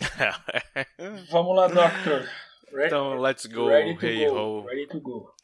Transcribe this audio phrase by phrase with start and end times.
[1.30, 2.28] Vamos lá, Doctor.
[2.72, 2.86] Ready?
[2.86, 3.68] Então, let's go.
[3.68, 4.34] Ready to hey go.
[4.34, 4.64] Ho.
[4.66, 5.34] Ready to go.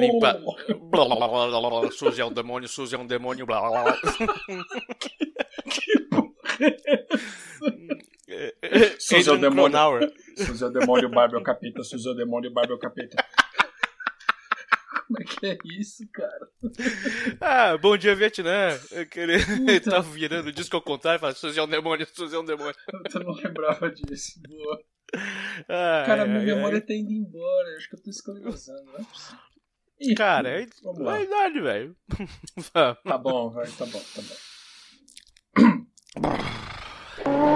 [0.00, 0.40] Limpa.
[1.92, 3.46] Suzy é um demônio, Suzy é um demônio.
[3.46, 3.96] Blá, blá, blá.
[5.68, 6.26] que porra
[8.28, 8.96] é?
[8.98, 10.12] Suzy é o demônio.
[10.36, 11.82] Suzy é o demônio, Barbie é o capeta.
[11.82, 13.24] Suzy é o demônio, Barbie é o capeta.
[15.06, 16.48] Como é que é isso, cara?
[17.40, 18.70] Ah, bom dia, Vietnã.
[19.14, 22.38] Ele tá virando o disco ao contrário e fala: Suzy é um demônio, Suzy é
[22.38, 22.74] um demônio.
[23.14, 24.40] Eu não lembrava disso.
[24.48, 24.82] Boa.
[25.68, 26.82] Ai, cara, minha ai, memória ai.
[26.84, 27.76] tá indo embora.
[27.76, 29.38] Acho que eu tô escandalizando, não é possível.
[30.00, 31.18] Ih, cara, é, vamos lá.
[31.18, 31.96] é idade, velho.
[33.04, 35.86] tá bom, vai, tá bom, tá bom.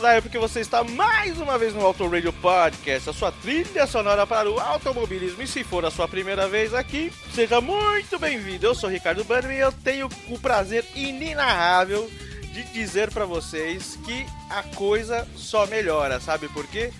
[0.00, 3.12] mude o seu dial porque você está mais uma vez no Auto Radio Podcast, a
[3.12, 5.42] sua trilha sonora para o automobilismo.
[5.42, 8.66] E se for a sua primeira vez aqui, seja muito bem-vindo.
[8.66, 12.10] Eu sou Ricardo Bannerman e eu tenho o prazer inenarrável
[12.52, 16.92] de dizer para vocês que a coisa só melhora, sabe por quê?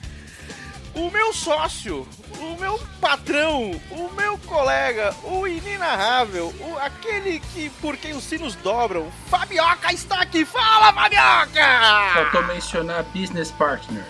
[0.95, 2.06] O meu sócio,
[2.39, 8.55] o meu patrão, o meu colega, o inenarrável, o, aquele que por quem os sinos
[8.56, 10.45] dobram, Fabioca está aqui.
[10.45, 12.15] Fala, Fabioca!
[12.15, 14.05] Faltou mencionar business partner.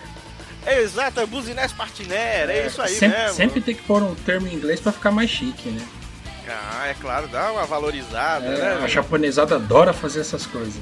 [0.67, 3.35] exato, é business partner, é, é isso aí sempre, mesmo.
[3.35, 5.85] Sempre tem que pôr um termo em inglês para ficar mais chique, né?
[6.47, 8.83] Ah, é claro, dá uma valorizada, é, né?
[8.83, 10.81] A japonesada adora fazer essas coisas.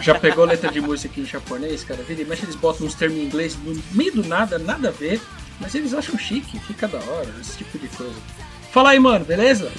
[0.00, 2.02] Já pegou letra de música aqui em japonês, cara?
[2.02, 5.20] Vira, mas eles botam uns termos em inglês no meio do nada, nada a ver.
[5.60, 8.16] Mas eles acham chique, fica da hora, esse tipo de coisa.
[8.72, 9.70] Fala aí, mano, beleza?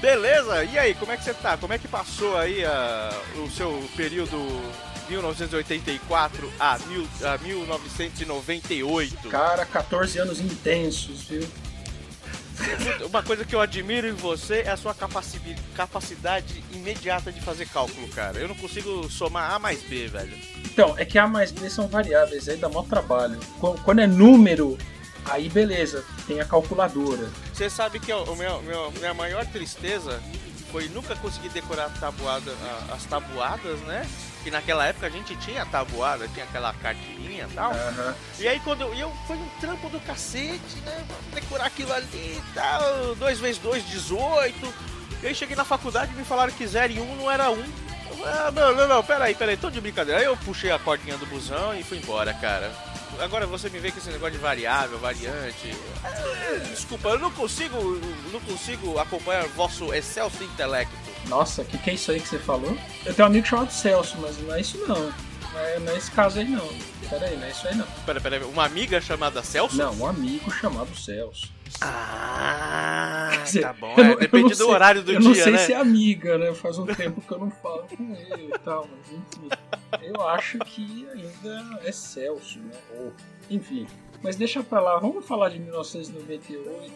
[0.00, 1.56] Beleza, e aí, como é que você tá?
[1.56, 4.36] Como é que passou aí uh, o seu período
[5.08, 9.28] 1984 a, mil, a 1998?
[9.30, 11.42] Cara, 14 anos intensos, viu?
[13.06, 14.94] Uma coisa que eu admiro em você é a sua
[15.74, 18.38] capacidade imediata de fazer cálculo, cara.
[18.38, 20.36] Eu não consigo somar A mais B, velho.
[20.64, 23.38] Então, é que A mais B são variáveis, aí dá maior trabalho.
[23.84, 24.78] Quando é número,
[25.24, 27.28] aí beleza, tem a calculadora.
[27.52, 30.20] Você sabe que o meu, meu, minha maior tristeza
[30.74, 32.52] foi nunca conseguir decorar tabuada,
[32.92, 34.04] as tabuadas, né?
[34.42, 37.70] Que naquela época a gente tinha tabuada, tinha aquela cartilhinha e tal.
[37.70, 38.14] Uhum.
[38.40, 41.04] E aí quando eu foi um trampo do cacete, né?
[41.32, 43.14] Decorar aquilo ali e tal.
[43.14, 44.74] 2 vezes 2, 18.
[45.22, 47.52] E aí cheguei na faculdade e me falaram que 0 e 1 um não era
[47.52, 47.54] 1.
[47.54, 47.64] Um.
[48.24, 50.18] Ah, não, não, não, peraí, peraí, tô de brincadeira.
[50.18, 53.90] Aí eu puxei a cordinha do busão e fui embora, cara agora você me vê
[53.90, 55.74] com esse negócio de variável, variante.
[56.04, 57.78] É, desculpa, eu não consigo,
[58.32, 60.94] não consigo acompanhar vosso excelso intelecto.
[61.28, 62.76] Nossa, o que, que é isso aí que você falou?
[63.04, 65.12] Eu tenho um amigo chamado Celso, mas não é isso não.
[65.54, 66.68] Não é, não é esse caso aí não.
[67.08, 67.86] Pera aí, não é isso aí não.
[68.04, 69.76] Pera, pera, uma amiga chamada Celso?
[69.76, 71.52] Não, um amigo chamado Celso.
[71.80, 73.94] Ah, dizer, tá bom.
[73.96, 75.34] É, depende do sei, horário do eu dia, né?
[75.34, 75.58] Eu não sei né?
[75.58, 76.52] se é amiga, né?
[76.54, 79.48] Faz um tempo que eu não falo com ele e tal, mas enfim.
[80.02, 82.72] Eu acho que ainda é Celso, né?
[82.98, 83.12] Ou,
[83.48, 83.86] enfim.
[84.22, 86.92] Mas deixa pra lá, vamos falar de 1998.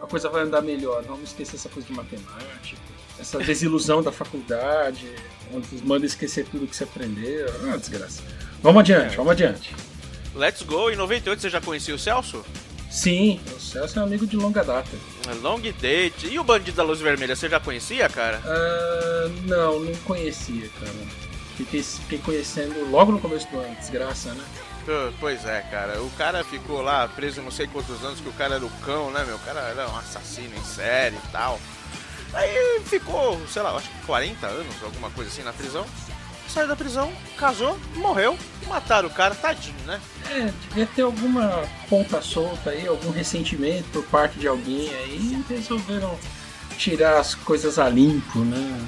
[0.00, 2.80] A coisa vai andar melhor, vamos esquecer essa coisa de matemática,
[3.20, 5.10] essa desilusão da faculdade,
[5.52, 7.46] onde manda esquecer tudo que você aprendeu.
[7.46, 8.22] É uma desgraça.
[8.62, 9.74] Vamos adiante, vamos adiante.
[10.34, 10.90] Let's go.
[10.90, 12.44] Em 98 você já conhecia o Celso?
[12.90, 14.90] Sim, o Celso é um amigo de longa data.
[15.42, 16.28] Long date.
[16.28, 18.40] E o Bandido da Luz Vermelha, você já conhecia, cara?
[18.44, 20.92] Uh, não, não conhecia, cara.
[21.56, 24.44] Fiquei, fiquei conhecendo logo no começo do ano, desgraça, né?
[25.18, 26.00] Pois é, cara.
[26.00, 29.10] O cara ficou lá preso não sei quantos anos, que o cara era o cão,
[29.10, 29.36] né, meu?
[29.36, 31.58] O cara era um assassino em série e tal.
[32.32, 35.84] Aí ficou, sei lá, acho que 40 anos, alguma coisa assim, na prisão.
[36.48, 38.38] Saiu da prisão, casou, morreu,
[38.68, 40.00] mataram o cara, tadinho, né?
[40.30, 46.16] É, devia ter alguma ponta solta aí, algum ressentimento por parte de alguém aí, resolveram
[46.78, 48.80] tirar as coisas a limpo, né?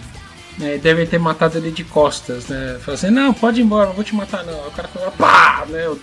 [0.61, 2.79] É, devem ter matado ele de costas, né?
[2.81, 4.63] Falando assim, não, pode ir embora, não vou te matar não.
[4.63, 5.65] Aí o cara falou, pá!
[5.69, 5.87] Né?
[5.87, 6.01] Eu,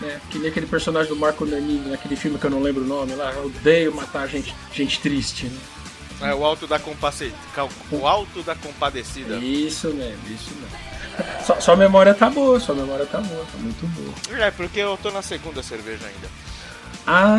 [0.00, 0.20] né?
[0.30, 3.14] Que nem aquele personagem do Marco Nanini, naquele filme que eu não lembro o nome
[3.14, 5.58] lá, eu odeio matar gente, gente triste, né?
[6.20, 7.36] É o alto da compadecida.
[7.90, 9.36] O alto da compadecida.
[9.36, 10.94] Isso mesmo, isso mesmo.
[11.44, 14.40] Sua, sua memória tá boa, sua memória tá boa, tá muito boa.
[14.40, 16.28] É, porque eu tô na segunda cerveja ainda.
[17.06, 17.38] Ah,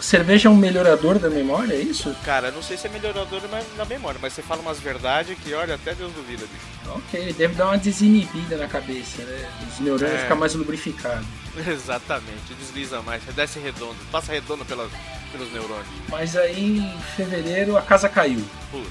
[0.00, 2.14] cerveja é um melhorador da memória, é isso?
[2.24, 3.42] Cara, não sei se é melhorador
[3.76, 6.96] da memória, mas você fala umas verdades que, olha, até Deus duvida, bicho.
[6.96, 9.48] Ok, deve dar uma desinibida na cabeça, né?
[9.68, 10.22] Os neurônios é.
[10.22, 11.26] ficam mais lubrificados.
[11.66, 14.90] Exatamente, desliza mais, desce redondo, passa redondo pelas,
[15.32, 15.86] pelos neurônios.
[16.08, 18.44] Mas aí em fevereiro a casa caiu.
[18.70, 18.88] Putz,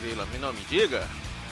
[0.00, 1.06] grila, não me diga?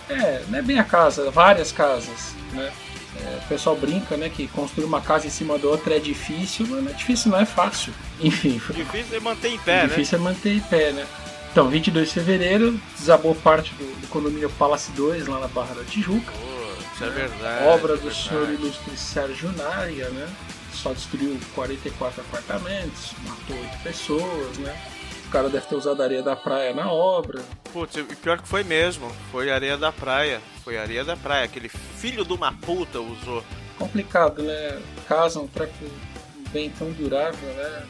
[0.09, 2.73] É, não é bem a casa, várias casas, né?
[3.17, 6.67] É, o pessoal brinca, né, que construir uma casa em cima da outra é difícil,
[6.69, 7.93] mas não é difícil, não é fácil.
[8.21, 8.61] Enfim.
[8.75, 9.87] Difícil é manter em pé, difícil né?
[9.87, 11.07] Difícil é manter em pé, né?
[11.53, 15.85] Então, 22 de fevereiro, desabou parte do, do condomínio Palace 2, lá na Barra da
[15.85, 16.33] Tijuca.
[16.37, 17.65] Oh, isso é verdade.
[17.67, 18.29] Obra é do verdade.
[18.29, 20.29] senhor ilustre Sérgio Nária, né?
[20.85, 24.79] Só destruiu 44 apartamentos, matou 8 pessoas, né?
[25.27, 27.43] O cara deve ter usado areia da praia na obra.
[27.73, 29.11] Putz, e pior que foi mesmo.
[29.33, 30.43] Foi areia da praia.
[30.63, 31.47] Foi areia da praia.
[31.47, 33.43] Aquele filho de uma puta usou.
[33.79, 34.79] Complicado, né?
[35.09, 35.73] Casa, um treco
[36.51, 37.87] bem tão durável, né?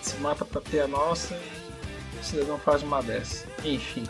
[0.00, 3.46] Se mata pra ter a nossa e o cidadão faz uma dessa.
[3.62, 4.04] Enfim.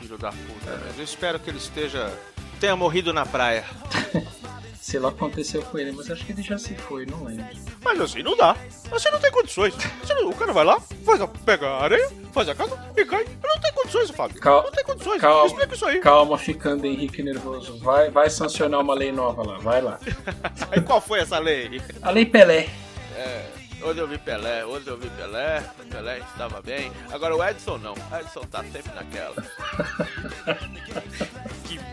[0.00, 0.70] Filho da puta.
[0.70, 0.98] É.
[0.98, 2.10] Eu espero que ele esteja.
[2.58, 3.66] tenha morrido na praia.
[4.86, 7.24] sei lá o que aconteceu com ele, mas acho que ele já se foi, não
[7.24, 7.44] lembro.
[7.82, 8.56] Mas assim não dá.
[8.92, 9.74] Assim não tem condições.
[10.08, 13.26] Não, o cara vai lá, faz a, pega a areia, faz a casa e cai.
[13.42, 14.40] Não tem condições, Fábio.
[14.40, 15.20] Cal não tem condições.
[15.20, 15.98] Calma, Explica isso aí.
[15.98, 17.76] Calma, ficando Henrique nervoso.
[17.78, 19.98] Vai, vai sancionar uma lei nova lá, vai lá.
[20.76, 21.82] e qual foi essa lei?
[22.02, 22.68] A lei Pelé.
[23.16, 23.44] É.
[23.82, 26.92] Onde eu vi Pelé, onde eu vi Pelé, Pelé estava bem.
[27.10, 27.92] Agora o Edson não.
[27.92, 29.34] O Edson tá sempre naquela.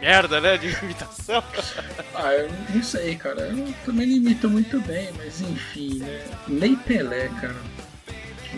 [0.04, 0.58] merda, né?
[0.58, 1.42] De imitação.
[2.14, 3.42] ah, eu não sei, cara.
[3.44, 6.26] Eu também não imito muito bem, mas enfim, né?
[6.48, 7.56] Lei Pelé, cara.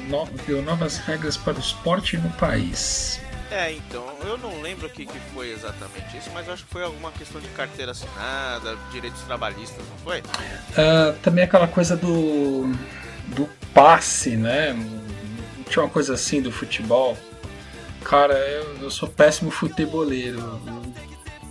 [0.09, 3.21] No, deu novas regras para o esporte no país.
[3.51, 6.83] É, então, eu não lembro o que, que foi exatamente isso, mas acho que foi
[6.83, 10.19] alguma questão de carteira assinada, direitos trabalhistas, não foi?
[10.19, 12.69] Uh, também aquela coisa do
[13.27, 14.75] do passe, né?
[15.69, 17.17] Tinha uma coisa assim do futebol.
[18.03, 20.39] Cara, eu, eu sou péssimo futeboleiro.
[20.39, 20.84] Eu,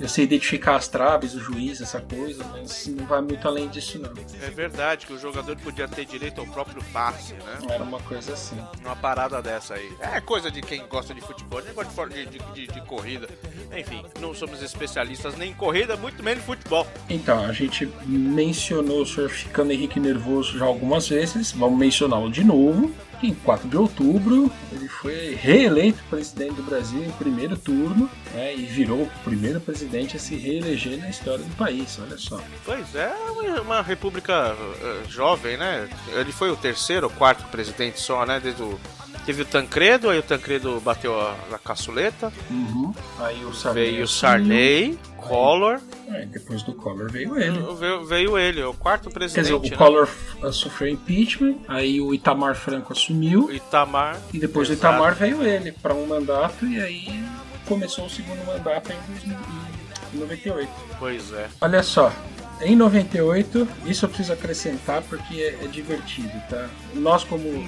[0.04, 3.98] eu sei identificar as traves, o juiz, essa coisa, mas não vai muito além disso
[3.98, 4.12] não.
[4.42, 7.58] É verdade que o jogador podia ter direito ao próprio passe, né?
[7.70, 8.58] Era uma coisa assim.
[8.84, 9.90] Uma parada dessa aí.
[10.00, 13.26] É coisa de quem gosta de futebol, nem gosta de, de, de, de corrida.
[13.74, 16.86] Enfim, não somos especialistas nem em corrida, muito menos em futebol.
[17.08, 22.44] Então, a gente mencionou o senhor ficando Henrique nervoso já algumas vezes, vamos mencioná-lo de
[22.44, 22.92] novo
[23.26, 28.64] em 4 de outubro, ele foi reeleito presidente do Brasil em primeiro turno né, e
[28.64, 32.40] virou o primeiro presidente a se reeleger na história do país, olha só.
[32.64, 33.12] Pois é,
[33.60, 35.88] uma república uh, jovem, né?
[36.08, 38.40] Ele foi o terceiro ou quarto presidente só, né?
[38.40, 38.78] Desde o
[39.24, 42.32] Teve o Tancredo, aí o Tancredo bateu a, a caçuleta.
[42.50, 42.94] Uhum.
[43.18, 43.90] Aí o Sarney.
[43.90, 45.80] Veio o Sarney, Collor.
[46.08, 47.58] É, depois do Collor veio ele.
[47.78, 49.46] Veio, veio ele, o quarto presidente.
[49.46, 49.76] Quer dizer, o né?
[49.76, 50.08] Collor
[50.52, 53.50] sofreu impeachment, aí o Itamar Franco assumiu.
[53.50, 54.20] Itamar.
[54.32, 54.92] E depois exato.
[54.92, 57.24] do Itamar veio ele para um mandato e aí
[57.66, 60.70] começou o segundo mandato em 98.
[60.98, 61.48] Pois é.
[61.60, 62.12] Olha só,
[62.60, 66.68] em 98, isso eu preciso acrescentar porque é, é divertido, tá?
[66.94, 67.66] Nós como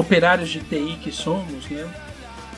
[0.00, 1.88] operários de TI que somos, né?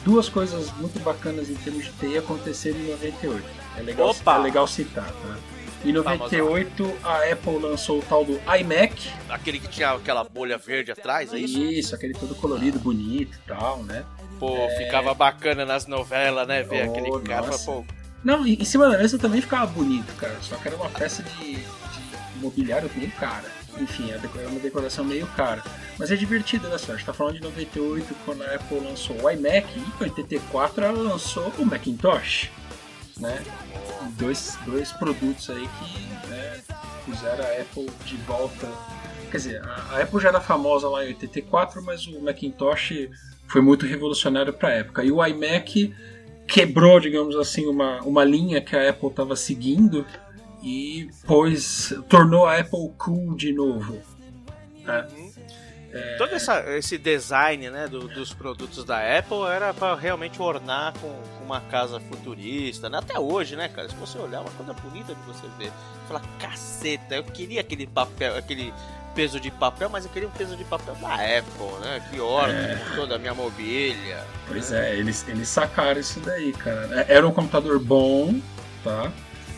[0.05, 3.45] Duas coisas muito bacanas em termos de TI aconteceram em 98.
[3.77, 4.37] É legal, Opa!
[4.37, 5.37] É legal citar, tá?
[5.85, 9.11] Em 98, a Apple lançou o tal do iMac.
[9.29, 11.61] Aquele que tinha aquela bolha verde atrás, é isso?
[11.61, 14.05] Isso, aquele todo colorido, bonito e tal, né?
[14.39, 14.77] Pô, é...
[14.77, 16.63] ficava bacana nas novelas, né?
[16.63, 17.85] Ver oh, aquele cara, pô.
[18.23, 20.37] Não, em cima da mesa também ficava bonito, cara.
[20.41, 21.63] Só que era uma peça de, de
[22.37, 23.62] mobiliário bem cara.
[23.81, 25.63] Enfim, é uma decoração meio cara.
[25.99, 26.75] Mas é divertido, né?
[26.75, 30.85] A gente tá falando de 98, quando a Apple lançou o iMac, e em 84
[30.85, 32.51] ela lançou o Macintosh.
[33.19, 33.43] Né?
[34.19, 36.61] Dois, dois produtos aí que né,
[37.05, 38.69] puseram a Apple de volta.
[39.31, 43.09] Quer dizer, a, a Apple já era famosa lá em 84, mas o Macintosh
[43.47, 45.05] foi muito revolucionário para a época.
[45.05, 45.95] E o iMac
[46.47, 50.07] quebrou, digamos assim, uma, uma linha que a Apple estava seguindo
[50.63, 53.99] e pôs, tornou a Apple cool de novo.
[54.85, 55.07] Né?
[55.17, 55.33] Uhum.
[55.93, 56.17] É...
[56.17, 61.09] Todo essa, esse design né, do, dos produtos da Apple era para realmente ornar com,
[61.09, 62.99] com, uma casa futurista, né?
[62.99, 63.89] Até hoje, né, cara?
[63.89, 65.67] Se você olhar, é uma coisa bonita de você ver.
[65.67, 68.73] Você fala, caceta, eu queria aquele papel, aquele
[69.15, 72.03] peso de papel, mas eu queria um peso de papel da Apple, né?
[72.11, 72.83] Que orna é...
[72.95, 74.25] toda a minha mobília.
[74.49, 74.93] Pois né?
[74.93, 77.05] é, eles, eles sacaram isso daí, cara.
[77.07, 78.41] Era um computador bom,
[78.83, 79.13] tá?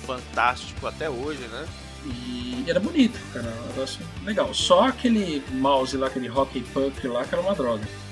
[0.07, 1.67] Fantástico até hoje, né?
[2.07, 3.47] E era bonito, cara.
[3.47, 4.53] Um negócio legal.
[4.53, 7.85] Só aquele mouse lá, aquele Hockey Punk lá, que era uma droga.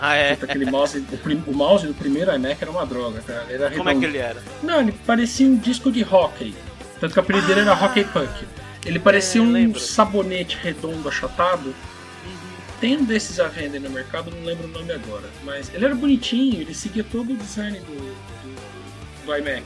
[0.00, 0.34] Ah, é?
[0.34, 3.44] Aquele mouse, o, prim, o, mouse do primeiro iMac era uma droga, cara.
[3.50, 4.40] Era Como é que ele era?
[4.62, 6.54] Não, ele parecia um disco de hockey.
[7.00, 7.84] Tanto que o apelido ah, dele era ah!
[7.84, 8.46] Hockey Punk.
[8.86, 9.80] Ele parecia é, um lembro.
[9.80, 11.70] sabonete redondo achatado.
[11.70, 12.34] Uhum.
[12.80, 15.28] Tem um desses à venda no mercado, não lembro o nome agora.
[15.42, 19.64] Mas ele era bonitinho, ele seguia todo o design do, do, do iMac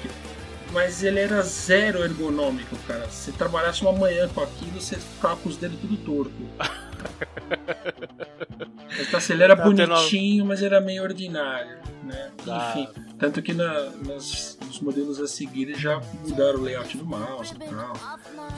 [0.72, 3.08] mas ele era zero ergonômico, cara.
[3.10, 6.32] Se trabalhasse uma manhã com aquilo, você ficava com os dedos tudo torto.
[8.98, 12.30] então, assim, ele era tá bonitinho, mas era meio ordinário, né?
[12.44, 12.70] Tá.
[12.70, 12.88] Enfim,
[13.18, 17.58] tanto que na, nas, nos modelos a seguir já mudaram o layout do mouse e
[17.58, 17.92] tal.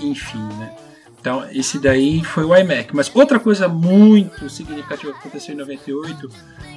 [0.00, 0.76] Enfim, né?
[1.20, 2.94] Então, esse daí foi o iMac.
[2.94, 6.28] Mas outra coisa muito significativa que aconteceu em 98,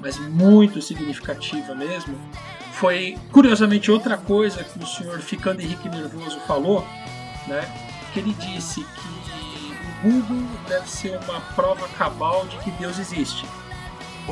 [0.01, 2.17] mas muito significativa mesmo,
[2.77, 6.87] foi curiosamente outra coisa que o senhor Ficando Henrique Nervoso falou,
[7.47, 7.61] né?
[8.13, 13.45] Que ele disse que o Google deve ser uma prova cabal de que Deus existe.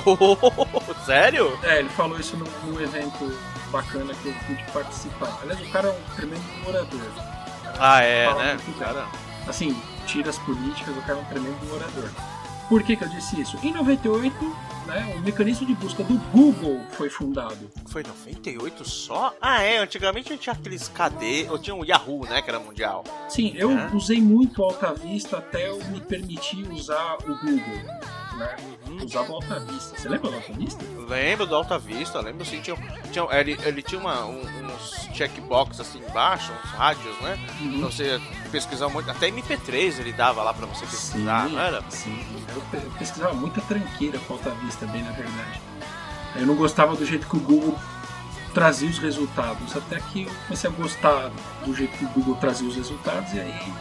[0.05, 1.57] Oh, sério?
[1.63, 3.35] É, ele falou isso num, num, evento
[3.71, 5.39] bacana que eu pude participar.
[5.41, 7.11] Aliás, o cara é um tremendo morador.
[7.79, 8.57] Ah, é, né?
[8.77, 9.07] Cara...
[9.47, 9.75] Assim,
[10.05, 12.11] tiras políticas, o cara é um tremendo morador.
[12.69, 13.57] Por que, que eu disse isso?
[13.63, 17.69] Em 98, né, o mecanismo de busca do Google foi fundado.
[17.87, 19.33] Foi 98 só?
[19.41, 19.77] Ah, é.
[19.77, 23.03] Antigamente a gente tinha aqueles KD, ou tinha o Yahoo, né, que era mundial.
[23.29, 23.89] Sim, eu é.
[23.93, 27.83] usei muito Alta Vista até eu me permitir usar o Google.
[28.37, 28.55] Né?
[28.87, 29.05] Uhum.
[29.05, 29.97] Usava o Alta Vista.
[29.97, 30.85] Você lembra do Alta Vista?
[31.07, 32.59] Lembro do Alta Vista, lembro sim.
[32.61, 32.75] Tinha,
[33.11, 37.39] tinha, ele, ele tinha uma, um, uns checkbox assim embaixo, uns rádios, né?
[37.61, 37.79] Uhum.
[37.79, 39.09] Pra você pesquisar muito.
[39.09, 41.83] Até MP3 ele dava lá pra você pesquisar, sim, não era?
[41.89, 45.61] Sim, eu pesquisava muita tranqueira com Alta Vista, bem na verdade.
[46.35, 47.79] Eu não gostava do jeito que o Google
[48.53, 51.31] trazia os resultados, até que eu comecei a gostar
[51.65, 53.73] do jeito que o Google trazia os resultados e aí,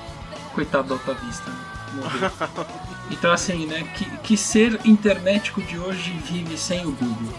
[0.52, 2.30] coitado da Alta Vista, né?
[3.10, 7.32] então assim, né, que, que ser internetico de hoje vive sem o Google?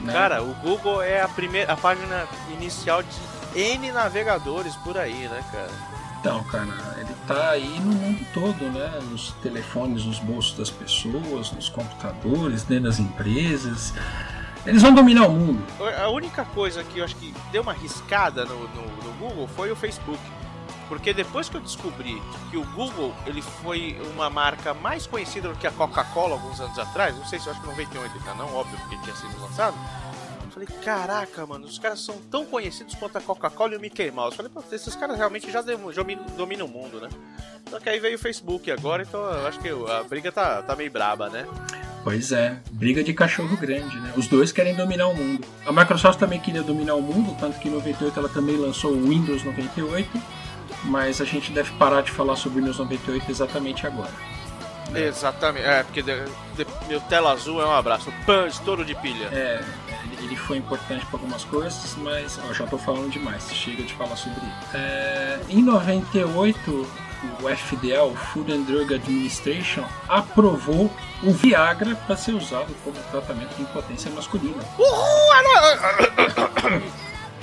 [0.00, 0.12] Né?
[0.12, 5.44] Cara, o Google é a primeira a página inicial de N navegadores por aí, né,
[5.52, 5.91] cara?
[6.22, 6.68] Então, cara,
[7.00, 9.00] ele tá aí no mundo todo, né?
[9.10, 13.92] Nos telefones, nos bolsos das pessoas, nos computadores, dentro das empresas.
[14.64, 15.66] Eles vão dominar o mundo.
[16.00, 19.72] A única coisa que eu acho que deu uma riscada no, no, no Google foi
[19.72, 20.20] o Facebook.
[20.88, 25.56] Porque depois que eu descobri que o Google ele foi uma marca mais conhecida do
[25.56, 28.54] que a Coca-Cola alguns anos atrás, não sei se eu acho que 98 ainda não,
[28.54, 29.74] óbvio, porque tinha sido lançado
[30.52, 34.36] Falei, caraca, mano, os caras são tão conhecidos quanto a Coca-Cola e o Mickey Mouse.
[34.36, 37.08] Falei, pô, esses caras realmente já dominam, o mundo, né?
[37.70, 40.76] Só que aí veio o Facebook agora, então eu acho que a briga tá, tá
[40.76, 41.46] meio braba, né?
[42.04, 44.12] Pois é, briga de cachorro grande, né?
[44.14, 45.46] Os dois querem dominar o mundo.
[45.64, 49.08] A Microsoft também queria dominar o mundo, tanto que em 98 ela também lançou o
[49.08, 50.22] Windows 98,
[50.84, 54.12] mas a gente deve parar de falar sobre o Windows 98 exatamente agora.
[54.90, 55.06] Né?
[55.06, 56.12] Exatamente, é, porque de,
[56.56, 59.28] de, meu tela azul é um abraço, pã, estouro de pilha.
[59.32, 59.64] É,
[60.24, 64.16] ele foi importante para algumas coisas, mas ó, já estou falando demais, chega de falar
[64.16, 64.76] sobre isso.
[64.76, 66.70] É, em 98,
[67.40, 70.90] o FDA, o Food and Drug Administration, aprovou
[71.22, 74.62] o Viagra para ser usado como tratamento de impotência masculina.
[74.78, 75.22] Uhul!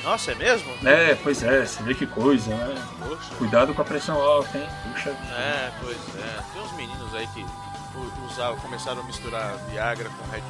[0.04, 0.72] Nossa, é mesmo?
[0.88, 2.82] É, pois é, você vê que coisa, né?
[3.00, 3.36] Poxa.
[3.38, 4.68] Cuidado com a pressão alta, hein?
[4.92, 5.34] Puxa vida.
[5.34, 6.40] É, pois é.
[6.54, 7.46] Tem uns meninos aí que
[8.26, 10.42] usavam, começaram a misturar Viagra com Red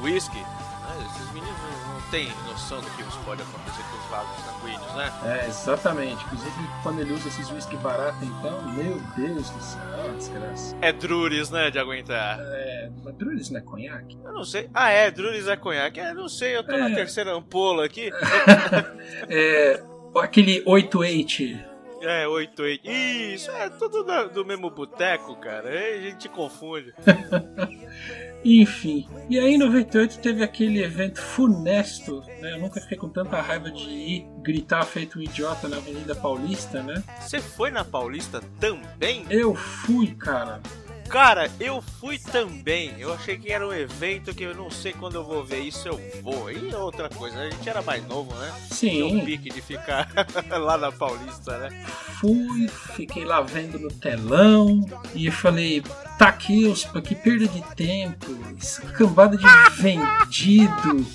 [0.00, 0.16] Bull e
[0.88, 5.12] whisky esses meninos não têm noção do que pode acontecer com os vasos sanguíneos, né?
[5.24, 6.24] É, exatamente.
[6.24, 6.50] Inclusive,
[6.82, 10.76] quando ele usa esses whisky barato, então, meu Deus do céu, é desgraça.
[10.80, 12.38] É Druris, né, de aguentar.
[12.40, 14.18] É, mas Druris não é conhaque?
[14.24, 14.70] Eu não sei.
[14.72, 16.00] Ah, é, Druris é conhaque.
[16.00, 16.78] É, não sei, eu tô é.
[16.78, 18.10] na terceira ampola aqui.
[19.28, 19.82] é,
[20.16, 21.68] aquele 88
[22.00, 22.88] é, 88.
[22.88, 25.68] Isso, é tudo do mesmo boteco, cara.
[25.68, 26.94] Aí a gente confunde.
[28.48, 29.06] Enfim.
[29.28, 32.54] E aí em 98 teve aquele evento funesto, né?
[32.54, 36.82] Eu nunca fiquei com tanta raiva de ir gritar feito um idiota na Avenida Paulista,
[36.82, 37.04] né?
[37.20, 39.26] Você foi na Paulista também?
[39.28, 40.62] Eu fui, cara.
[41.08, 42.94] Cara, eu fui também.
[42.98, 45.88] Eu achei que era um evento que eu não sei quando eu vou ver isso,
[45.88, 46.50] eu vou.
[46.50, 48.52] E outra coisa, a gente era mais novo, né?
[48.70, 48.90] Sim.
[48.90, 50.08] Tinha um pique de ficar
[50.50, 51.86] lá na Paulista, né?
[52.20, 54.84] Fui, fiquei lá vendo no telão
[55.14, 55.82] e falei,
[56.18, 58.26] tá aqui, os, que perda de tempo,
[58.60, 59.46] essa cambada de
[59.80, 61.06] vendido.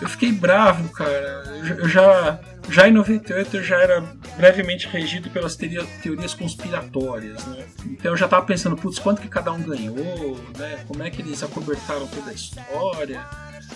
[0.00, 1.42] Eu fiquei bravo, cara.
[1.78, 4.04] Eu já já em 98 eu já era
[4.36, 7.64] brevemente regido pelas teorias conspiratórias, né?
[7.86, 10.84] Então eu já estava pensando, putz, quanto que cada um ganhou, né?
[10.86, 13.24] Como é que eles acobertaram toda a história?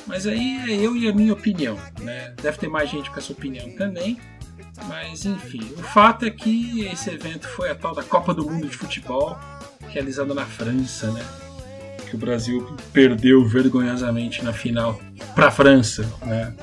[0.06, 2.34] Mas aí é eu e a minha opinião, né?
[2.42, 4.18] Deve ter mais gente com essa opinião também.
[4.86, 8.68] Mas enfim, o fato é que esse evento foi a tal da Copa do Mundo
[8.68, 9.38] de Futebol,
[9.88, 11.24] realizada na França, né?
[12.08, 15.00] Que o Brasil perdeu vergonhosamente na final
[15.34, 16.54] para a França, né?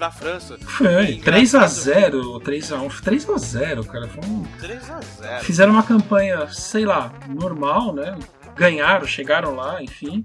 [0.00, 0.56] Pra França.
[0.58, 4.08] Foi, 3x0, 3x1, 3x0, cara.
[4.08, 4.44] Foi um...
[4.58, 5.40] 3x0.
[5.42, 8.18] Fizeram uma campanha, sei lá, normal, né?
[8.56, 10.24] Ganharam, chegaram lá, enfim.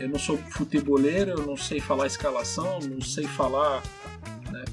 [0.00, 3.82] Eu não sou futeboleiro, eu não sei falar escalação, não sei falar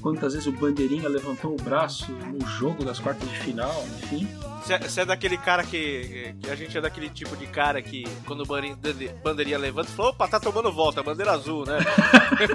[0.00, 4.28] quantas vezes o Bandeirinha levantou o braço no jogo das quartas de final, enfim.
[4.62, 8.04] Você é, é daquele cara que, que, A gente é daquele tipo de cara que
[8.24, 11.78] quando o bandeirinha levanta, fala: opa, tá tomando volta, bandeira azul, né?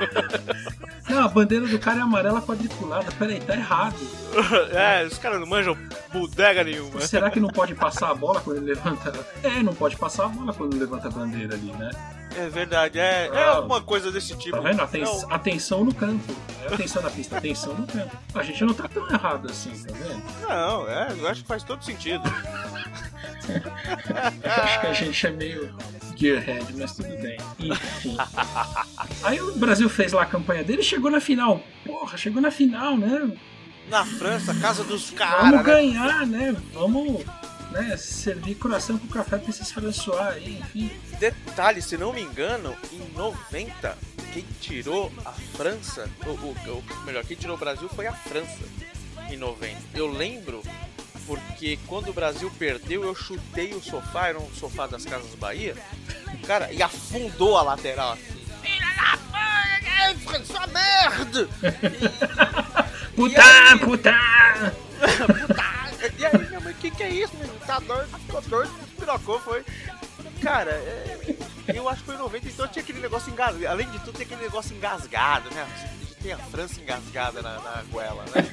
[1.09, 3.11] Não, a bandeira do cara é amarela quadriculada.
[3.17, 3.95] Peraí, tá errado.
[4.71, 5.77] é, os caras não manjam
[6.11, 6.99] bodega nenhuma.
[6.99, 9.13] Será que não pode passar a bola quando ele levanta?
[9.41, 11.91] É, não pode passar a bola quando ele levanta a bandeira ali, né?
[12.37, 14.57] É verdade, é, é alguma coisa desse tipo.
[14.57, 14.81] Tá vendo?
[14.81, 16.35] Aten é atenção no campo.
[16.63, 18.15] É atenção na pista, atenção no campo.
[18.35, 20.23] A gente não tá tão errado assim, tá vendo?
[20.47, 22.21] Não, é, eu acho que faz todo sentido.
[24.43, 25.75] acho que a gente é meio
[26.15, 27.37] Gearhead, mas tudo bem.
[27.59, 28.17] Enfim.
[29.23, 31.61] Aí o Brasil fez lá a campanha dele e chegou na final.
[31.85, 33.31] Porra, chegou na final, né?
[33.89, 35.41] Na França, casa dos caras.
[35.41, 35.63] Vamos né?
[35.63, 36.55] ganhar, né?
[36.73, 37.23] Vamos
[37.71, 40.91] né, servir coração com café pra esses François aí, enfim.
[41.19, 43.97] Detalhe, se não me engano, em 90,
[44.33, 48.63] quem tirou a França, ou, ou, ou melhor, quem tirou o Brasil foi a França
[49.29, 49.75] em 90.
[49.93, 50.61] Eu lembro
[51.25, 55.75] porque quando o Brasil perdeu, eu chutei o sofá, era um sofá das Casas Bahia,
[56.45, 58.37] cara, e afundou a lateral assim.
[60.45, 61.49] Sua merda!
[63.15, 63.43] puta,
[63.83, 64.13] puta!
[65.47, 65.66] puta!
[66.33, 67.59] Aí, minha mãe, que que é isso, menino?
[67.65, 69.63] Tá doido, ficou doido, pirocou, foi.
[70.41, 71.17] Cara, é...
[71.73, 73.67] eu acho que foi em 90, então tinha aquele negócio engasgado.
[73.67, 75.67] Além de tudo, tem aquele negócio engasgado, né?
[76.21, 78.45] Tem a França engasgada na, na goela, né?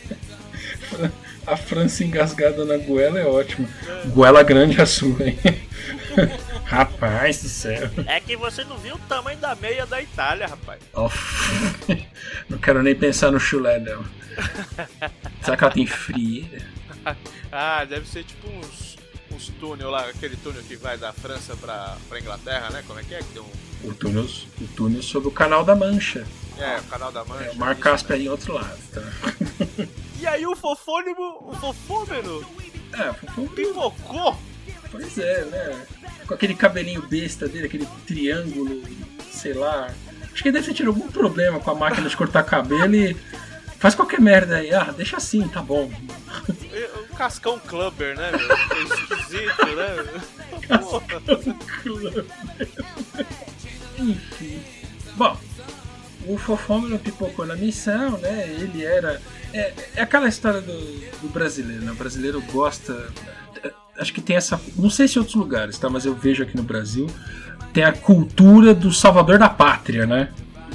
[1.46, 3.68] A França engasgada na goela é ótimo.
[4.06, 5.38] Goela grande a sua, hein?
[6.70, 7.90] rapaz do céu.
[8.06, 10.80] É que você não viu o tamanho da meia da Itália, rapaz.
[10.94, 11.10] Oh,
[12.48, 14.04] não quero nem pensar no chulé dela.
[15.42, 16.62] Será que ela tem frieira?
[17.50, 18.96] ah, deve ser tipo uns,
[19.32, 22.84] uns túnel lá, aquele túnel que vai da França pra, pra Inglaterra, né?
[22.86, 23.18] Como é que é?
[23.18, 23.88] Que tem um...
[23.88, 24.24] o, túnel,
[24.60, 26.24] o túnel sobre o Canal da Mancha.
[26.56, 27.44] É, o Canal da Mancha.
[27.44, 29.86] É, o Mar Casper em outro lado, tá?
[30.20, 32.44] E aí o fofônimo, o fofômeno,
[32.92, 34.38] é, o fofômeno pipocou.
[34.90, 35.86] Pois é, né?
[36.26, 38.82] Com aquele cabelinho besta dele, aquele triângulo,
[39.30, 39.90] sei lá.
[40.32, 43.16] Acho que ele deve ter tido algum problema com a máquina de cortar cabelo e
[43.78, 44.72] faz qualquer merda aí.
[44.72, 45.90] Ah, deixa assim, tá bom.
[47.10, 48.52] O Cascão Clubber, né, meu?
[48.52, 50.20] É esquisito, né?
[50.68, 51.02] Cascão
[51.82, 52.24] Clubber.
[53.98, 54.62] Enfim.
[55.16, 55.36] Bom,
[56.26, 58.46] o Fofômeno pipocou na missão, né?
[58.48, 59.20] Ele era.
[59.52, 60.72] É, é aquela história do,
[61.20, 61.92] do, brasileiro, né?
[61.92, 63.12] O brasileiro gosta.
[63.98, 64.60] Acho que tem essa.
[64.76, 65.88] Não sei se em outros lugares, tá?
[65.90, 67.06] Mas eu vejo aqui no Brasil.
[67.72, 70.30] Tem a cultura do salvador da pátria, né?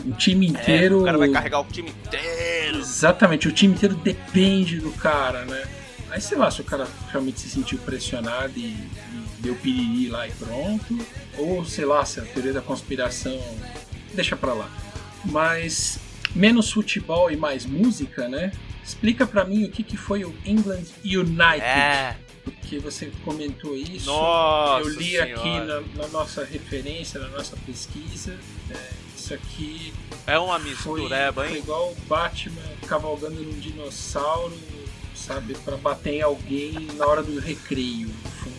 [0.06, 1.00] O time inteiro.
[1.00, 2.78] É, o cara vai carregar o time inteiro.
[2.78, 5.64] Exatamente, o time inteiro depende do cara, né?
[6.12, 10.28] Aí sei lá se o cara realmente se sentiu pressionado e, e deu piriri lá
[10.28, 10.98] e pronto.
[11.38, 13.38] Ou sei lá, se a teoria da conspiração.
[14.14, 14.70] Deixa pra lá.
[15.26, 16.00] Mas
[16.34, 18.52] menos futebol e mais música, né?
[18.84, 21.62] Explica para mim o que, que foi o England United.
[21.62, 22.16] É.
[22.66, 24.08] Porque você comentou isso.
[24.08, 25.36] Nossa eu li senhora.
[25.36, 28.40] aqui na, na, nossa referência, na nossa pesquisa.
[28.72, 29.94] É, isso aqui.
[30.26, 31.52] É uma mistureba, foi, hein?
[31.52, 34.58] Foi igual o Batman cavalgando num dinossauro,
[35.14, 35.54] sabe?
[35.60, 38.10] para bater em alguém na hora do recreio.
[38.42, 38.52] Foi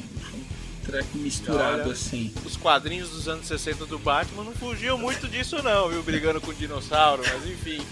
[0.84, 2.32] track misturado Olha, assim.
[2.44, 6.00] Os quadrinhos dos anos 60 do Batman não fugiam muito disso não, viu?
[6.04, 7.84] Brigando com dinossauro, mas enfim.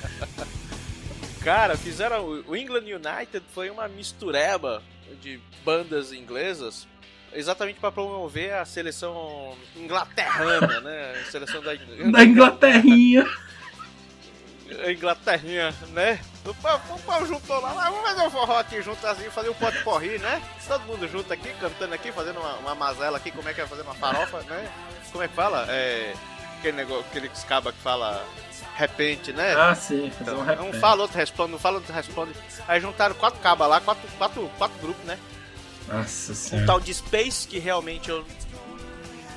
[1.42, 2.44] Cara, fizeram.
[2.46, 4.80] O England United foi uma mistureba
[5.14, 6.86] de bandas inglesas
[7.34, 11.20] exatamente para promover a seleção inglaterrana, né?
[11.20, 13.26] A seleção da, da Inglaterrinha.
[14.88, 16.18] Inglaterrinha, né?
[16.44, 19.54] O pau, o pau juntou lá, vamos fazer um forró aqui junto assim, fazer um
[19.54, 20.42] pote porri, né?
[20.66, 23.66] Todo mundo junto aqui, cantando aqui, fazendo uma, uma mazela aqui, como é que é
[23.66, 24.70] fazer uma farofa, né?
[25.12, 25.66] Como é que fala?
[25.68, 26.14] É.
[26.58, 28.24] Aquele negócio, aquele escaba que fala
[28.74, 29.54] repente, né?
[29.54, 30.76] Ah, sim, fazer Então, um repente.
[30.76, 32.32] um fala, outro responde, um fala, outro responde.
[32.68, 35.18] Aí juntaram quatro cabas lá, quatro, quatro, quatro grupos, né?
[35.88, 36.66] Nossa Um senhora.
[36.66, 38.24] tal de Space, que realmente eu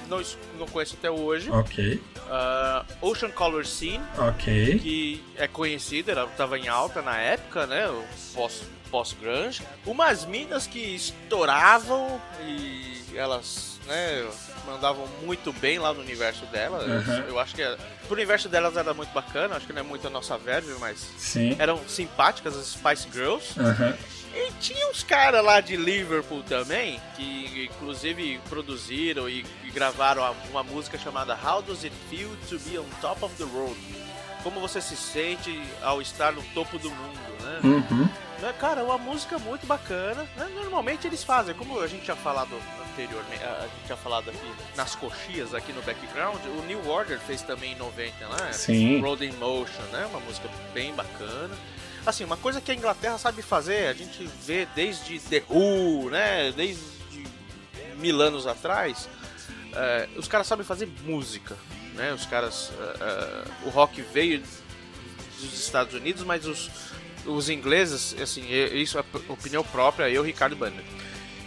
[0.09, 0.21] não,
[0.57, 1.49] não conheço até hoje.
[1.51, 4.79] Ok, Ah, Ocean Color Scene, ok.
[4.79, 7.87] que é conhecida, ela tava em alta na época, né?
[7.89, 9.61] O pós, pós-grunge.
[9.85, 14.27] Umas minas que estouravam e elas, né,
[14.67, 16.85] mandavam muito bem lá no universo delas.
[16.85, 17.23] Uhum.
[17.27, 20.05] Eu acho que era, pro universo delas era muito bacana, acho que não é muito
[20.05, 21.55] a nossa verve, mas Sim.
[21.57, 23.59] eram simpáticas as Spice Girls.
[23.59, 23.95] Aham.
[24.35, 30.61] E tinha uns caras lá de Liverpool também, que inclusive produziram e, e gravaram uma
[30.61, 33.79] música chamada How Does It Feel to Be on Top of the World?
[34.43, 37.59] Como você se sente ao estar no topo do mundo, né?
[37.63, 38.09] Uhum.
[38.41, 40.23] Né, Cara, uma música muito bacana.
[40.35, 40.49] né?
[40.53, 42.49] Normalmente eles fazem, como a gente tinha falado
[42.91, 47.41] anteriormente, a gente tinha falado aqui nas coxias aqui no background, o New Order fez
[47.41, 48.53] também em 90, né?
[48.53, 49.01] Sim.
[49.01, 50.05] Road in Motion, né?
[50.07, 51.55] Uma música bem bacana.
[52.05, 56.51] Assim, uma coisa que a Inglaterra sabe fazer, a gente vê desde The Who, né?
[56.51, 56.81] Desde
[57.97, 59.09] mil anos atrás,
[59.73, 61.57] é, os caras sabem fazer música,
[61.95, 62.13] né?
[62.13, 64.41] Os caras, é, é, o rock veio
[65.39, 66.69] dos Estados Unidos, mas os,
[67.27, 70.83] os ingleses, assim, isso é opinião própria, eu, Ricardo Banner.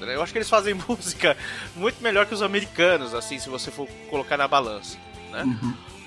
[0.00, 1.36] Eu acho que eles fazem música
[1.76, 4.96] muito melhor que os americanos, assim, se você for colocar na balança,
[5.30, 5.44] né?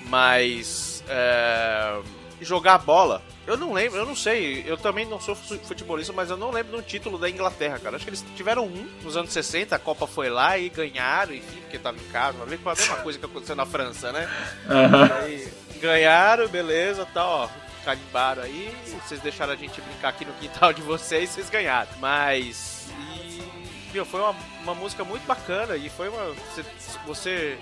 [0.08, 1.98] Mas é,
[2.40, 6.28] jogar bola, eu não lembro, eu não sei, eu também não sou fu- futebolista, mas
[6.30, 7.96] eu não lembro do título da Inglaterra, cara.
[7.96, 11.60] Acho que eles tiveram um nos anos 60, a Copa foi lá e ganharam, enfim,
[11.60, 14.28] porque tava em casa, mas foi a mesma coisa que aconteceu na França, né?
[14.68, 15.10] Aham.
[15.22, 15.48] Aí
[15.80, 17.48] ganharam, beleza, tá, ó.
[17.84, 21.90] Carimbaram aí, vocês deixaram a gente brincar aqui no quintal de vocês, vocês ganharam.
[22.00, 22.88] Mas.
[23.20, 23.42] E.
[23.92, 26.32] Meu, foi uma, uma música muito bacana e foi uma.
[26.32, 26.64] Você,
[27.06, 27.58] você.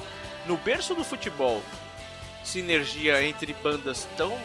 [0.47, 1.63] No berço do futebol,
[2.43, 4.37] sinergia entre bandas tão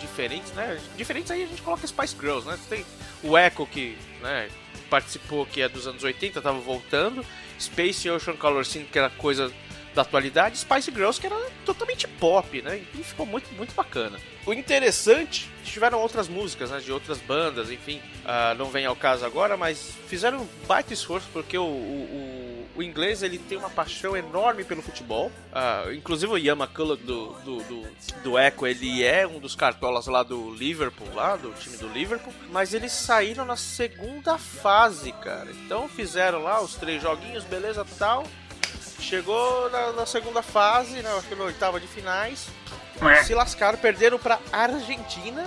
[0.00, 0.80] diferentes, né?
[0.96, 2.58] Diferentes aí a gente coloca Spice Girls, né?
[2.68, 2.84] Tem
[3.22, 4.48] o Echo que, né,
[4.88, 7.24] participou que é dos anos 80, tava voltando,
[7.58, 9.52] Space Ocean Color Scene que era coisa
[9.94, 12.80] da atualidade, Spice Girls que era totalmente pop, né?
[12.94, 14.18] E ficou muito, muito bacana.
[14.46, 19.24] O interessante, tiveram outras músicas, né, de outras bandas, enfim, ah, não vem ao caso
[19.26, 23.68] agora, mas fizeram um baita esforço porque o, o, o- o inglês ele tem uma
[23.68, 25.30] paixão enorme pelo futebol.
[25.52, 27.86] Ah, inclusive o Ian McCulloch do, do, do,
[28.22, 32.32] do Echo, ele é um dos cartolas lá do Liverpool, lá do time do Liverpool,
[32.50, 35.50] mas eles saíram na segunda fase, cara.
[35.50, 38.24] Então fizeram lá os três joguinhos, beleza, tal.
[39.00, 42.48] Chegou na, na segunda fase, né, acho que na oitava de finais,
[43.24, 45.46] se lascaram, perderam pra Argentina,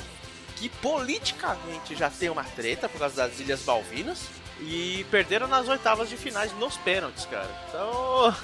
[0.55, 4.27] que politicamente já tem uma treta por causa das Ilhas Malvinas,
[4.61, 7.49] e perderam nas oitavas de finais nos pênaltis, cara.
[7.67, 8.35] Então.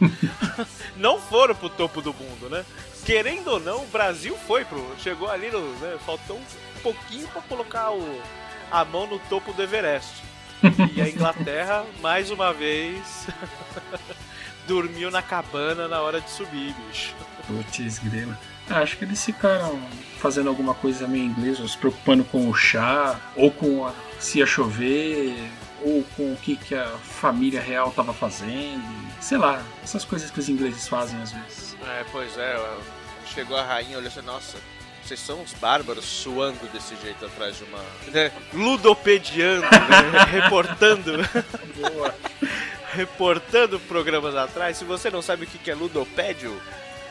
[0.96, 2.64] não foram pro topo do mundo, né?
[3.04, 4.94] Querendo ou não, o Brasil foi pro.
[4.98, 5.60] Chegou ali no.
[5.76, 8.22] né, faltou um pouquinho pra colocar o,
[8.70, 10.22] a mão no topo do Everest.
[10.94, 13.26] E a Inglaterra, mais uma vez,
[14.66, 17.14] dormiu na cabana na hora de subir, bicho.
[17.46, 18.38] Putz, grila.
[18.70, 19.80] Ah, Acho que eles ficaram
[20.18, 24.46] fazendo alguma coisa meio inglesa, se preocupando com o chá, ou com a- se ia
[24.46, 25.36] chover,
[25.82, 28.82] ou com o que, que a família real tava fazendo.
[29.20, 31.76] Sei lá, essas coisas que os ingleses fazem às vezes.
[31.84, 32.56] É, pois é,
[33.34, 34.56] chegou a rainha, olhou assim, nossa,
[35.04, 37.80] vocês são uns bárbaros suando desse jeito atrás de uma.
[38.12, 41.12] Né, ludopediando, né, reportando.
[42.92, 44.76] reportando programas atrás.
[44.76, 46.60] Se você não sabe o que é ludopédio,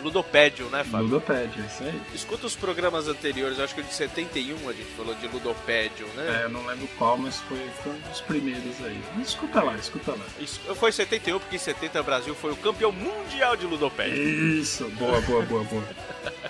[0.02, 1.08] ludopédio, né, Fábio?
[1.08, 2.02] Ludopédio, é isso aí.
[2.14, 6.42] Escuta os programas anteriores, acho que o de 71 a gente falou de ludopédio, né?
[6.42, 9.00] É, eu não lembro qual, mas foi, foi um dos primeiros aí.
[9.22, 10.26] Escuta lá, escuta lá.
[10.40, 14.18] Isso foi 71, porque em 70 o Brasil foi o campeão mundial de ludopédio.
[14.18, 15.84] Isso, boa, boa, boa, boa.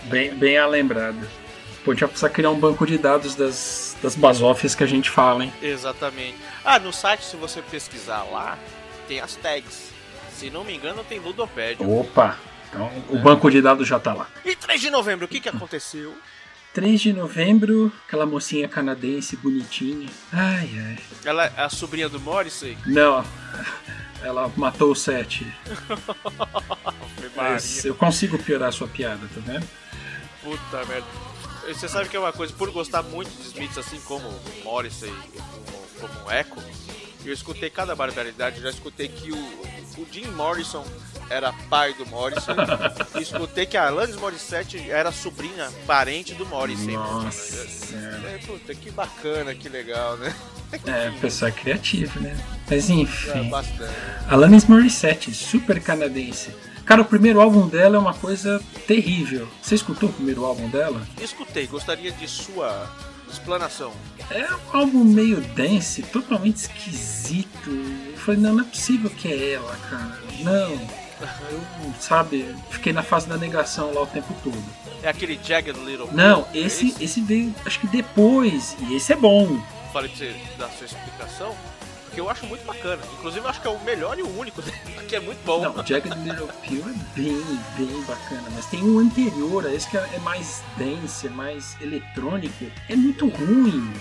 [0.04, 1.28] Bem, bem a lembrada.
[1.84, 4.88] Pô, a gente vai precisar criar um banco de dados das, das basófias que a
[4.88, 5.54] gente fala, hein?
[5.62, 6.38] Exatamente.
[6.64, 8.58] Ah, no site, se você pesquisar lá,
[9.12, 9.92] tem as tags.
[10.34, 11.90] Se não me engano, tem ludopédio.
[12.00, 12.38] Opa!
[12.70, 14.30] Então o banco de dados já tá lá.
[14.46, 16.16] E 3 de novembro, o que, que aconteceu?
[16.74, 20.10] 3 de novembro, aquela mocinha canadense bonitinha.
[20.32, 20.98] Ai, ai.
[21.26, 22.78] Ela é a sobrinha do Morrissey?
[22.86, 23.26] Não,
[24.24, 25.46] ela matou o Sete.
[27.36, 29.68] Mas eu consigo piorar a sua piada, tá vendo?
[30.42, 31.08] Puta merda.
[31.68, 35.14] Você sabe que é uma coisa, por gostar muito de Smiths, assim como Morrissey,
[36.00, 36.56] como, como Echo,
[37.30, 38.58] eu escutei cada barbaridade.
[38.58, 40.86] Eu já escutei que o, o Jim Morrison
[41.30, 42.56] era pai do Morrison.
[43.20, 46.92] escutei que a Alanis Morissette era sobrinha, parente do Morrison.
[46.92, 47.96] Nossa.
[47.96, 50.36] É, puta, que bacana, que legal, né?
[50.86, 52.38] É, o pessoal é criativo, né?
[52.70, 53.30] Mas enfim.
[53.30, 53.94] É, bastante.
[54.28, 56.54] Alanis Morissette, super canadense.
[56.86, 59.48] Cara, o primeiro álbum dela é uma coisa terrível.
[59.62, 61.02] Você escutou o primeiro álbum dela?
[61.22, 62.90] Escutei, gostaria de sua
[63.32, 63.94] explanação.
[64.30, 67.70] É um álbum meio dance, totalmente esquisito.
[67.70, 70.20] Eu falei, não, não é possível que é ela, cara.
[70.40, 71.02] Não.
[71.52, 71.62] Eu,
[72.00, 74.64] sabe, fiquei na fase da negação lá o tempo todo.
[75.04, 77.04] É aquele Jagged Little Não, é esse, isso?
[77.04, 79.60] esse veio, acho que depois, e esse é bom.
[79.94, 81.56] Falei pra você dar sua explicação,
[82.12, 83.02] porque eu acho muito bacana.
[83.14, 85.62] Inclusive, eu acho que é o melhor e o único dele, que é muito bom.
[85.62, 89.90] Não, o Jagged Little Pill é bem, bem bacana, mas tem um anterior a esse
[89.90, 92.66] que é mais dance, é mais eletrônico.
[92.90, 93.94] É muito ruim.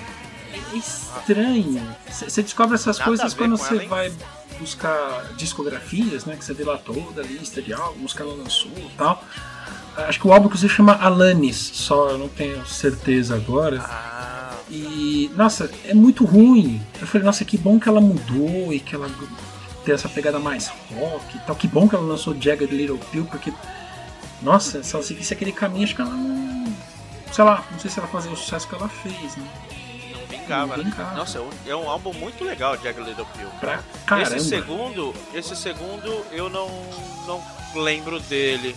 [0.52, 1.96] É estranho.
[2.10, 4.12] Você descobre essas Nada coisas quando você vai
[4.58, 6.36] buscar discografias, né?
[6.36, 9.22] Que você vê lá toda a lista de álbuns que ela lançou e tal.
[9.96, 13.80] Acho que o álbum que se chama Alanis, só eu não tenho certeza agora.
[13.80, 16.80] Ah, E, nossa, é muito ruim.
[17.00, 19.10] Eu falei, nossa, que bom que ela mudou e que ela
[19.84, 21.56] tem essa pegada mais rock e tal.
[21.56, 23.52] Que bom que ela lançou Jagged Little Pill, porque,
[24.40, 26.72] nossa, se ela seguisse aquele caminho, acho que ela não.
[27.32, 29.46] Sei lá, não sei se ela fazia o sucesso que ela fez, né?
[30.14, 31.12] não vingava, Não né?
[31.16, 33.48] Nossa, é um, é um álbum muito legal, Jagged Little Pill.
[33.58, 34.36] Pra caramba.
[34.36, 36.68] Esse segundo, esse segundo eu não,
[37.26, 37.42] não
[37.82, 38.76] lembro dele.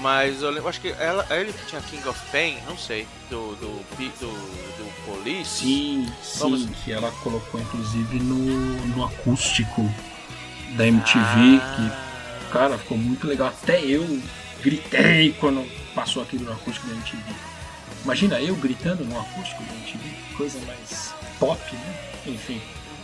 [0.00, 3.54] Mas eu lembro, acho que ela, ele que tinha King of Pain, não sei, do
[3.56, 5.50] do do, do Police.
[5.64, 8.36] Sim, sim, Vamos- que ela colocou inclusive no,
[8.88, 9.82] no acústico
[10.76, 11.76] da MTV, Ah.
[12.46, 13.48] que, cara, ficou muito legal.
[13.48, 14.20] Até eu
[14.62, 17.22] gritei quando passou aquilo no acústico da MTV.
[18.04, 21.94] Imagina eu gritando no acústico da MTV, coisa mais pop, né?
[22.26, 22.60] Enfim.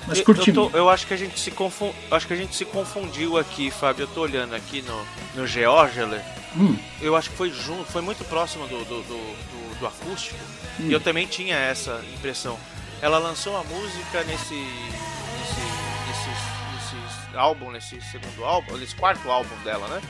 [0.06, 2.36] Mas Eu- curti eu, tô- eu acho que a gente se confun, acho que a
[2.36, 4.02] gente se confundiu aqui, Fábio.
[4.02, 6.22] Eu tô olhando aqui no no Georgeler.
[6.56, 10.38] Hum, Eu acho que foi junto, foi muito próximo do, do, do, do- acústico.
[10.80, 10.88] Hum.
[10.88, 12.58] E eu também tinha essa impressão.
[13.00, 15.60] Ela lançou a música nesse, nesse,
[16.06, 20.00] nesse, nesse álbum, nesse segundo álbum, nesse quarto álbum dela, né?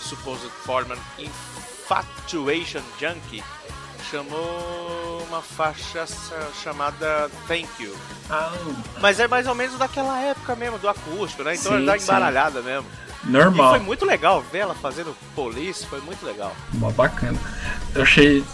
[0.00, 3.42] Supposed Forman Infatuation Junkie.
[4.10, 6.04] Chamou uma faixa
[6.62, 7.96] chamada Thank You.
[8.28, 8.52] ah,
[9.00, 11.54] Mas é mais ou menos daquela época mesmo, do acústico, né?
[11.54, 12.04] Então Sim, dá sim.
[12.04, 12.86] embaralhada mesmo.
[13.24, 13.70] E normal.
[13.70, 16.54] foi muito legal ver ela fazendo police, foi muito legal.
[16.74, 17.38] Uma bacana.
[17.94, 18.44] Eu achei.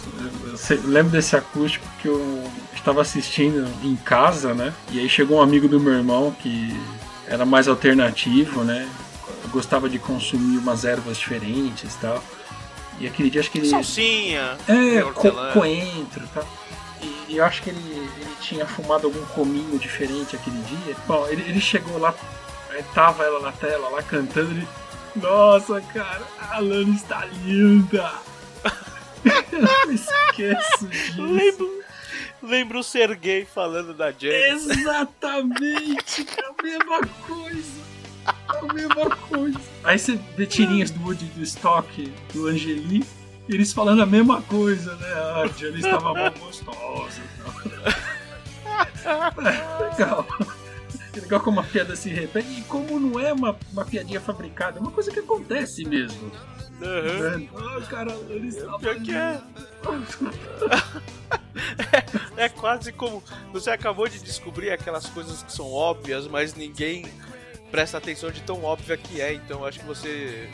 [0.69, 2.43] Eu lembro desse acústico que eu
[2.75, 4.73] estava assistindo em casa, né?
[4.91, 6.79] E aí chegou um amigo do meu irmão que
[7.27, 8.87] era mais alternativo, né?
[9.51, 12.23] Gostava de consumir umas ervas diferentes e tal.
[12.99, 13.69] E aquele dia acho que ele.
[13.69, 16.47] Salsinha, É, co coentro e tal.
[17.01, 20.95] E, e eu acho que ele, ele tinha fumado algum cominho diferente aquele dia.
[21.07, 22.13] Bom, ele, ele chegou lá,
[22.69, 24.67] aí tava ela na tela lá cantando e.
[25.15, 28.11] Nossa, cara, a Alana está linda!
[29.51, 31.21] eu não esqueço disso.
[31.21, 31.83] Lembro,
[32.41, 34.35] lembro o Sergei falando da Jane.
[34.35, 36.27] Exatamente!
[36.37, 37.81] É a mesma coisa!
[38.27, 39.59] É a mesma coisa!
[39.83, 43.03] Aí você vê tirinhas do Woody do Stock, do Angeli,
[43.49, 45.11] eles falando a mesma coisa, né?
[45.11, 48.09] A Jane estava mal gostosa e tal.
[48.79, 50.25] É, legal.
[51.15, 54.77] É legal como a piada se repete e como não é uma, uma piadinha fabricada,
[54.77, 56.31] é uma coisa que acontece mesmo.
[56.81, 57.49] Uhum.
[57.57, 59.41] Ah, cara, eles Pior que é.
[62.37, 67.05] É quase como você acabou de descobrir aquelas coisas que são óbvias, mas ninguém
[67.69, 69.33] presta atenção de tão óbvia que é.
[69.33, 70.49] Então acho que você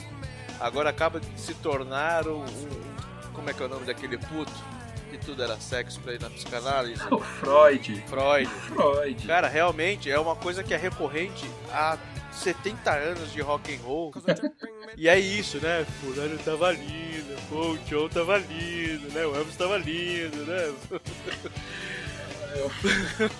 [0.59, 2.95] agora acaba de se tornar um, um-
[3.33, 4.51] como é que é o nome daquele puto
[5.17, 8.03] que tudo era sexo pra ir na psicanálise, O Freud.
[8.07, 8.49] Freud.
[8.67, 9.27] Freud.
[9.27, 11.97] Cara, realmente é uma coisa que é recorrente há
[12.31, 14.13] 70 anos de rock and roll.
[14.97, 15.85] E é isso, né?
[16.01, 19.25] Fulano tava lindo, pô, o Joe tava lindo, né?
[19.25, 20.73] O Elvis tava lindo, né?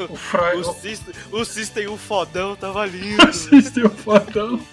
[0.09, 0.61] O Freud.
[0.67, 3.21] O System, o System, o fodão tava lindo.
[3.23, 4.59] Assistiu o fotão.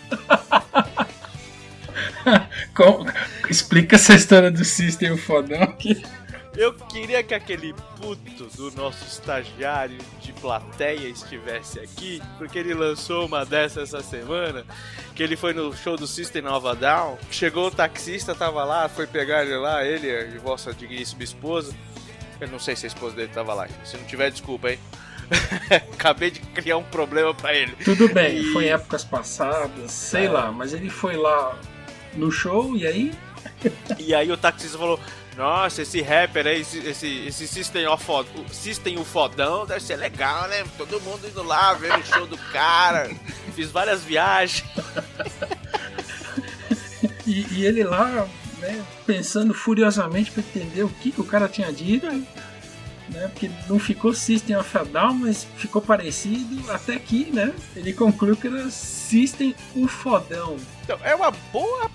[2.74, 3.06] Como-
[3.48, 6.02] explica essa história do System o fodão aqui.
[6.56, 13.24] Eu queria que aquele puto do nosso estagiário de plateia estivesse aqui, porque ele lançou
[13.26, 14.64] uma dessa essa semana,
[15.14, 19.06] que ele foi no show do System Nova Down, chegou o taxista, tava lá, foi
[19.06, 21.74] pegar ele lá, ele e vossa digníssima esposa.
[22.38, 24.78] Eu não sei se a esposa dele tava lá, se não tiver, desculpa, hein.
[25.94, 27.72] Acabei de criar um problema pra ele.
[27.82, 30.30] Tudo bem, E- foi em épocas passadas, sei É.
[30.30, 31.58] lá, mas ele foi lá
[32.14, 33.12] no show e aí.
[33.98, 35.00] E aí o taxista falou:
[35.36, 38.04] Nossa, esse rapper aí, esse, esse, esse System, of
[38.50, 40.64] System o Fodão, deve ser legal, né?
[40.76, 43.10] Todo mundo indo lá ver o show do cara.
[43.54, 44.64] Fiz várias viagens.
[47.26, 51.72] E, e ele lá, né, pensando furiosamente para entender o que, que o cara tinha
[51.72, 52.06] dito.
[52.06, 57.52] Né, porque não ficou System of a Down, mas ficou parecido até que, né?
[57.76, 60.56] Ele concluiu que era System o Fodão.
[60.82, 61.90] Então, é uma boa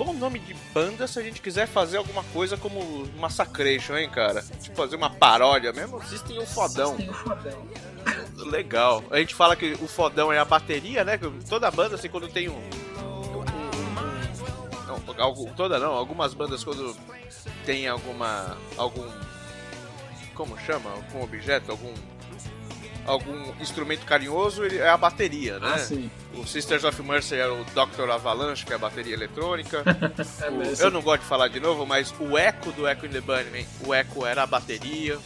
[0.00, 4.42] bom nome de banda se a gente quiser fazer alguma coisa como Massacration, hein, cara?
[4.58, 6.02] Tipo, fazer uma paródia mesmo.
[6.04, 6.96] System o Fodão.
[6.96, 7.68] System o Fodão.
[8.50, 9.04] Legal.
[9.10, 11.20] A gente fala que o fodão é a bateria, né?
[11.46, 12.58] Toda banda, assim, quando tem um.
[15.18, 16.96] não, toda não, algumas bandas quando
[17.66, 18.56] tem alguma.
[18.78, 19.06] algum.
[20.34, 20.90] Como chama?
[20.92, 21.92] Algum objeto, algum.
[23.06, 25.72] Algum instrumento carinhoso, é a bateria, né?
[25.74, 26.10] Ah, sim.
[26.34, 28.08] O Sisters of Mercy era o Dr.
[28.10, 29.82] Avalanche, que é a bateria eletrônica.
[30.42, 33.10] É O- eu não gosto de falar de novo, mas o eco do Echo in
[33.10, 35.18] the Bunnyman, o eco era a bateria.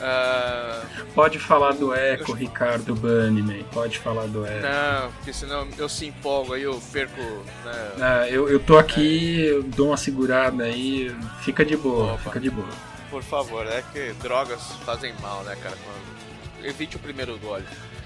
[0.00, 0.82] Ah,
[1.14, 3.64] Pode falar do Eco, Ricardo Bunnyman.
[3.72, 4.60] Pode falar do Eco.
[4.66, 7.20] não, porque senão eu se empolgo aí, eu perco.
[7.64, 7.92] Né?
[8.00, 11.14] Ah, eu, eu tô aqui, eu dou uma segurada aí.
[11.42, 12.18] Fica de boa, Opa.
[12.24, 12.68] fica de boa.
[13.10, 15.76] Por favor, é que drogas fazem mal, né, cara?
[15.82, 16.16] Quando-
[16.68, 17.64] Evite o primeiro gole.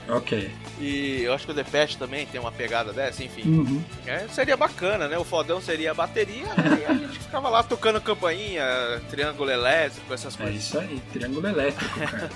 [0.09, 0.51] Ok.
[0.81, 3.43] E eu acho que o Depeche também tem uma pegada dessa, enfim.
[3.49, 3.83] Uhum.
[4.07, 5.17] É, seria bacana, né?
[5.17, 6.81] O fodão seria a bateria, né?
[6.83, 8.65] e a gente ficava lá tocando campainha,
[9.09, 10.63] triângulo elétrico, essas É coisas.
[10.65, 12.31] isso aí, triângulo elétrico, cara.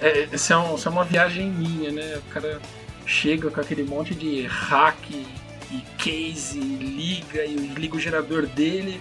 [0.00, 2.16] É, isso, é um- isso é uma viagem minha, né?
[2.18, 2.60] O cara
[3.06, 9.00] chega com aquele monte de hack e case, e liga e liga o gerador dele.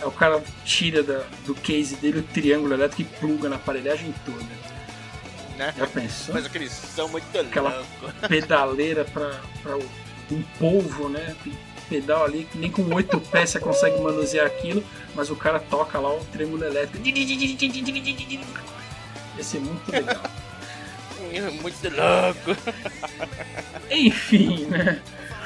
[0.00, 4.14] Aí o cara tira da- do case dele o triângulo elétrico e pluga na aparelhagem
[4.24, 4.69] toda.
[5.60, 5.74] Né?
[5.76, 6.34] Já pensou?
[6.34, 7.84] Mas aqueles são muito Aquela-.
[8.26, 9.90] Pedaleira pra, pra o-
[10.32, 11.36] um polvo, né?
[11.88, 14.82] Pedal ali que nem com oito pés você consegue manusear aquilo,
[15.14, 17.04] mas o cara toca lá o triângulo elétrico.
[19.36, 20.16] Ia ser muito legal.
[21.62, 22.60] Muito louco.
[23.90, 25.00] Enfim, né?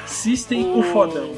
[0.07, 1.35] System o fodão.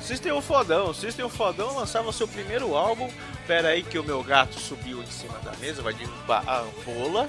[0.00, 0.94] System o Fodão.
[0.94, 3.10] System o Fodão lançava seu primeiro álbum.
[3.46, 7.28] Pera aí que o meu gato subiu em cima da mesa, vai derrubar a bola.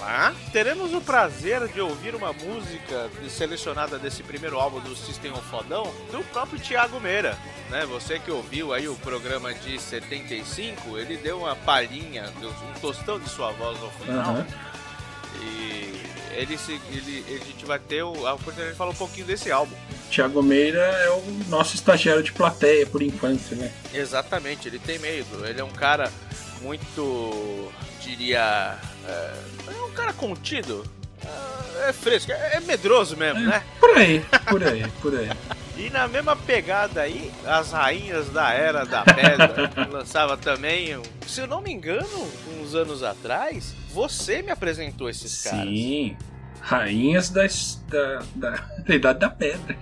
[0.00, 0.34] Lá.
[0.52, 5.84] Teremos o prazer de ouvir uma música selecionada desse primeiro álbum do System o Fodão
[6.12, 7.38] do próprio Thiago Meira.
[7.70, 7.86] Né?
[7.86, 13.28] Você que ouviu aí o programa de 75, ele deu uma palhinha, um tostão de
[13.30, 14.18] sua voz ao final.
[14.34, 14.46] Aham.
[15.42, 16.00] E
[16.36, 19.50] ele, se- ele, a gente vai ter o- a oportunidade de falar um pouquinho desse
[19.50, 19.74] álbum.
[20.10, 23.72] Tiago Meira é o nosso estagiário de plateia por enquanto, né?
[23.92, 25.44] Exatamente, ele tem medo.
[25.46, 26.12] Ele é um cara
[26.60, 29.34] muito, diria, é,
[29.68, 30.84] é um cara contido.
[31.24, 33.62] É, é fresco, é, é medroso mesmo, né?
[33.80, 35.30] Por aí, por aí, por aí.
[35.76, 41.48] E na mesma pegada aí, as rainhas da Era da Pedra lançava também, se eu
[41.48, 42.06] não me engano,
[42.60, 45.64] uns anos atrás, você me apresentou esses caras.
[45.64, 46.16] Sim.
[46.60, 48.50] Rainhas das, da, da,
[48.86, 49.76] da Idade da Pedra.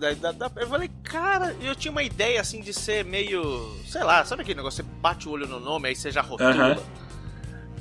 [0.00, 3.76] Da- da- da- eu falei, cara, eu tinha uma ideia assim de ser meio.
[3.86, 4.82] Sei lá, sabe aquele negócio?
[4.82, 6.50] Você bate o olho no nome, aí você já rotula.
[6.50, 6.76] Aham.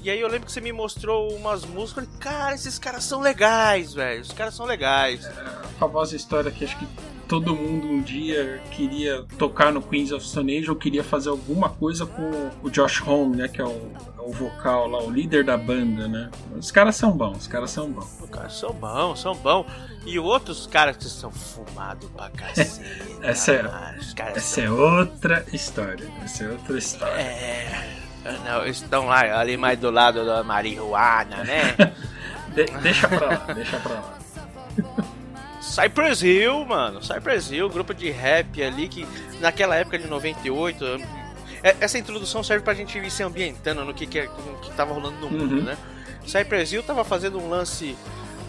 [0.06, 2.04] E aí eu lembro que você me mostrou umas músicas.
[2.04, 4.22] Eu falei, cara, esses caras são legais, velho.
[4.22, 5.26] Os caras são legais.
[5.26, 6.88] A famosa história que acho que
[7.28, 11.70] todo mundo um dia queria tocar no Queens of Stone Age ou queria fazer alguma
[11.70, 13.48] coisa com o Josh Homme, né?
[13.48, 16.30] Que é o, é o vocal lá, o líder da banda, né?
[16.56, 18.22] Os caras são bons, os caras são bons.
[18.22, 19.66] Os caras são bons, são bons.
[20.06, 22.86] E outros caras que são fumados pra cacete.
[23.24, 23.96] Essa é-
[24.38, 26.08] Essa é outra história.
[26.24, 27.22] Essa é outra história.
[27.22, 28.05] É.
[28.44, 31.76] Não, estão lá, ali mais do lado da marihuana, né?
[32.56, 34.18] De- deixa pra lá, deixa pra lá.
[35.62, 37.04] Cypress Hill, mano.
[37.04, 39.06] Cypress Hill, grupo de rap ali que
[39.42, 40.86] naquela época de 98.
[41.64, 44.72] é- Essa introdução serve pra gente ir se ambientando no que, que, é- no que
[44.74, 45.64] tava rolando no mundo, Uhum.
[45.64, 45.78] né?
[46.26, 47.96] Cypress Hill tava fazendo um lance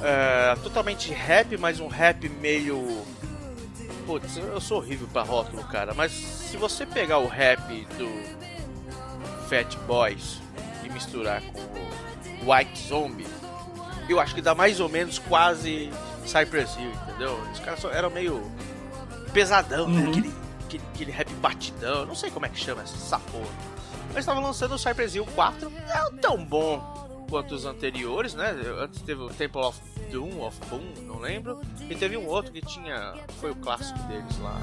[0.03, 3.03] é, totalmente rap, mas um rap meio.
[4.07, 5.95] Putz, eu sou horrível pra rótulo, cara.
[5.95, 7.61] Mas se você pegar o rap
[7.99, 8.09] do
[9.49, 10.41] Fat Boys
[10.85, 13.27] e misturar com o White Zombie,
[14.09, 15.91] eu acho que dá mais ou menos quase
[16.25, 17.41] Cypress Hill, entendeu?
[17.53, 18.51] Os caras eram meio
[19.33, 20.03] pesadão, né?
[20.03, 20.11] Uhum.
[20.11, 23.77] Aquele, aquele, aquele rap batidão, não sei como é que chama essa porra.
[24.09, 26.97] Mas estavam lançando o Cypress Hill 4, é tão bom
[27.29, 28.55] quanto os anteriores, né?
[28.81, 29.81] Antes teve o Temple of
[30.11, 31.61] Doom, of Boom, não lembro.
[31.89, 33.15] E teve um outro que tinha.
[33.41, 34.59] Foi o clássico deles lá.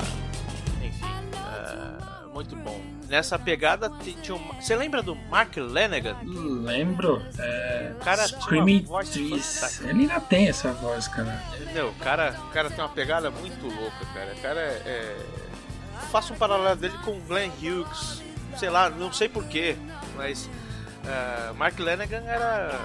[1.36, 2.82] É, muito bom.
[3.08, 3.91] Nessa pegada
[4.22, 4.39] tinha um.
[4.60, 6.18] Você lembra do Mark Lanegan?
[6.24, 7.22] Lembro.
[7.38, 9.56] É, O cara tinha Screaming uma voz Trees.
[9.56, 9.89] fantástica.
[9.89, 11.43] Ele ainda tem essa voz, cara.
[11.74, 14.34] Meu, o cara, o cara tem uma pegada muito louca, cara.
[14.34, 14.82] O cara é.
[14.86, 15.18] é...
[16.12, 18.22] Faço um paralelo dele com o Glenn Hughes.
[18.58, 19.76] Sei lá, não sei porquê,
[20.16, 20.49] mas.
[21.06, 22.80] é, Mark Lanegan era.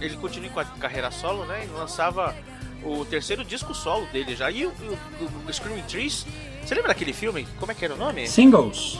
[0.00, 1.64] Ele continua com a carreira solo, né?
[1.64, 2.34] E lançava
[2.82, 4.50] o terceiro disco solo dele já.
[4.50, 6.26] E o, o, o Screaming Trees,
[6.66, 7.46] você lembra daquele filme?
[7.60, 8.26] Como é que era o nome?
[8.26, 8.98] Singles.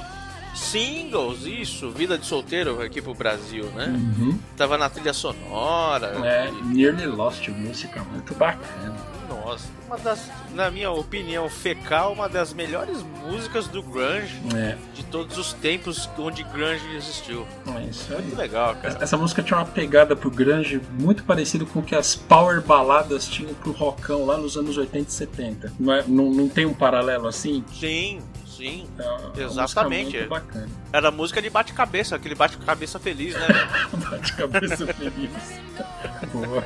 [0.56, 3.86] Singles, isso, Vida de Solteiro aqui pro Brasil, né?
[3.86, 4.38] Uhum.
[4.56, 6.06] Tava na trilha sonora.
[6.26, 8.94] É, Nearly Lost, música muito bacana.
[9.28, 15.04] Nossa, uma das, na minha opinião, fecal, uma das melhores músicas do grunge É, de
[15.04, 17.46] todos os tempos onde grunge existiu.
[17.76, 18.22] é isso aí.
[18.22, 18.98] Muito legal, cara.
[19.00, 23.26] Essa música tinha uma pegada pro grunge muito parecido com o que as power baladas
[23.28, 25.72] tinham pro rockão lá nos anos 80 e 70.
[25.78, 27.64] Não, é- não, não tem um paralelo assim?
[27.78, 28.20] Sim,
[28.56, 28.88] sim.
[29.36, 30.16] É Exatamente.
[30.92, 33.46] Era música de bate-cabeça, aquele bate-cabeça feliz, né?
[33.46, 34.10] velho?
[34.10, 35.60] Bate cabeça feliz.
[36.32, 36.64] Boa.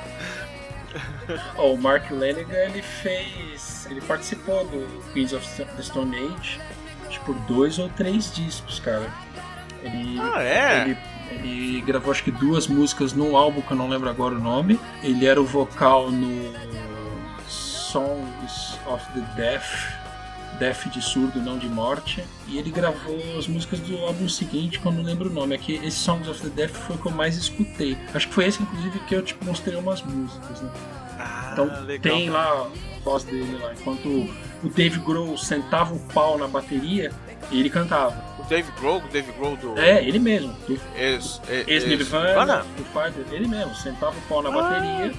[1.56, 3.86] Ó, o Mark Lanigan ele fez.
[3.90, 6.60] Ele participou do Queens of the Stone Age
[7.26, 9.08] por dois ou três discos, cara.
[9.82, 10.82] Ele, Ah, é?
[10.82, 10.98] ele,
[11.32, 14.80] ele gravou acho que duas músicas num álbum que eu não lembro agora o nome.
[15.02, 16.52] Ele era o vocal no
[17.48, 19.99] Songs of the Deaf.
[20.60, 22.22] Deaf de surdo, não de morte.
[22.46, 25.54] E ele gravou as músicas do álbum seguinte, que eu não lembro o nome.
[25.54, 27.96] É que esse Songs of the Deaf foi o que eu mais escutei.
[28.14, 30.70] Acho que foi esse, inclusive, que eu tipo, mostrei umas músicas, né?
[31.18, 31.98] Ah, Então legal.
[32.16, 33.72] tem lá a voz dele lá.
[33.72, 34.06] Enquanto
[34.62, 37.10] o Dave Grohl sentava o pau na bateria,
[37.50, 38.22] ele cantava.
[38.38, 39.78] O Dave Grohl, o Dave Grohl do.
[39.78, 40.52] É, ele mesmo.
[40.66, 43.74] Do Ex, ex, Ex-Nirvana, do Fighter, ele mesmo.
[43.74, 44.52] Sentava o pau na Ah.
[44.52, 45.12] bateria,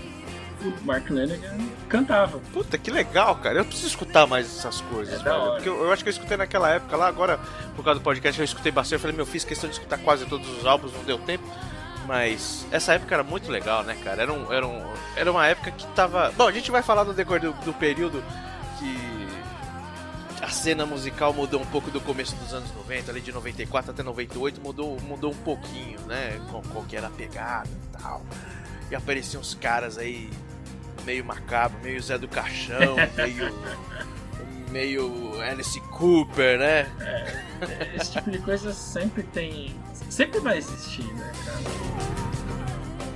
[0.64, 1.58] o Mark Lanigan
[1.90, 2.40] cantava.
[2.54, 3.60] Puta, que legal, cara.
[3.60, 5.52] Eu preciso escutar mais essas coisas, É velho.
[5.54, 7.40] Porque eu, eu acho que eu escutei naquela época lá, agora,
[7.76, 8.94] por causa do podcast, eu escutei bastante.
[8.94, 11.44] Eu falei, meu, fiz questão de escutar quase todos os álbuns, não deu tempo.
[12.08, 14.24] Mas essa época era muito legal, né, cara?
[14.24, 14.84] Era, um, era, um,
[15.16, 16.32] era uma época que tava.
[16.36, 18.24] Bom, a gente vai falar no decorrer do, do período
[18.80, 19.22] que
[20.42, 24.02] a cena musical mudou um pouco do começo dos anos 90, ali de 94 até
[24.02, 26.42] 98, mudou, mudou um pouquinho, né?
[26.50, 28.22] Qual, qual que era a pegada e tal.
[28.90, 30.30] E apareciam uns caras aí
[31.06, 33.54] meio macabro, meio Zé do Caixão, meio.
[34.72, 36.92] meio Alice Cooper, né?
[37.96, 39.76] Esse tipo de coisa sempre tem.
[40.10, 42.22] Sempre vai existir, né, cara?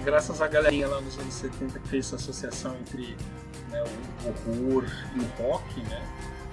[0.04, 3.18] Graças à galerinha lá nos anos 70 que fez essa associação entre
[3.72, 3.84] né,
[4.24, 6.02] o horror e o rock, né?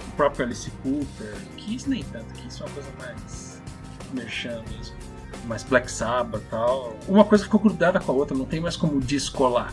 [0.08, 3.60] O próprio Alice Cooper, Kiss nem tanto, Kiss é uma coisa mais
[4.12, 4.96] merchan mesmo.
[5.46, 6.96] Mas Black Sabbath e tal.
[7.08, 9.72] Uma coisa ficou grudada com a outra, não tem mais como descolar.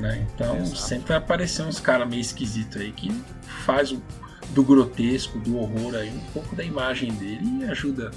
[0.00, 0.26] Né?
[0.34, 0.76] Então Exato.
[0.76, 3.10] sempre vai aparecer uns caras meio esquisitos aí que
[3.64, 4.02] faz o,
[4.50, 8.10] do grotesco, do horror aí, um pouco da imagem dele e ajuda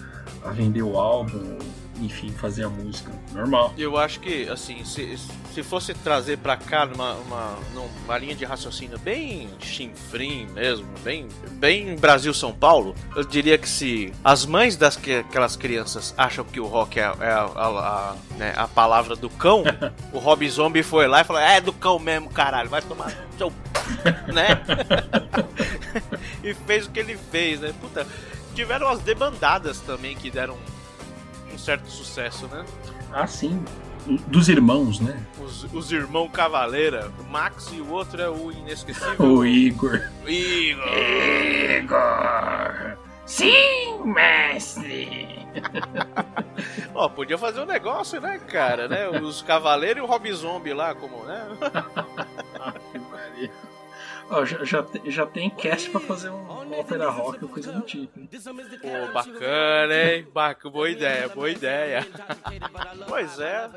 [0.44, 1.58] a vender o álbum,
[2.02, 3.74] enfim, fazer a música normal.
[3.78, 5.18] Eu acho que, assim, se,
[5.54, 11.28] se fosse trazer pra cá numa, uma, numa linha de raciocínio bem chinfrim mesmo, bem,
[11.52, 16.60] bem Brasil-São Paulo, eu diria que se as mães das que, aquelas crianças acham que
[16.60, 19.64] o rock é, é a, a- a, né, a palavra do cão,
[20.14, 23.52] o Rob Zombie foi lá e falou: É do cão mesmo, caralho, vai tomar seu.
[24.34, 24.62] né?
[26.44, 27.74] e fez o que ele fez, né?
[27.80, 28.06] Puta,
[28.56, 30.58] tiveram as debandadas também que deram
[31.60, 32.66] certo sucesso, né?
[33.12, 33.64] Ah, sim.
[34.28, 35.22] Dos irmãos, né?
[35.40, 40.02] Os, os irmãos Cavaleira, o Max e o outro é o inesquecível O Igor.
[40.26, 40.88] Igor.
[41.78, 42.98] Igor!
[43.26, 45.48] Sim, mestre!
[46.96, 49.08] Ó, podia fazer um negócio, né, cara, né?
[49.10, 51.46] Os Cavaleiros e o Rob Zombie lá, como, né?
[54.32, 57.72] Ó, já, já, te- já tem cast pra fazer um, uma ópera rock ou coisa
[57.72, 58.20] do tipo.
[58.20, 58.30] hein?
[58.82, 60.28] Pô, bacana, hein?
[60.34, 62.08] Bacana, boa ideia, boa ideia.
[63.08, 63.70] pois é.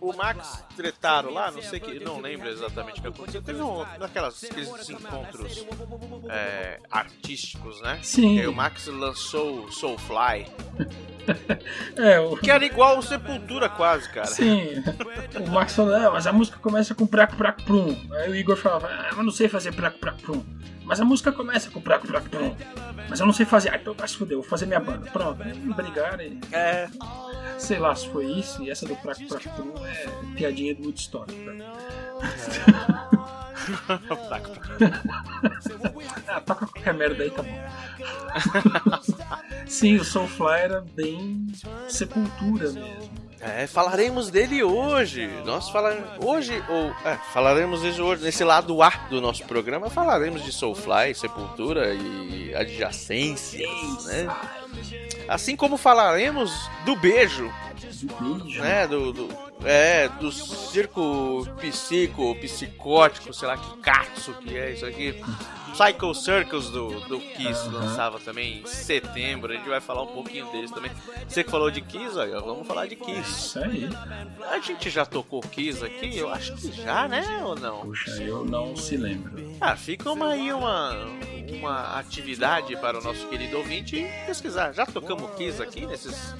[0.00, 3.42] O, o Max tretaram lá, não sei que, não lembro exatamente o que aconteceu.
[3.42, 5.64] Teve um daquelas aqueles encontros
[6.28, 8.00] é, artísticos, né?
[8.02, 8.36] Sim.
[8.36, 10.46] E aí o Max lançou o Soulfly,
[11.96, 14.26] É, o, que era igual o Sepultura quase, cara.
[14.26, 14.82] Sim.
[15.46, 17.96] O Max falou, ah, mas a música começa com praco, praco, prum.
[18.12, 20.44] Aí o Igor falava, ah, mas eu não sei fazer praco, praco, prum.
[20.84, 22.56] Mas a música começa com praco, praco, prum.
[23.08, 23.68] Mas eu não sei fazer.
[23.70, 25.10] Ah, então vai se fuder, vou fazer minha banda.
[25.10, 25.42] Pronto.
[25.42, 26.88] Aí brigaram e É,
[27.58, 28.62] sei lá se foi isso.
[28.62, 31.32] E essa do praco, praco, prum é piadinha do Woodstock.
[31.32, 31.64] Né?
[36.26, 37.64] Ah, toca qualquer merda aí, tá bom.
[39.68, 41.46] Sim, o Soulfly era bem
[41.88, 43.21] sepultura mesmo.
[43.42, 45.26] É, falaremos dele hoje.
[45.44, 49.90] Nós falaremos hoje ou é, falaremos dele hoje nesse lado A do nosso programa.
[49.90, 54.28] Falaremos de Soulfly, Sepultura e adjacências, né?
[55.28, 56.52] Assim como falaremos
[56.84, 57.52] do beijo.
[58.60, 58.86] Né?
[58.86, 59.28] Do, do,
[59.64, 65.20] é, do circo psico, psicótico, sei lá que catso que é isso aqui.
[65.72, 67.72] Psycho Circus do, do Kiss uhum.
[67.72, 69.52] lançava também em setembro.
[69.52, 70.90] A gente vai falar um pouquinho deles também.
[71.26, 73.30] Você que falou de Kiss, olha, vamos falar de Kiss.
[73.30, 73.88] Isso aí.
[74.50, 76.16] A gente já tocou Kiss aqui?
[76.16, 77.42] Eu acho que já, né?
[77.44, 77.80] Ou não?
[77.80, 79.32] Puxa, eu não se lembro.
[79.60, 80.94] Ah, fica uma, aí uma,
[81.58, 84.72] uma atividade para o nosso querido ouvinte pesquisar.
[84.72, 86.34] Já tocamos Kiss aqui nesses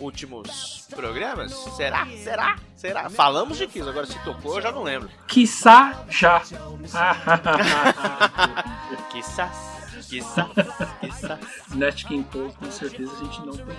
[0.00, 1.52] últimos programas?
[1.76, 2.06] Será?
[2.22, 2.56] Será?
[2.74, 3.10] Será?
[3.10, 5.10] Falamos de Kiss, agora se tocou eu já não lembro.
[5.26, 6.40] Quiçá já.
[9.10, 9.50] Quiçá.
[10.08, 10.48] Quiçá.
[11.00, 11.38] Quiçá.
[11.74, 13.74] Nat King Cole, com certeza a gente não tocou.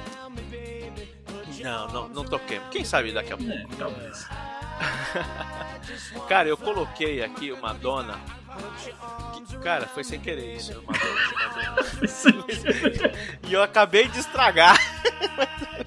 [1.64, 2.70] Não, não, não toquemos.
[2.70, 3.54] Quem sabe daqui a pouco.
[3.54, 4.28] É, talvez.
[6.28, 8.20] Cara, eu coloquei aqui uma dona.
[9.64, 11.22] Cara, foi sem querer isso, Madonna.
[11.34, 11.82] Madonna.
[13.48, 14.78] e eu acabei de estragar.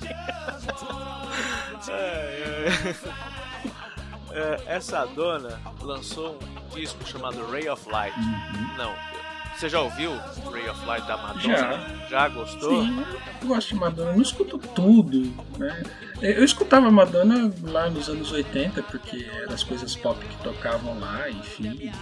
[4.32, 8.16] É, essa dona lançou um disco chamado Ray of Light.
[8.16, 8.76] Uhum.
[8.76, 8.94] Não,
[9.56, 10.16] você já ouviu
[10.50, 11.56] Ray of Light da Madonna?
[11.56, 12.06] Já.
[12.08, 12.82] Já gostou?
[12.82, 13.04] Sim,
[13.42, 14.10] eu gosto de Madonna.
[14.10, 15.82] Eu não escuto tudo, né?
[16.22, 21.28] Eu escutava Madonna lá nos anos 80, porque eram as coisas pop que tocavam lá,
[21.28, 21.92] enfim.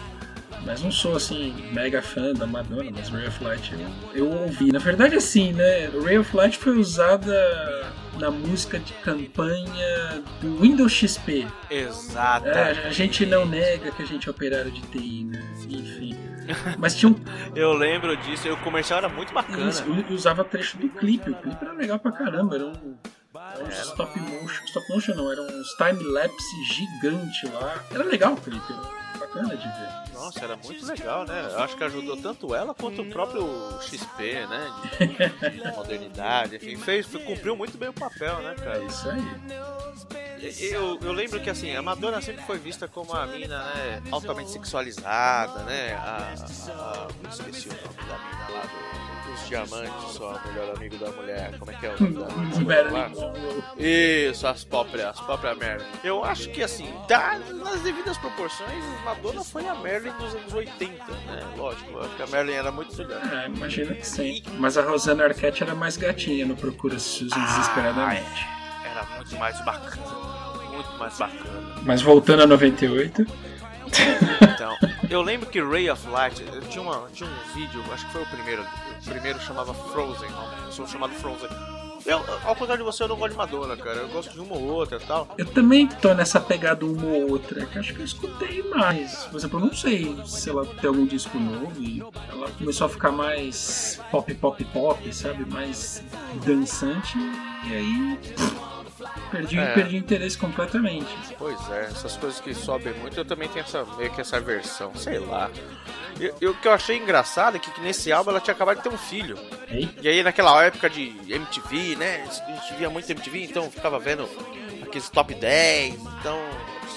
[0.64, 4.72] Mas não sou assim, mega fã da Madonna, mas Ray of Light eu, eu ouvi.
[4.72, 5.88] Na verdade, assim, né?
[6.04, 11.46] Ray of Light foi usada na música de campanha do Windows XP.
[11.70, 12.48] Exato.
[12.48, 15.42] É, a gente não nega que a gente é operário de TI, né?
[15.68, 16.16] Enfim.
[16.78, 17.16] Mas tinha um.
[17.54, 19.68] eu lembro disso, o comercial era muito bacana.
[19.68, 21.30] Isso, eu usava trecho do clipe.
[21.30, 22.56] O clipe era legal pra caramba.
[22.56, 22.96] Era um.
[23.34, 24.64] Era um stop motion.
[24.66, 27.82] Stop motion não, era um time-lapse gigante lá.
[27.90, 30.07] Era legal o clipe, era bacana de ver.
[30.18, 31.48] Nossa, era muito legal, né?
[31.52, 33.46] Eu acho que ajudou tanto ela quanto o próprio
[33.80, 34.72] XP, né?
[34.98, 38.82] De, de modernidade, enfim, fez, cumpriu muito bem o papel, né, cara?
[38.82, 39.22] É isso aí.
[40.70, 44.50] Eu, eu lembro que assim, a Madonna sempre foi vista como uma mina né, altamente
[44.50, 45.94] sexualizada, né?
[45.94, 46.34] A,
[46.68, 49.07] a, a, esqueci o nome da mina lá do,
[49.38, 51.58] dos diamantes, só melhor amigo da mulher.
[51.58, 53.10] Como é que é o nome da mulher lá?
[53.78, 55.86] Isso, as próprias, as próprias Merlin.
[56.02, 60.92] Eu acho que assim, tá nas devidas proporções, Madonna foi a Merlin dos anos 80,
[60.92, 61.54] né?
[61.56, 63.20] Lógico, eu acho que a Merlin era muito legal.
[63.20, 64.42] É, imagina que sim.
[64.58, 68.46] Mas a Rosana Arquette era mais gatinha no Procura Susan desesperadamente.
[68.84, 70.06] Era muito mais bacana.
[70.72, 71.74] Muito mais bacana.
[71.82, 73.26] Mas voltando a 98.
[74.42, 74.76] Então,
[75.10, 78.22] eu lembro que Ray of Light, eu tinha, uma, tinha um vídeo, acho que foi
[78.22, 78.62] o primeiro.
[78.62, 80.28] O primeiro chamava Frozen,
[80.70, 81.48] som chamado Frozen.
[82.06, 83.98] Eu, ao contrário de você, eu não gosto de Madonna, cara.
[83.98, 85.28] Eu gosto de uma ou outra e tal.
[85.36, 89.24] Eu também tô nessa pegada uma ou outra, que acho que eu escutei mais.
[89.26, 92.88] Por exemplo, eu não sei se ela tem algum disco novo e ela começou a
[92.88, 95.44] ficar mais pop, pop, pop, sabe?
[95.44, 96.02] Mais
[96.46, 97.18] dançante.
[97.66, 98.18] E aí.
[99.30, 99.74] Perdi, É.
[99.74, 101.08] perdi o interesse completamente.
[101.38, 104.94] Pois é, essas coisas que sobem muito, eu também tenho essa, meio que essa versão,
[104.94, 105.50] sei lá.
[106.20, 108.78] E, e o que eu achei engraçado é que, que nesse álbum ela tinha acabado
[108.78, 109.38] de ter um filho.
[109.68, 109.88] Ei?
[110.02, 112.24] E aí naquela época de MTV, né?
[112.26, 114.28] A gente via muito MTV, então ficava vendo
[114.82, 116.38] aqueles top 10, então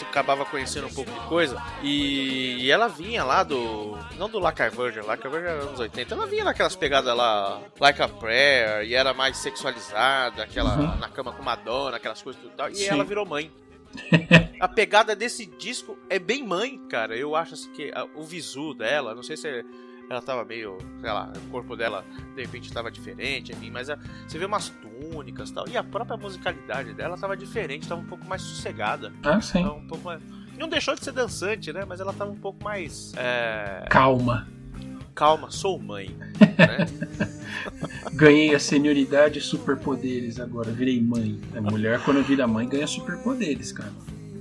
[0.01, 1.61] você acabava conhecendo um pouco de coisa.
[1.83, 3.97] E, e ela vinha lá do.
[4.17, 7.15] Não do Like a Virgin, Like a Virgin era anos 80, ela vinha naquelas pegadas
[7.15, 10.97] lá, Like a Prayer, e era mais sexualizada, aquela Uhum.
[10.97, 12.69] na cama com Madonna, aquelas coisas e tal.
[12.69, 12.87] E Sim.
[12.87, 13.51] ela virou mãe.
[14.59, 17.15] A pegada desse disco é bem mãe, cara.
[17.17, 19.65] Eu acho assim que ah, o visu dela, não sei se
[20.11, 22.03] ela tava meio, sei lá, o corpo dela
[22.35, 23.97] de repente tava diferente, enfim, mas ah,
[24.27, 25.67] você vê umas túnicas e tal.
[25.69, 29.13] E a própria musicalidade dela tava diferente, tava um pouco mais sossegada.
[29.23, 29.63] Ah, sim.
[29.65, 30.21] Um pouco mais.
[30.59, 31.85] Não deixou de ser dançante, né?
[31.87, 33.13] Mas ela tava um pouco mais.
[33.15, 34.47] é, Calma.
[35.15, 36.09] Calma, sou mãe.
[36.19, 36.29] Né?
[38.13, 40.71] Ganhei a senioridade e superpoderes agora.
[40.71, 41.39] Virei mãe.
[41.55, 43.91] A mulher, quando vira mãe, ganha superpoderes, cara.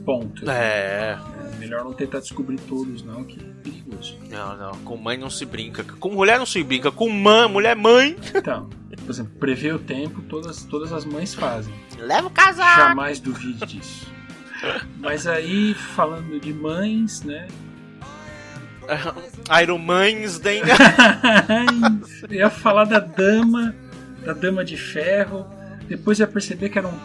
[0.05, 0.51] Ponto.
[0.51, 1.19] é.
[1.53, 4.17] É melhor não tentar descobrir todos, não, que é perigoso.
[4.31, 4.73] Não, não.
[4.79, 5.85] Com mãe não se brinca.
[5.85, 6.91] Com mulher não se brinca.
[6.91, 8.17] Com mãe, mulher mãe.
[8.35, 8.69] Então,
[9.05, 11.75] por exemplo, prever o tempo, todas, todas as mães fazem.
[11.99, 12.81] Leva o casaco.
[12.81, 14.07] Jamais duvide disso.
[14.99, 17.49] Mas aí, falando de mães, né?
[19.63, 20.63] Iron Mansden.
[22.29, 23.75] eu ia falar da dama,
[24.25, 25.47] da dama de ferro.
[25.89, 26.99] Depois ia perceber que era, um,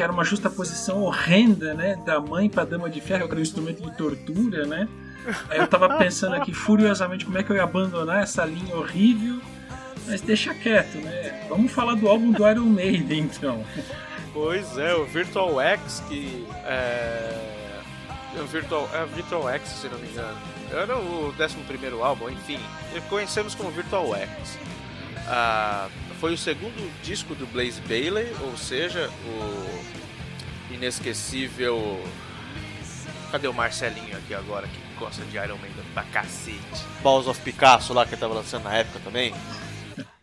[0.00, 1.94] que era uma justa posição horrenda, né?
[2.06, 4.88] Da mãe pra dama de ferro, que era um instrumento de tortura, né?
[5.50, 9.42] Aí eu tava pensando aqui furiosamente como é que eu ia abandonar essa linha horrível.
[10.06, 11.44] Mas deixa quieto, né?
[11.50, 13.62] Vamos falar do álbum do Iron Maiden, então.
[14.32, 17.80] Pois é, o Virtual X que é.
[18.40, 20.38] O Virtual, é Virtual X, se não me engano.
[20.72, 22.58] Era o 11 álbum, enfim.
[23.10, 24.58] Conhecemos como Virtual X.
[25.28, 25.88] Ah,
[26.20, 31.98] foi o segundo disco do Blaze Bailey, ou seja, o inesquecível.
[33.32, 36.84] Cadê o Marcelinho aqui agora que gosta de Iron Maiden pra cacete?
[37.02, 39.32] Balls of Picasso lá que tava lançando na época também.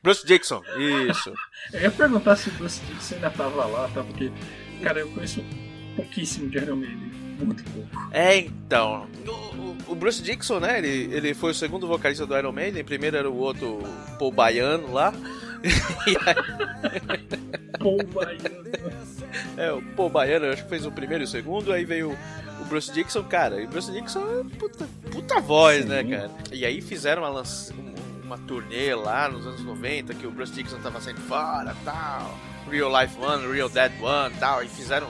[0.04, 0.62] Bruce Dixon,
[1.10, 1.34] isso.
[1.74, 4.04] eu ia perguntar se o Bruce Dixon ainda tava lá, tá?
[4.04, 4.32] Porque,
[4.84, 5.44] cara, eu conheço
[5.96, 7.12] pouquíssimo de Iron Maiden.
[7.40, 7.90] Muito pouco.
[8.12, 9.08] É, então.
[9.26, 10.78] O, o, Bruce Dixon, né?
[10.78, 12.84] Ele, ele foi o segundo vocalista do Iron Maiden.
[12.84, 13.80] Primeiro era o outro
[14.20, 15.14] Paul Baiano lá.
[17.80, 18.68] Paul Baiano.
[19.58, 21.72] É, o Paul Baiano acho que fez o primeiro e o segundo.
[21.72, 22.18] Aí veio
[22.60, 23.62] o Bruce Dixon, cara.
[23.62, 26.10] E o Bruce Dixon é puta, puta voz, né, Sim.
[26.10, 26.32] né, cara?
[26.52, 27.44] E aí fizeram uma,
[28.24, 32.38] uma turnê lá nos anos 90 que o Bruce Dixon tava saindo fora tal.
[32.70, 34.64] Real Life One, Real Dead One tal.
[34.64, 35.08] E fizeram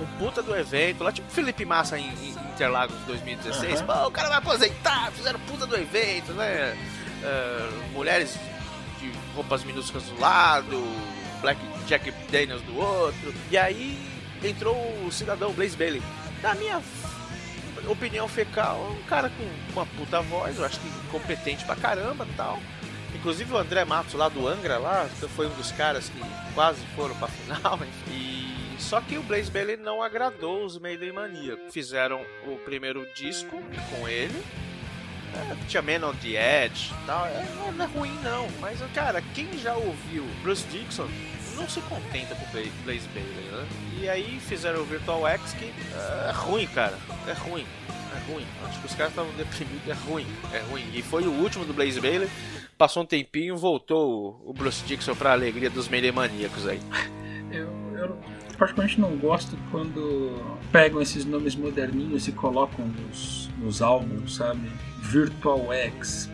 [0.00, 3.80] um puta do evento, lá tipo Felipe Massa em, em Interlagos 2016.
[3.80, 3.86] Uhum.
[3.86, 6.76] Pô, o cara vai aposentar, fizeram puta do evento, né?
[7.22, 8.38] Uh, mulheres
[9.34, 10.82] roupas minúsculas do lado,
[11.40, 13.34] Black Jack Daniels do outro.
[13.50, 13.98] E aí
[14.42, 16.02] entrou o cidadão Blaze Bailey.
[16.42, 16.80] Na minha
[17.88, 22.58] opinião fecal, um cara com uma puta voz, eu acho que competente pra caramba tal.
[23.14, 26.20] Inclusive o André Matos lá do Angra lá, foi um dos caras que
[26.54, 27.78] quase foram pra final.
[28.10, 31.56] E só que o Blaze Bailey não agradou os Maiden Mania.
[31.70, 34.42] Fizeram o primeiro disco com ele.
[35.34, 37.26] É, tinha Man on the Edge tal.
[37.26, 41.08] É, não é ruim não, mas cara, quem já ouviu Bruce Dixon
[41.56, 43.66] não se contenta com Blaze Bailey, né?
[44.00, 46.98] E aí fizeram o Virtual X que é ruim, cara.
[47.26, 47.66] É ruim.
[48.14, 48.46] É ruim.
[48.66, 49.88] Acho que os caras estavam deprimidos.
[49.88, 50.26] É ruim.
[50.52, 50.84] É ruim.
[50.92, 52.28] E foi o último do Blaze Bailey.
[52.76, 56.80] Passou um tempinho, voltou o Bruce Dixon pra alegria dos Maiden maníacos aí.
[57.52, 58.18] Eu, eu
[58.54, 60.40] particularmente não gosto quando
[60.70, 64.70] pegam esses nomes moderninhos e colocam nos, nos álbuns, sabe?
[65.00, 66.30] Virtual X,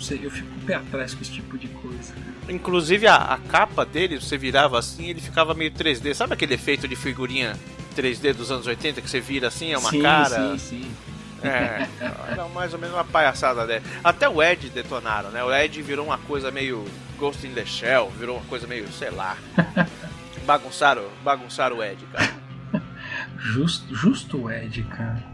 [0.00, 2.14] sei, eu fico um pé atrás com esse tipo de coisa.
[2.48, 6.14] Inclusive a, a capa dele, você virava assim, ele ficava meio 3D.
[6.14, 7.54] Sabe aquele efeito de figurinha
[7.94, 10.56] 3D dos anos 80 que você vira assim, é uma sim, cara?
[10.56, 10.90] Sim, sim.
[11.42, 11.86] É,
[12.32, 13.84] era mais ou menos uma palhaçada dele.
[14.02, 15.44] Até o Ed detonaram, né?
[15.44, 16.84] O Ed virou uma coisa meio
[17.18, 19.36] Ghost in the Shell, virou uma coisa meio, sei lá.
[20.44, 22.40] bagunçaram, bagunçaram o Ed, cara.
[23.38, 25.30] Justo, justo o Ed, cara.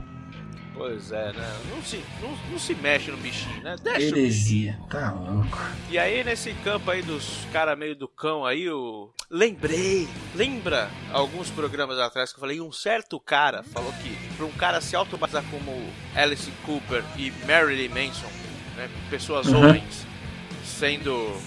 [0.76, 1.58] Pois é, né?
[1.70, 3.76] Não se, não, não se mexe no bichinho, né?
[3.82, 5.58] Deixa Heresia, tá louco.
[5.88, 10.06] E aí, nesse campo aí dos caras meio do cão aí, eu lembrei.
[10.34, 12.60] Lembra alguns programas atrás que eu falei?
[12.60, 15.72] Um certo cara falou que pra um cara se autobatizar como
[16.14, 18.30] Alice Cooper e Marilyn Manson,
[18.76, 18.90] né?
[19.08, 19.70] Pessoas uhum.
[19.70, 20.06] homens,
[20.62, 21.40] sendo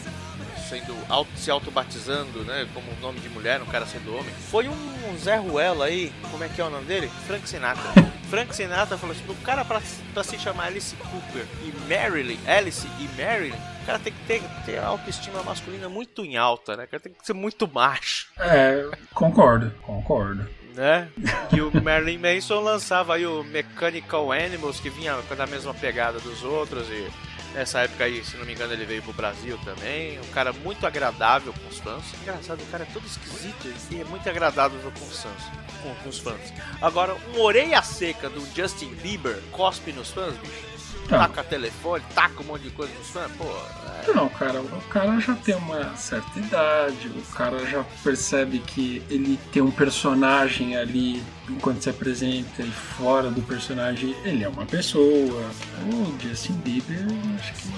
[0.70, 4.32] sendo auto, se autobatizando, né, como nome de mulher, um cara sendo homem.
[4.50, 7.10] Foi um Zé Ruela aí, como é que é o nome dele?
[7.26, 7.92] Frank Sinatra.
[8.30, 9.82] Frank Sinatra falou assim, o cara pra,
[10.14, 14.42] pra se chamar Alice Cooper e Marilyn, Alice e Marilyn, o cara tem que ter,
[14.66, 16.84] ter autoestima masculina muito em alta, né?
[16.84, 18.28] O cara tem que ser muito macho.
[18.38, 20.48] É, concordo, concordo
[20.80, 21.10] né?
[21.50, 26.20] Que o Marilyn Manson lançava aí o Mechanical Animals, que vinha com a mesma pegada
[26.20, 27.08] dos outros e
[27.54, 30.20] Nessa época aí, se não me engano, ele veio pro Brasil também.
[30.20, 32.04] Um cara muito agradável com os fãs.
[32.22, 35.44] Engraçado, o cara é todo esquisito e é muito agradável com os fãs.
[35.82, 36.54] Com, com os fãs.
[36.82, 40.79] Agora, um orelha seca do Justin Bieber cospe nos fãs, bicho.
[41.10, 41.18] Não.
[41.20, 43.46] Taca telefone, taca um monte de coisa nos fãs, pô.
[43.46, 44.14] É...
[44.14, 49.40] Não, cara, o cara já tem uma certa idade, o cara já percebe que ele
[49.52, 55.50] tem um personagem ali enquanto se apresenta e fora do personagem ele é uma pessoa.
[55.92, 57.06] O Justin Bieber,
[57.40, 57.70] acho que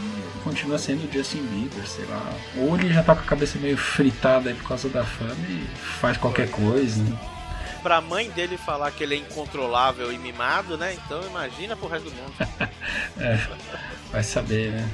[0.43, 2.21] continua sendo o Justin Bieber, sei lá.
[2.57, 5.65] Ou ele já tá com a cabeça meio fritada aí por causa da fama e
[5.99, 7.01] faz qualquer coisa.
[7.01, 7.17] Né?
[7.81, 10.93] Pra mãe dele falar que ele é incontrolável e mimado, né?
[10.93, 12.33] Então imagina pro resto do mundo.
[13.19, 13.47] é,
[14.11, 14.89] vai saber, né?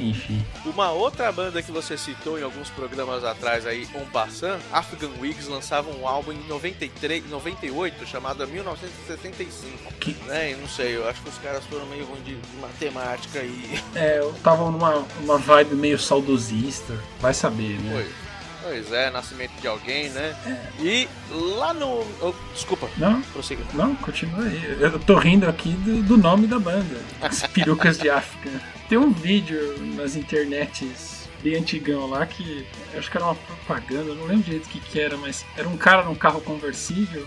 [0.00, 0.44] Enfim.
[0.64, 5.46] Uma outra banda que você citou em alguns programas atrás aí, On Bassan, Afghan Wigs
[5.46, 9.92] lançava um álbum em 93, 98 chamado 1975.
[10.00, 10.12] Que...
[10.26, 10.56] Né?
[10.58, 13.78] não sei, eu acho que os caras foram meio ruins de matemática e.
[13.94, 17.92] É, eu tava numa uma vibe meio saudosista, vai saber, né?
[17.92, 18.29] Foi.
[18.70, 20.32] Pois é, nascimento de alguém, né?
[20.46, 20.80] É.
[20.80, 22.06] E lá no.
[22.22, 22.88] Oh, desculpa.
[22.96, 23.20] Não.
[23.20, 23.64] Prossiga.
[23.74, 24.76] Não, continua aí.
[24.78, 27.00] Eu tô rindo aqui do, do nome da banda.
[27.20, 28.48] As perucas de África.
[28.88, 32.64] Tem um vídeo nas internets bem antigão lá que
[32.96, 35.76] acho que era uma propaganda, não lembro direito o que, que era, mas era um
[35.76, 37.26] cara num carro conversível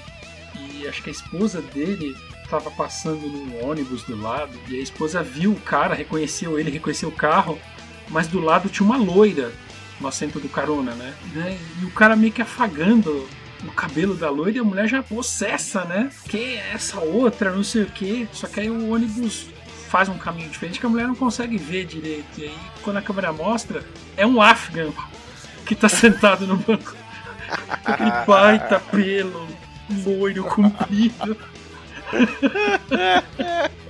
[0.56, 5.22] e acho que a esposa dele estava passando num ônibus do lado e a esposa
[5.22, 7.60] viu o cara, reconheceu ele, reconheceu o carro,
[8.08, 9.52] mas do lado tinha uma loira
[10.04, 11.16] no assento do carona, né?
[11.82, 13.28] E o cara meio que afagando
[13.64, 16.12] o cabelo da loira e a mulher já possessa, né?
[16.28, 18.28] Que é essa outra, não sei o que.
[18.34, 19.48] Só que aí o ônibus
[19.88, 22.38] faz um caminho diferente que a mulher não consegue ver direito.
[22.38, 23.84] E aí, quando a câmera mostra,
[24.18, 24.92] é um afghan
[25.66, 26.94] que tá sentado no banco.
[27.84, 29.48] Aquele baita pelo,
[30.06, 31.38] loiro, comprido.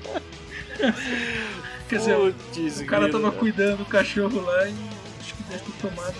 [1.89, 4.75] Quer dizer, Putz, o cara tava cuidando do cachorro lá e
[5.53, 6.15] deve ter tomado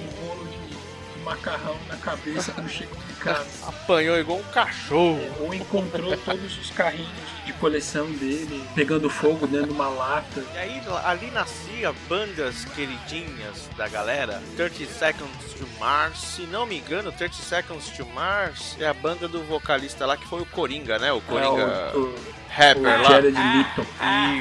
[0.00, 3.46] um bolo de, de macarrão na cabeça quando chegou em casa.
[3.66, 5.20] Apanhou igual um cachorro.
[5.40, 7.08] Ou encontrou todos os carrinhos
[7.46, 10.44] de coleção dele pegando fogo dentro de uma lata.
[10.54, 14.42] E aí ali nascia bandas queridinhas da galera.
[14.56, 16.18] 30 Seconds to Mars.
[16.18, 20.26] Se não me engano, 30 Seconds to Mars é a banda do vocalista lá que
[20.26, 21.12] foi o Coringa, né?
[21.12, 22.14] O Coringa É, o, o,
[22.54, 23.10] rapper o lá.
[23.10, 23.86] Jared Leto.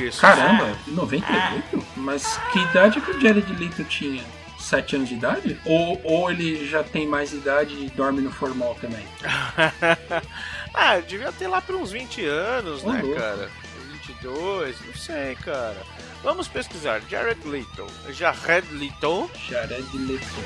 [0.06, 0.22] Isso.
[0.22, 1.86] Caramba, 98?
[1.98, 4.24] Mas que idade que o Jared Leto tinha?
[4.60, 5.60] 7 anos de idade?
[5.66, 9.06] Ou, ou ele já tem mais idade e dorme no formal também?
[10.74, 13.50] ah, devia ter lá por uns 20 anos, né, cara?
[14.08, 15.82] 22, não sei, cara.
[16.24, 17.02] Vamos pesquisar.
[17.10, 17.88] Jared Leto.
[18.10, 19.30] Jared Leto.
[19.50, 20.44] Jared Leto.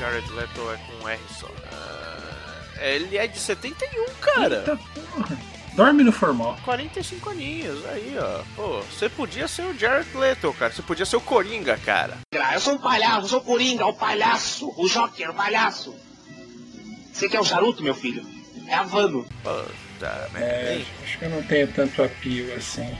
[0.00, 1.46] Jared Leto é com um R só.
[1.70, 4.56] Ah, ele é de 71, cara.
[4.56, 5.38] Eita porra.
[5.74, 6.56] Dorme no formal.
[6.64, 8.42] 45 aninhos, aí, ó.
[8.56, 10.72] Pô, você podia ser o Jared Leto, cara.
[10.72, 12.16] Você podia ser o Coringa, cara.
[12.32, 15.94] Eu sou um palhaço, eu sou o Coringa, o palhaço, o Joker, o palhaço.
[17.12, 18.24] Você quer o charuto, meu filho?
[18.66, 19.26] É Havano.
[19.42, 20.38] Puta merda.
[20.38, 22.96] É, acho que eu não tenho tanto apio assim.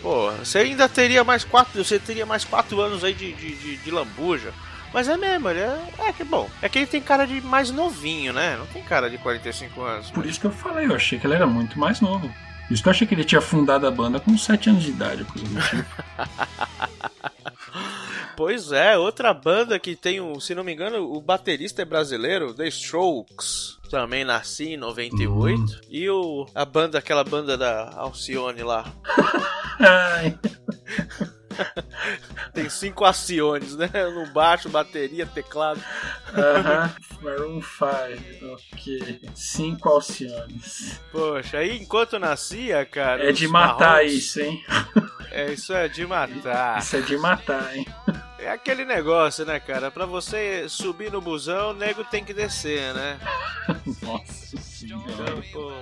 [0.00, 1.84] Pô, você ainda teria mais quatro.
[1.84, 4.54] Você teria mais quatro anos aí de, de, de, de lambuja.
[4.92, 5.78] Mas é mesmo, ele é.
[5.98, 6.48] É que bom.
[6.62, 8.56] É que ele tem cara de mais novinho, né?
[8.56, 10.10] Não tem cara de 45 anos.
[10.10, 12.28] Por isso que eu falei, eu achei que ele era muito mais novo.
[12.66, 14.90] Por isso que eu achei que ele tinha fundado a banda com 7 anos de
[14.90, 15.88] idade, coisa do tipo.
[18.38, 22.54] Pois é, outra banda que tem, o, se não me engano, o baterista é brasileiro,
[22.54, 23.76] The Strokes.
[23.90, 25.80] Também nasci em 98.
[25.90, 28.84] E o, a banda, aquela banda da Alcione lá.
[29.80, 30.38] Ai,
[32.54, 33.88] Tem cinco Alciones, né?
[34.14, 35.80] No baixo, bateria, teclado.
[36.34, 36.94] aham.
[37.22, 39.20] Maroon 5, ok.
[39.34, 41.00] Cinco Alciones.
[41.10, 43.28] Poxa, aí enquanto nascia, cara.
[43.28, 44.64] É de matar marrons- isso, hein?
[45.30, 46.78] É, isso é de matar.
[46.78, 47.86] Isso é de matar, hein?
[48.38, 49.90] É aquele negócio, né, cara?
[49.90, 53.18] Pra você subir no busão, o nego tem que descer, né?
[54.00, 55.42] Nossa Então, senhora.
[55.52, 55.72] pô.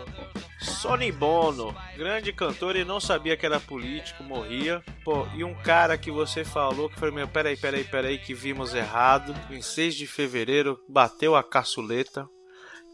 [0.66, 4.82] Sonny Bono, grande cantor e não sabia que era político, morria.
[5.04, 8.74] Pô, e um cara que você falou que foi meu, peraí, peraí, peraí, que vimos
[8.74, 9.34] errado.
[9.50, 12.28] Em 6 de fevereiro, bateu a caçuleta.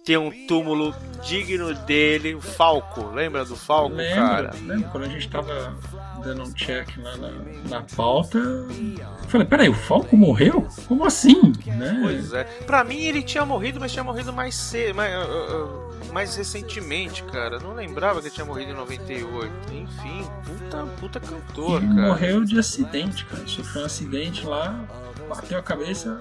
[0.05, 0.94] Tem um túmulo
[1.24, 3.11] digno dele, o Falco.
[3.12, 4.50] Lembra do Falco, cara?
[4.66, 5.76] Lembra quando a gente tava
[6.24, 7.30] dando um check lá na,
[7.68, 8.38] na pauta?
[8.38, 10.66] Eu falei, peraí, o Falco morreu?
[10.88, 11.53] Como assim?
[11.66, 11.98] Né?
[12.03, 12.44] Pois é.
[12.66, 17.22] Pra mim ele tinha morrido, mas tinha morrido mais cedo, mais, ah, ah, mais recentemente,
[17.24, 17.61] cara.
[17.61, 19.53] Não lembrava que ele tinha morrido em 98.
[19.72, 22.09] Enfim, puta, puta cantor, ele cara.
[22.09, 23.46] morreu de acidente, cara.
[23.46, 24.84] Sofreu um acidente lá,
[25.28, 26.18] bateu a cabeça,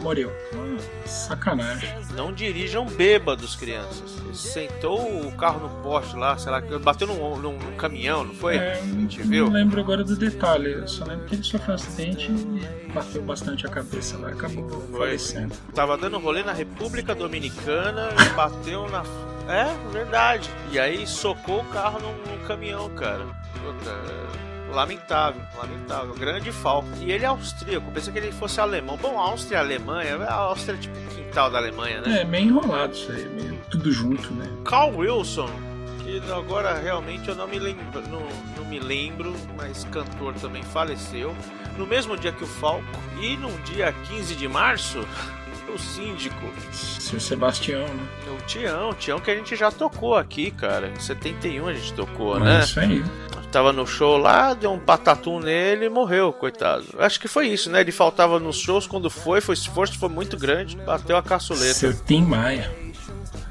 [0.00, 0.32] morreu.
[1.06, 1.88] Sacanagem.
[2.14, 4.18] Não dirijam bêbados, crianças.
[4.24, 8.34] Ele sentou o carro no poste lá, sei lá, bateu num, num- num caminhão, não
[8.34, 8.56] foi?
[8.56, 9.48] É, a gente não viu?
[9.48, 13.66] lembro agora do detalhe, eu só lembro que ele sofreu um acidente e bateu bastante
[13.66, 15.54] a cabeça lá, acabou falecendo.
[15.74, 19.02] Tava dando rolê na República Dominicana e bateu na.
[19.48, 20.50] É, verdade.
[20.70, 23.24] E aí socou o carro num, num caminhão, cara.
[23.54, 23.90] Puta,
[24.72, 26.14] lamentável, lamentável.
[26.14, 26.88] Grande falta.
[27.00, 28.96] E ele é austríaco, pensei que ele fosse alemão.
[28.96, 32.20] Bom, Áustria e Alemanha, a Áustria é tipo o quintal da Alemanha, né?
[32.20, 34.48] É, meio enrolado isso aí, meio tudo junto, né?
[34.64, 35.48] Carl Wilson,
[36.02, 38.22] que agora realmente eu não me lembro, não,
[38.56, 41.34] não me lembro, mas cantor também faleceu.
[41.76, 42.84] No mesmo dia que o Falco
[43.20, 44.98] e num dia 15 de março,
[45.72, 46.34] o síndico,
[46.72, 48.08] Seu Sebastião, né?
[48.36, 50.88] o Tião, o Tião que a gente já tocou aqui, cara.
[50.88, 52.60] Em 71 a gente tocou, É né?
[52.60, 53.04] isso aí.
[53.50, 56.84] Tava no show lá, deu um patatum nele e morreu, coitado.
[56.98, 57.80] Acho que foi isso, né?
[57.80, 61.74] Ele faltava nos shows quando foi, foi esforço foi muito grande, bateu a caçuleta.
[61.74, 62.70] Seu Tim Maia.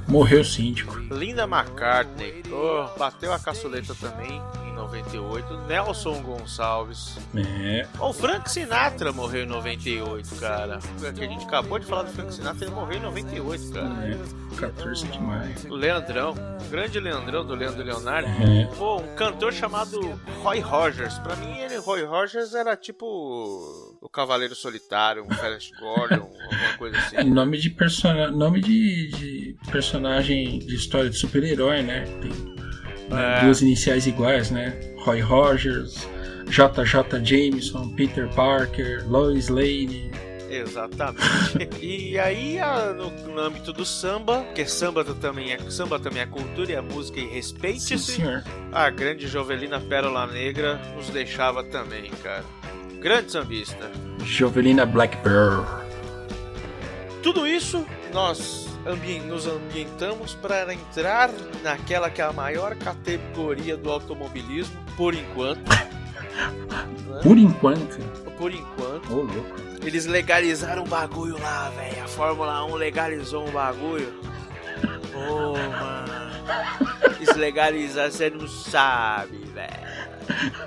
[0.07, 0.97] Morreu síndico.
[1.11, 4.41] Linda McCartney, oh, bateu a caçuleta também
[4.77, 5.57] 98.
[5.67, 7.17] Nelson Gonçalves.
[7.35, 7.87] É.
[7.99, 10.79] O Frank Sinatra morreu em 98, cara.
[11.15, 13.87] Que a gente acabou de falar do Frank Sinatra, ele morreu em 98, cara.
[14.07, 15.55] É, 14 de maio.
[15.69, 18.29] O Leandrão, o grande Leandrão do Leandro Leonardo.
[18.29, 18.65] É.
[18.77, 19.99] Pô, um cantor chamado
[20.41, 21.17] Roy Rogers.
[21.19, 23.05] Pra mim, ele, Roy Rogers era tipo
[24.01, 27.17] o Cavaleiro Solitário, um Flash Gordon, alguma coisa assim.
[27.17, 28.29] É nome de persona...
[28.29, 32.05] nome de, de personagem de história de super-herói, né?
[32.21, 32.56] Tem
[33.09, 34.77] né, duas iniciais iguais, né?
[34.97, 36.07] Roy Rogers,
[36.45, 40.11] JJ Jameson, Peter Parker, Lois Lane.
[40.49, 41.77] Exatamente.
[41.81, 42.57] e aí,
[42.95, 46.81] no, no, âmbito do samba, que samba também é samba também é cultura e é
[46.81, 48.21] música e respeite-se.
[48.71, 52.45] A grande Jovelina Pérola Negra nos deixava também, cara.
[52.99, 53.91] Grande sambista.
[54.23, 55.63] Jovelina Black Pearl.
[57.21, 61.29] Tudo isso nós ambi nos ambientamos para entrar
[61.63, 65.61] naquela que é a maior categoria do automobilismo, por enquanto.
[67.23, 67.97] Por enquanto?
[68.37, 69.11] Por enquanto.
[69.11, 69.55] Ô, oh, louco.
[69.83, 72.03] Eles legalizaram um bagulho lá, velho.
[72.03, 74.13] A Fórmula 1 legalizou um bagulho.
[75.15, 76.17] Ô, oh, mano.
[77.15, 79.97] Eles legalizaram, você não sabe, velho.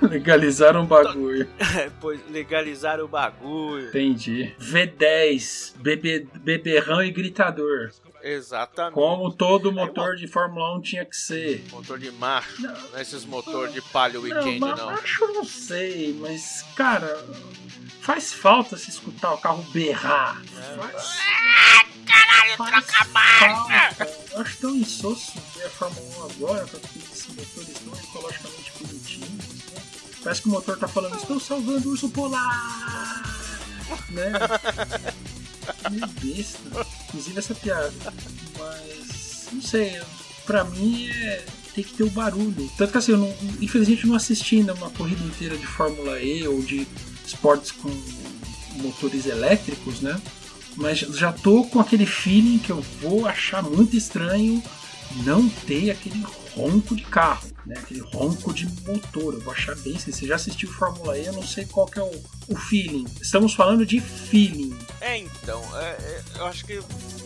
[0.01, 1.47] Legalizaram o bagulho.
[2.01, 3.87] pois legalizaram o bagulho.
[3.87, 4.53] Entendi.
[4.59, 7.91] V10, bebê, beberrão e gritador.
[8.23, 8.93] Exatamente.
[8.93, 11.65] Como todo motor de Fórmula 1 tinha que ser.
[11.71, 14.75] Motor de macho, não, não é esses motor de palio weekend, não.
[14.75, 14.91] não.
[14.91, 17.25] Macho eu não sei, mas, cara,
[18.01, 20.41] faz falta se escutar o carro berrar.
[20.57, 21.19] É, faz...
[21.19, 24.07] Ah, caralho, faz troca marcha!
[24.31, 29.47] Eu acho tão insosso ver a Fórmula 1 agora, porque esses motores tão ecologicamente bonitinhos.
[29.71, 29.81] Né?
[30.23, 33.23] Parece que o motor tá falando, estou salvando o urso polar!
[34.09, 34.31] Né?
[35.89, 36.87] meio besta.
[37.07, 37.93] Inclusive essa piada.
[38.57, 39.47] Mas.
[39.51, 39.99] Não sei,
[40.45, 41.45] pra mim é.
[41.73, 42.69] Tem que ter o barulho.
[42.77, 46.45] Tanto que assim, eu não, infelizmente não assisti ainda uma corrida inteira de Fórmula E
[46.45, 46.85] ou de
[47.25, 47.89] esportes com
[48.75, 50.21] motores elétricos, né?
[50.75, 54.61] Mas já tô com aquele feeling que eu vou achar muito estranho
[55.23, 56.21] não ter aquele
[56.55, 57.75] ronco de carro né?
[57.77, 59.33] Aquele ronco de motor.
[59.33, 59.97] Eu vou achar bem.
[59.97, 63.05] Se você já assistiu Fórmula E, eu não sei qual que é o, o feeling.
[63.21, 64.77] Estamos falando de feeling.
[64.99, 65.61] É, então.
[65.77, 66.79] É, é, eu acho que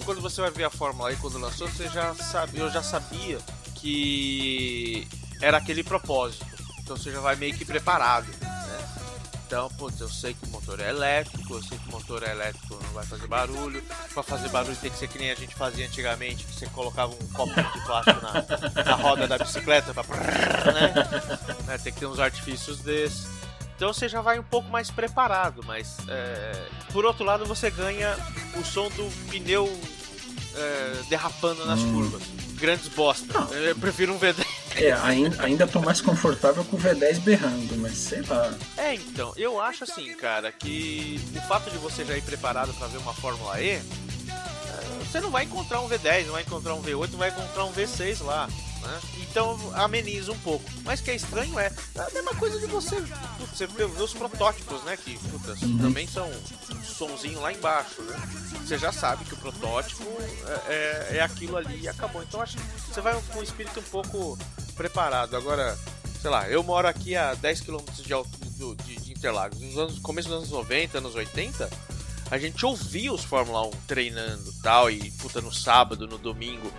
[0.04, 2.60] quando você vai ver a Fórmula E quando lançou, você já sabe.
[2.60, 3.40] Eu já sabia
[3.76, 5.08] que
[5.42, 6.46] era aquele propósito.
[6.80, 8.28] Então você já vai meio que preparado.
[9.46, 12.32] Então, putz, eu sei que o motor é elétrico, eu sei que o motor é
[12.32, 13.84] elétrico não vai fazer barulho.
[14.12, 17.14] Pra fazer barulho tem que ser que nem a gente fazia antigamente, que você colocava
[17.14, 20.18] um copo de plástico na, na roda da bicicleta pra.
[20.18, 20.94] Né?
[21.68, 21.78] né?
[21.78, 23.28] Tem que ter uns artifícios desses.
[23.76, 26.68] Então você já vai um pouco mais preparado, mas é...
[26.92, 28.18] por outro lado você ganha
[28.58, 29.68] o som do pneu
[30.56, 31.94] é, derrapando nas hum.
[31.94, 32.24] curvas.
[32.56, 33.40] Grandes bosta.
[33.54, 34.46] Eu prefiro um V10.
[34.76, 38.54] É, ainda, ainda tô mais confortável com o V10 berrando, mas sei lá.
[38.78, 42.88] É, então, eu acho assim, cara, que o fato de você já ir preparado para
[42.88, 43.82] ver uma Fórmula E, é,
[45.00, 47.72] você não vai encontrar um V10, não vai encontrar um V8, não vai encontrar um
[47.72, 48.48] V6 lá.
[48.82, 49.00] Né?
[49.36, 50.64] Então ameniza um pouco.
[50.86, 52.96] Mas que é estranho é, é a mesma coisa de você,
[53.42, 54.96] você ver os protótipos, né?
[54.96, 55.20] Que
[55.62, 55.78] uhum.
[55.78, 58.16] também são um sonzinho lá embaixo, né?
[58.64, 62.24] Você já sabe que o protótipo é, é, é aquilo ali e acabou.
[62.24, 62.64] Então acho que
[62.94, 64.40] você vai com um espírito um pouco
[64.74, 65.36] preparado.
[65.36, 65.78] Agora,
[66.22, 69.60] sei lá, eu moro aqui a 10 km de, de, de Interlagos.
[69.60, 71.70] Nos anos, começo dos anos 90, anos 80,
[72.32, 76.72] a gente ouvia os Fórmula 1 treinando tal, e puta, no sábado, no domingo,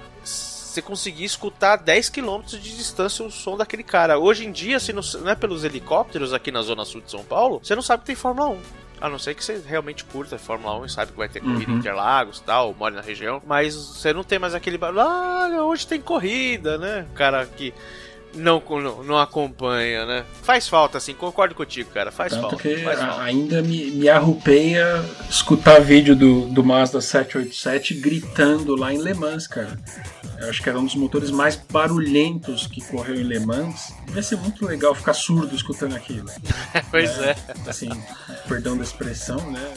[0.77, 4.19] você conseguia escutar 10 km de distância o som daquele cara.
[4.19, 7.25] Hoje em dia, se não, não é pelos helicópteros aqui na zona sul de São
[7.25, 8.59] Paulo, você não sabe que tem Fórmula 1.
[9.01, 11.41] A não ser que você realmente curta a Fórmula 1 e sabe que vai ter
[11.41, 11.77] corrida uhum.
[11.77, 13.43] em Interlagos tal, mora na região.
[13.47, 15.01] Mas você não tem mais aquele barulho.
[15.01, 17.07] Ah, hoje tem corrida, né?
[17.11, 17.73] O cara que
[18.37, 20.25] não, não, não, acompanha, né?
[20.43, 22.11] Faz falta, assim, concordo contigo, cara.
[22.13, 22.57] Faz Tanto falta.
[22.57, 23.23] que faz falta.
[23.23, 29.47] ainda me, me arrupeia escutar vídeo do, do Mazda 787 gritando lá em Le Mans,
[29.47, 29.79] cara.
[30.39, 33.93] Eu acho que era um dos motores mais barulhentos que correu em Le Mans.
[34.09, 36.31] Vai ser muito legal ficar surdo escutando aquilo.
[36.91, 37.31] pois é.
[37.31, 37.71] é.
[37.71, 37.89] Assim,
[38.47, 39.73] perdão da expressão, né?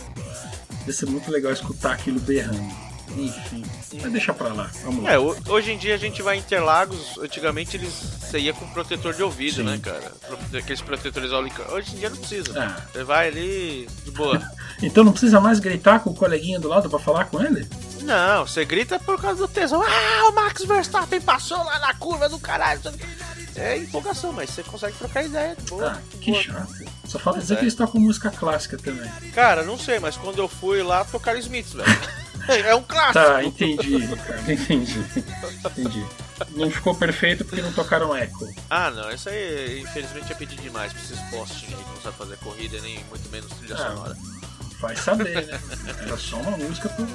[0.84, 2.89] Vai ser muito legal escutar aquilo berrando.
[3.18, 3.66] Enfim,
[4.02, 5.12] mas deixa pra lá, vamos lá.
[5.12, 9.16] É, hoje em dia a gente vai em Interlagos, antigamente eles você ia com protetor
[9.16, 9.64] de ouvido, Sim.
[9.64, 10.14] né, cara?
[10.56, 12.54] Aqueles protetores all Hoje em dia não precisa.
[12.62, 12.80] Ah.
[12.92, 14.40] Você vai ali de boa.
[14.84, 17.68] então não precisa mais gritar com o coleguinha do lado pra falar com ele?
[18.04, 19.82] Não, você grita por causa do tesão.
[19.82, 22.80] Ah, o Max Verstappen passou lá na curva do caralho.
[23.56, 25.58] É empolgação, mas você consegue trocar ideia.
[25.68, 26.44] Boa, ah, que boa.
[26.44, 26.86] chato.
[27.06, 27.58] Só falta dizer é.
[27.58, 29.10] que eles tocam música clássica também.
[29.34, 31.90] Cara, não sei, mas quando eu fui lá, tocaram Smiths, velho.
[32.56, 33.14] É um clássico.
[33.14, 34.52] Tá, entendi, cara.
[34.52, 35.06] Entendi.
[35.66, 36.06] Entendi.
[36.52, 38.52] Não ficou perfeito porque não tocaram eco.
[38.70, 39.12] Ah, não.
[39.12, 42.80] Isso aí, infelizmente, é pedir demais pra esses postinhos aí que não sabem fazer corrida,
[42.82, 44.18] nem muito menos trilha ah, sonora.
[44.80, 45.60] Vai saber, né?
[46.02, 47.06] Era só uma música pra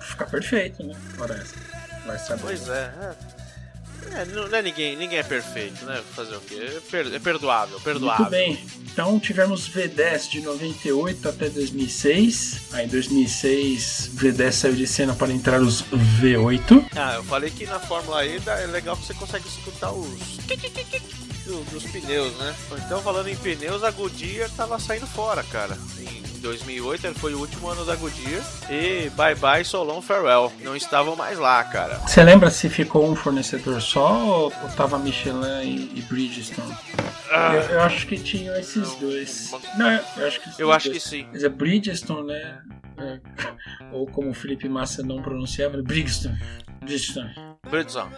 [0.00, 0.94] ficar perfeito, né?
[1.16, 1.54] Parece.
[2.06, 2.42] Vai saber.
[2.42, 2.92] Pois é.
[3.00, 3.35] é.
[4.12, 6.02] É, não, não, é ninguém, ninguém é perfeito, né?
[6.14, 6.80] Fazer o quê?
[6.92, 8.24] É, é perdoável, perdoável.
[8.24, 8.66] Muito bem.
[8.92, 12.72] Então tivemos V10 de 98 até 2006.
[12.72, 16.86] Aí em 2006 V10 saiu de cena para entrar os V8.
[16.96, 20.38] Ah, eu falei que na Fórmula E é legal que você consegue escutar os
[21.70, 22.54] dos pneus, né?
[22.84, 25.76] Então falando em pneus, a Goodyear tava saindo fora, cara.
[25.98, 30.52] Em 2008 foi o último ano da Goodyear e bye bye Solon Farewell.
[30.62, 31.98] Não estavam mais lá, cara.
[31.98, 36.76] Você lembra se ficou um fornecedor só ou tava Michelin e, e Bridgestone?
[37.30, 39.50] Ah, eu, eu, acho que tinham esses dois.
[39.76, 41.02] Não, eu acho que Eu acho dois.
[41.02, 41.26] que sim.
[41.32, 42.62] Mas é Bridgestone, né?
[42.98, 43.20] É,
[43.92, 46.38] ou como o Felipe Massa não pronunciava, Bridgestone.
[46.80, 47.34] Bridgestone.
[47.66, 48.10] Bridgestone.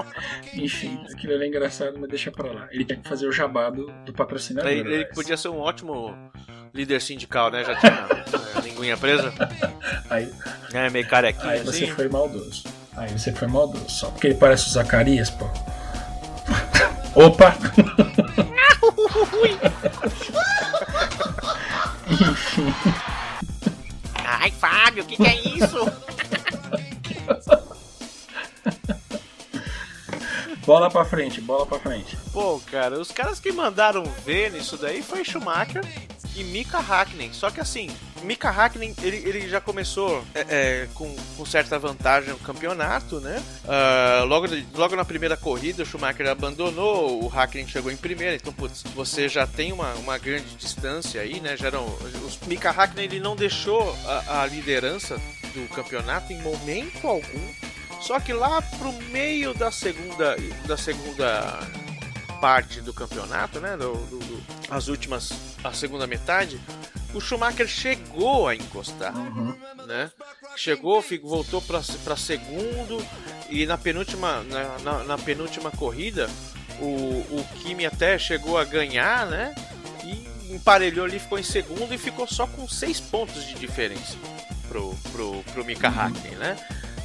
[0.54, 2.68] Enfim, aquilo era engraçado, mas deixa pra lá.
[2.70, 4.70] Ele tem que fazer o jabá do, do patrocinador.
[4.70, 6.14] Ele, ele podia ser um ótimo
[6.74, 7.64] líder sindical, né?
[7.64, 8.08] Já tinha
[8.54, 9.32] a linguinha presa.
[10.10, 10.32] Aí,
[10.72, 11.92] é, meio carequinha aí você assim.
[11.92, 12.64] foi maldoso.
[12.96, 13.88] Aí você foi maldoso.
[13.88, 15.46] Só porque ele parece o Zacarias, pô.
[17.20, 17.56] Opa!
[22.08, 22.74] Enfim.
[24.24, 25.92] Ai, Fábio, o que, que é isso?
[30.66, 32.16] Bola pra frente, bola pra frente.
[32.32, 35.84] Pô, cara, os caras que mandaram ver nisso daí foi Schumacher
[36.36, 37.32] e Mika Hakkinen.
[37.32, 37.90] Só que assim,
[38.22, 43.42] Mika Hakkinen, ele, ele já começou é, é, com, com, certa vantagem no campeonato, né?
[43.64, 48.52] Uh, logo, logo na primeira corrida, o Schumacher abandonou, o Hakkinen chegou em primeira, então,
[48.52, 51.56] putz, você já tem uma, uma grande distância aí, né?
[51.56, 51.86] Já eram,
[52.24, 55.20] os, Mika Hakkinen, ele não deixou a, a liderança
[55.54, 57.75] do campeonato em momento algum.
[58.06, 61.58] Só que lá pro meio da segunda da segunda
[62.40, 65.32] parte do campeonato, né, do, do, do, as últimas
[65.64, 66.60] a segunda metade,
[67.12, 69.56] o Schumacher chegou a encostar, uhum.
[69.88, 70.12] né?
[70.54, 73.04] Chegou, voltou para segundo
[73.50, 76.30] e na penúltima na, na, na, penúltima corrida
[76.78, 79.52] o, o Kimi até chegou a ganhar, né?
[80.04, 84.16] E emparelhou ali, ficou em segundo e ficou só com seis pontos de diferença
[84.68, 86.56] pro, pro, pro Mika Hakkinen, né?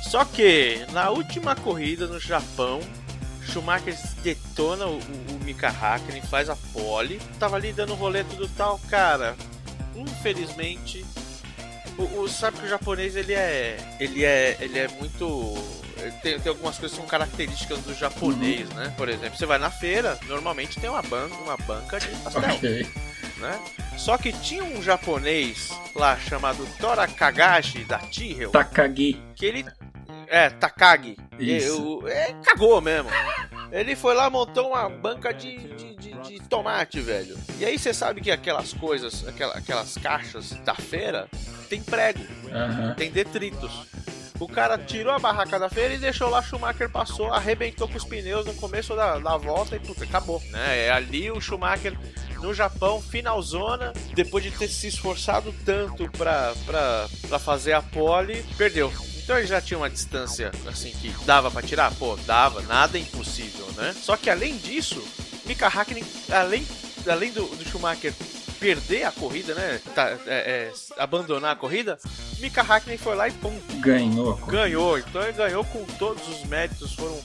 [0.01, 2.81] Só que na última corrida no Japão,
[3.45, 8.49] Schumacher detona o, o, o Mika Hakkinen, faz a pole, tava ali dando rolê tudo
[8.49, 9.35] tal, cara.
[9.95, 11.05] Infelizmente,
[11.97, 15.53] o, o, sabe que o japonês ele é ele é ele é muito
[16.21, 18.75] tem, tem algumas coisas que são características do japonês, uhum.
[18.75, 18.93] né?
[18.97, 22.55] Por exemplo, você vai na feira, normalmente tem uma banca, uma banca de pastel.
[22.55, 22.87] Okay.
[23.37, 23.59] Né?
[23.97, 28.51] Só que tinha um japonês lá chamado Tora Kagashi da Tyrrell.
[28.51, 29.19] Takagi.
[29.35, 29.65] Que ele
[30.31, 31.17] é, Takagi.
[31.37, 32.07] Isso.
[32.07, 33.09] é, cagou mesmo.
[33.69, 37.37] Ele foi lá, montou uma banca de, de, de, de tomate, velho.
[37.59, 41.27] E aí você sabe que aquelas coisas, aquelas, aquelas caixas da feira,
[41.69, 42.93] tem prego, uhum.
[42.95, 43.71] tem detritos.
[44.39, 48.05] O cara tirou a barraca da feira e deixou lá, Schumacher passou, arrebentou com os
[48.05, 50.41] pneus no começo da, da volta e puta, acabou.
[50.49, 50.85] Né?
[50.87, 51.95] É ali o Schumacher
[52.41, 58.43] no Japão, finalzona, depois de ter se esforçado tanto pra, pra, pra fazer a pole,
[58.57, 58.91] perdeu.
[59.23, 61.93] Então ele já tinha uma distância assim que dava para tirar?
[61.95, 63.95] Pô, dava, nada é impossível, né?
[64.01, 65.01] Só que além disso,
[65.45, 66.65] Mika Hakkinen, além,
[67.07, 68.13] além do, do Schumacher
[68.59, 69.79] perder a corrida, né?
[69.95, 71.97] Tá, é, é, abandonar a corrida,
[72.39, 74.35] Mika Hakkinen foi lá e pum, ganhou.
[74.47, 74.99] Ganhou.
[74.99, 77.19] Então ele ganhou com todos os méritos, foram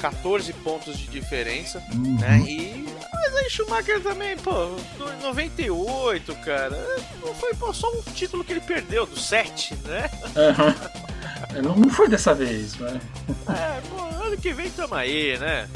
[0.00, 2.18] 14 pontos de diferença, uhum.
[2.18, 2.38] né?
[2.46, 2.82] E
[3.12, 4.76] mas aí Schumacher também, pô,
[5.22, 6.76] 98, cara,
[7.20, 10.10] não foi pô, só um título que ele perdeu do 7, né?
[10.36, 11.11] Uhum.
[11.60, 13.00] Não, não foi dessa vez, né?
[13.48, 15.68] É, pô, ano que vem tamo aí, né?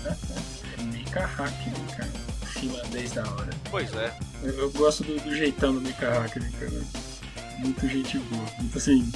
[0.92, 2.10] Mika Hakkinen, cara.
[2.44, 3.50] Finlandês da hora.
[3.70, 4.12] Pois é.
[4.42, 6.72] Eu, eu gosto do, do, jeitão do Mika Hakkinen, cara.
[7.58, 8.46] Muito gente boa.
[8.58, 9.10] Muito assim,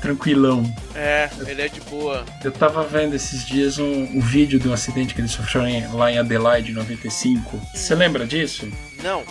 [0.00, 0.64] tranquilão.
[0.94, 2.24] É, ele é de boa.
[2.44, 5.86] Eu tava vendo esses dias um, um vídeo de um acidente que ele sofreu em,
[5.92, 7.60] lá em Adelaide, em 95.
[7.74, 8.70] Você lembra disso?
[9.02, 9.24] Não.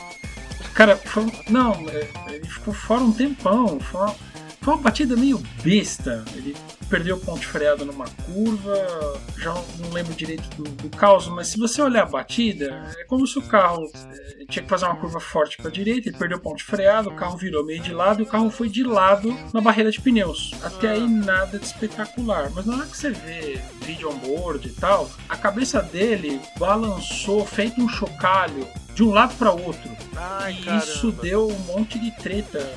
[0.74, 3.80] Cara, foi, não, é, ele ficou fora um tempão.
[3.80, 4.16] Foi uma,
[4.62, 6.24] foi uma batida meio besta.
[6.36, 6.56] Ele
[6.88, 9.20] perdeu o ponto de freada numa curva.
[9.38, 13.26] Já não lembro direito do, do caos, mas se você olhar a batida, é como
[13.26, 16.10] se o carro é, tinha que fazer uma curva forte para a direita.
[16.10, 18.52] Ele perdeu o ponto de freada, o carro virou meio de lado e o carro
[18.52, 20.52] foi de lado na barreira de pneus.
[20.62, 22.52] Até aí nada de espetacular.
[22.54, 27.82] Mas na hora que você vê vídeo on-board e tal, a cabeça dele balançou feito
[27.82, 29.90] um chocalho de um lado para outro.
[30.16, 30.84] Ai, e caramba.
[30.84, 32.72] isso deu um monte de treta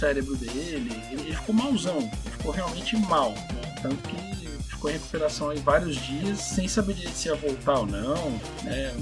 [0.00, 0.90] cérebro dele.
[1.10, 3.32] Ele, ficou malzão, ele ficou realmente mal.
[3.32, 3.74] Né?
[3.82, 8.40] Tanto que ficou em recuperação aí vários dias sem saber se ia voltar ou não,
[8.62, 8.94] né?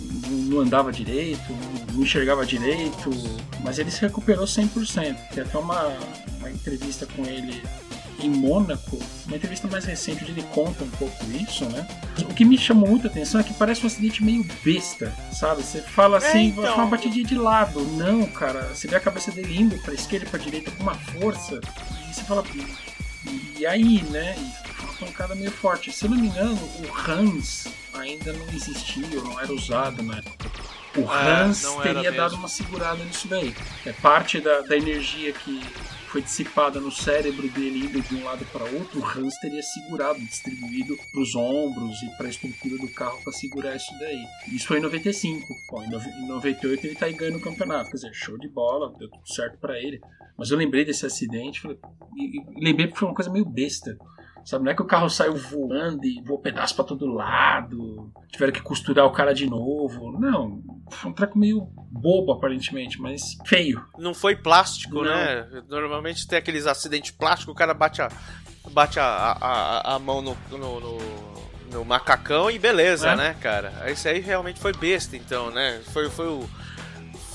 [0.46, 1.40] não andava direito,
[1.92, 3.10] não enxergava direito,
[3.62, 5.16] mas ele se recuperou 100%.
[5.32, 5.96] Tem até uma,
[6.40, 7.62] uma entrevista com ele
[8.18, 11.86] em Mônaco, uma entrevista mais recente onde ele conta um pouco isso, né?
[12.18, 15.62] O que me chamou muita atenção é que parece um acidente meio besta, sabe?
[15.62, 16.74] Você fala é, assim, é, então...
[16.74, 17.80] uma batidinha de lado.
[17.96, 20.94] Não, cara, você vê a cabeça dele indo pra esquerda e pra direita com uma
[20.94, 21.60] força,
[22.08, 22.44] e você fala,
[23.56, 24.36] e aí, né?
[24.38, 25.92] E uma pancada meio forte.
[25.92, 30.18] Se eu não me engano, o Hans ainda não existia, ou não era usado na
[30.18, 30.50] época
[30.96, 33.54] O Hans teria dado uma segurada nisso daí.
[33.84, 35.62] É parte da, da energia que
[36.08, 40.18] foi dissipada no cérebro dele indo de um lado para outro, o Hans teria segurado,
[40.18, 44.24] distribuído para os ombros e para a estrutura do carro para segurar isso daí.
[44.48, 45.46] Isso foi em 95.
[45.70, 49.28] Bom, em 98 ele está ganhando o campeonato, quer dizer, show de bola, deu tudo
[49.28, 50.00] certo para ele.
[50.36, 51.78] Mas eu lembrei desse acidente falei,
[52.16, 53.98] e, e lembrei porque foi uma coisa meio besta.
[54.44, 58.52] Sabe, não é que o carro saiu voando e voou pedaço pra todo lado, tiveram
[58.52, 60.18] que costurar o cara de novo.
[60.18, 63.84] Não, foi um treco meio bobo aparentemente, mas feio.
[63.98, 65.04] Não foi plástico, não.
[65.04, 65.46] né?
[65.68, 68.10] Normalmente tem aqueles acidentes plásticos, o cara bate a,
[68.70, 70.98] bate a, a, a mão no, no, no,
[71.72, 73.16] no macacão e beleza, é.
[73.16, 73.72] né, cara?
[73.86, 75.80] Esse aí realmente foi besta, então, né?
[75.92, 76.48] Foi, foi o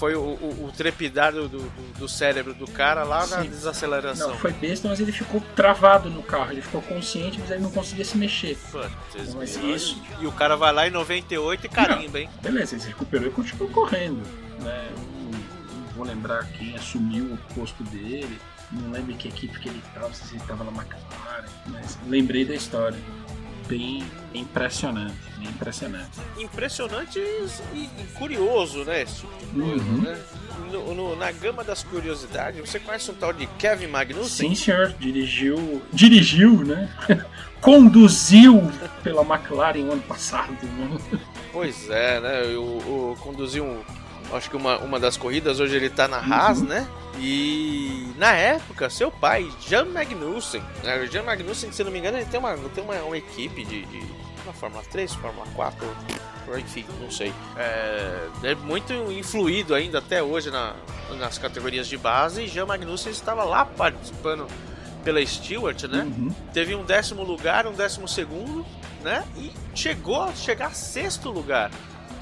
[0.03, 3.35] foi o, o, o trepidar do, do, do, cérebro do cara lá Sim.
[3.35, 4.31] na desaceleração.
[4.31, 6.51] Não, foi besta, mas ele ficou travado no carro.
[6.51, 8.57] Ele ficou consciente, mas ele não conseguia se mexer.
[8.69, 10.03] Putz, mas isso...
[10.19, 12.29] E o cara vai lá em 98 e carimba, hein?
[12.41, 14.21] Beleza, ele se recuperou e continuou correndo.
[14.59, 14.89] Né?
[14.93, 15.39] Não,
[15.79, 18.37] não vou lembrar quem assumiu o posto dele.
[18.73, 22.55] Não lembro que equipe que ele estava, se ele estava na McLaren, mas lembrei da
[22.55, 22.99] história
[23.67, 24.03] bem
[24.33, 26.19] impressionante, bem impressionante.
[26.37, 29.03] Impressionante e, e curioso, né?
[29.03, 30.01] Esse tipo de coisa, uhum.
[30.01, 30.21] né?
[30.71, 34.49] No, no, na gama das curiosidades, você conhece um tal de Kevin Magnussen?
[34.49, 34.93] Sim, senhor.
[34.99, 36.89] Dirigiu, dirigiu, né?
[37.61, 38.61] Conduziu
[39.03, 40.57] pela McLaren ano passado.
[40.63, 41.21] Né?
[41.51, 42.43] Pois é, né?
[42.57, 43.81] O, o, conduziu um,
[44.35, 46.67] acho que uma, uma das corridas, hoje ele tá na Haas, uhum.
[46.67, 46.87] né?
[47.19, 51.07] E na época, seu pai, Jan Magnussen, né?
[51.07, 53.99] Jan Magnussen, se não me engano, ele tem uma, tem uma, uma equipe de, de
[54.43, 55.87] uma Fórmula 3, Fórmula 4,
[56.57, 57.33] enfim, não sei.
[57.55, 60.75] É, é, muito influído ainda até hoje na,
[61.17, 62.43] nas categorias de base.
[62.43, 64.47] E Jean Magnussen estava lá participando
[65.03, 66.03] pela Stewart, né?
[66.03, 66.33] Uhum.
[66.53, 68.65] Teve um décimo lugar, um décimo segundo,
[69.01, 69.23] né?
[69.37, 71.71] E chegou a chegar a sexto lugar.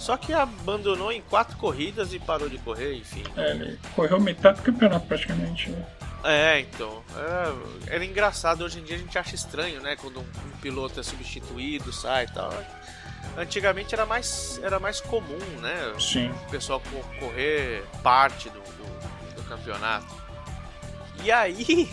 [0.02, 3.24] Só que abandonou em quatro corridas e parou de correr, enfim.
[3.38, 5.86] É, ele correu metade do campeonato praticamente, né?
[6.24, 7.04] É, então.
[7.16, 9.96] É, era engraçado, hoje em dia a gente acha estranho, né?
[9.96, 12.52] Quando um, um piloto é substituído, sai e tal.
[13.38, 15.94] Antigamente era mais, era mais comum, né?
[16.00, 16.32] Sim.
[16.48, 16.82] O pessoal
[17.20, 20.16] correr parte do, do, do campeonato.
[21.24, 21.88] E aí,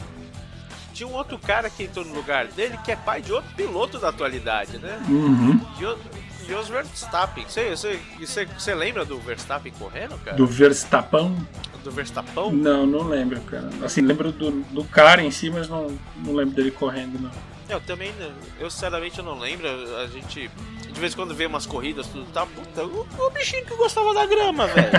[0.94, 3.98] tinha um outro cara que entrou no lugar dele que é pai de outro piloto
[3.98, 4.98] da atualidade, né?
[5.10, 5.58] Uhum.
[5.76, 5.84] De,
[6.48, 7.44] e os Verstappen.
[7.46, 10.36] Você, você, você, você lembra do Verstappen correndo, cara?
[10.36, 11.36] Do Verstappen?
[11.84, 12.52] Do Verstappen?
[12.52, 13.68] Não, não lembro, cara.
[13.82, 17.30] Assim, lembro do, do cara em si, mas não, não lembro dele correndo, não.
[17.68, 18.12] Eu também,
[18.58, 19.68] eu sinceramente não lembro.
[19.98, 20.50] A gente
[20.98, 22.44] de vez em quando vê umas corridas, tudo tá.
[22.44, 24.90] Puta, o, o bichinho que gostava da grama, velho.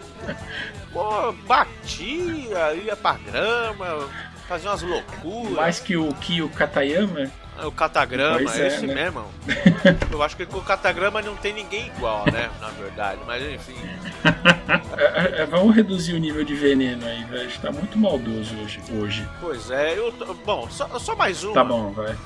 [0.92, 4.08] Pô, batia, ia pra grama,
[4.46, 5.52] fazia umas loucuras.
[5.52, 7.30] Mais que o Kyo Katayama?
[7.64, 8.94] O catagrama, pois é, esse né?
[8.94, 9.24] mesmo.
[10.12, 12.50] Eu acho que com o catagrama não tem ninguém igual, né?
[12.60, 13.76] Na verdade, mas enfim.
[14.98, 17.48] É, é, vamos reduzir o nível de veneno aí, velho.
[17.48, 18.80] Está muito maldoso hoje.
[18.92, 19.28] hoje.
[19.40, 20.12] Pois é, eu.
[20.44, 21.52] Bom, só, só mais um.
[21.52, 22.16] Tá bom, vai.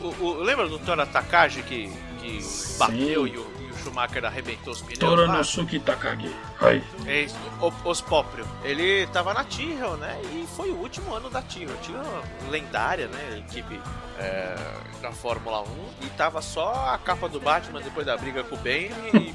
[0.00, 2.40] O, o, lembra do Tora Takagi que, que
[2.78, 3.46] bateu e o,
[3.88, 4.98] Schumacher arrebentou os pneus.
[4.98, 6.34] Toranosuke Takagi.
[6.60, 6.82] Ai.
[7.06, 8.46] É isso, o, os Poprio.
[8.62, 10.20] Ele tava na Tyrrell, né?
[10.32, 11.76] E foi o último ano da Tyrrell.
[11.82, 12.02] Tinha
[12.50, 13.38] lendária, né?
[13.38, 13.80] Equipe
[14.18, 14.54] é,
[15.00, 15.66] da Fórmula 1.
[16.02, 19.34] E tava só a capa do Batman depois da briga com o Bane e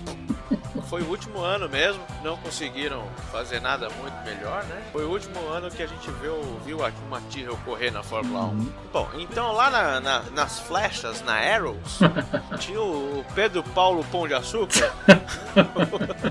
[0.93, 4.89] foi o último ano mesmo, não conseguiram fazer nada muito melhor, né?
[4.91, 6.77] Foi o último ano que a gente viu, viu
[7.07, 8.49] uma Tyrrell correr na Fórmula 1.
[8.49, 8.73] Uhum.
[8.93, 11.97] Bom, então lá na, na, nas flechas, na Arrows,
[12.61, 14.93] tinha o Pedro Paulo Pão de Açúcar.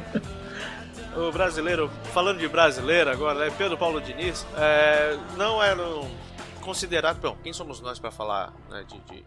[1.17, 3.53] o brasileiro, falando de brasileiro agora, né?
[3.59, 6.09] Pedro Paulo Diniz, é, não eram
[6.61, 7.21] considerados.
[7.21, 9.25] Bom, quem somos nós para falar né, de, de,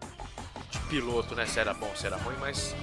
[0.70, 1.44] de, piloto, né?
[1.44, 2.74] Se era bom, se era ruim, mas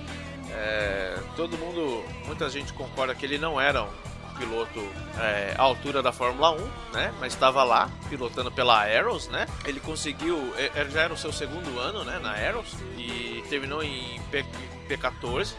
[0.55, 3.89] é, todo mundo, muita gente concorda que ele não era um
[4.37, 4.79] piloto
[5.19, 6.57] é, à altura da Fórmula 1,
[6.93, 7.13] né?
[7.19, 9.47] Mas estava lá pilotando pela Arrows, né?
[9.65, 12.19] Ele conseguiu, é, é, já era o seu segundo ano, né?
[12.19, 14.45] Na Arrows e terminou em P,
[14.87, 15.53] P14,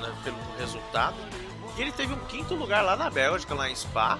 [0.00, 1.16] né, pelo resultado.
[1.76, 4.18] E ele teve um quinto lugar lá na Bélgica, lá em Spa,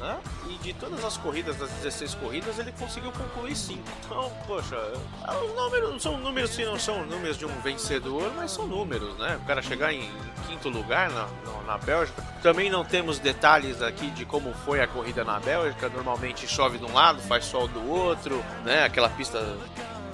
[0.00, 0.18] né?
[0.48, 3.80] E de todas as corridas, das 16 corridas, ele conseguiu concluir 5.
[4.04, 8.66] Então, poxa, os números são números sim, não são números de um vencedor, mas são
[8.66, 9.38] números, né?
[9.42, 10.10] O cara chegar em
[10.46, 11.28] quinto lugar na,
[11.66, 12.22] na, Bélgica.
[12.42, 15.88] Também não temos detalhes aqui de como foi a corrida na Bélgica.
[15.88, 18.84] Normalmente chove de um lado, faz sol do outro, né?
[18.84, 19.56] Aquela pista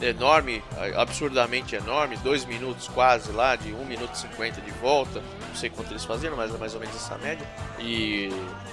[0.01, 0.63] enorme,
[0.97, 5.69] absurdamente enorme, dois minutos quase lá, de 1 minuto e 50 de volta, não sei
[5.69, 7.47] quanto eles faziam, mas é mais ou menos essa média.
[7.79, 8.31] E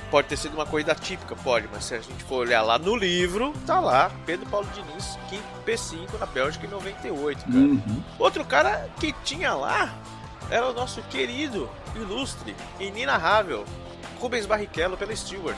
[0.09, 2.95] pode ter sido uma corrida típica, pode, mas se a gente for olhar lá no
[2.95, 7.57] livro, tá lá, Pedro Paulo Diniz, quinto P5 na Bélgica em 98, cara.
[7.57, 8.03] Uhum.
[8.17, 9.93] Outro cara que tinha lá
[10.49, 13.65] era o nosso querido, ilustre, inenarrável
[14.19, 15.57] Rubens Barrichello pela Stewart.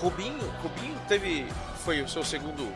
[0.00, 1.46] Rubinho, Rubinho teve
[1.84, 2.72] foi o seu segundo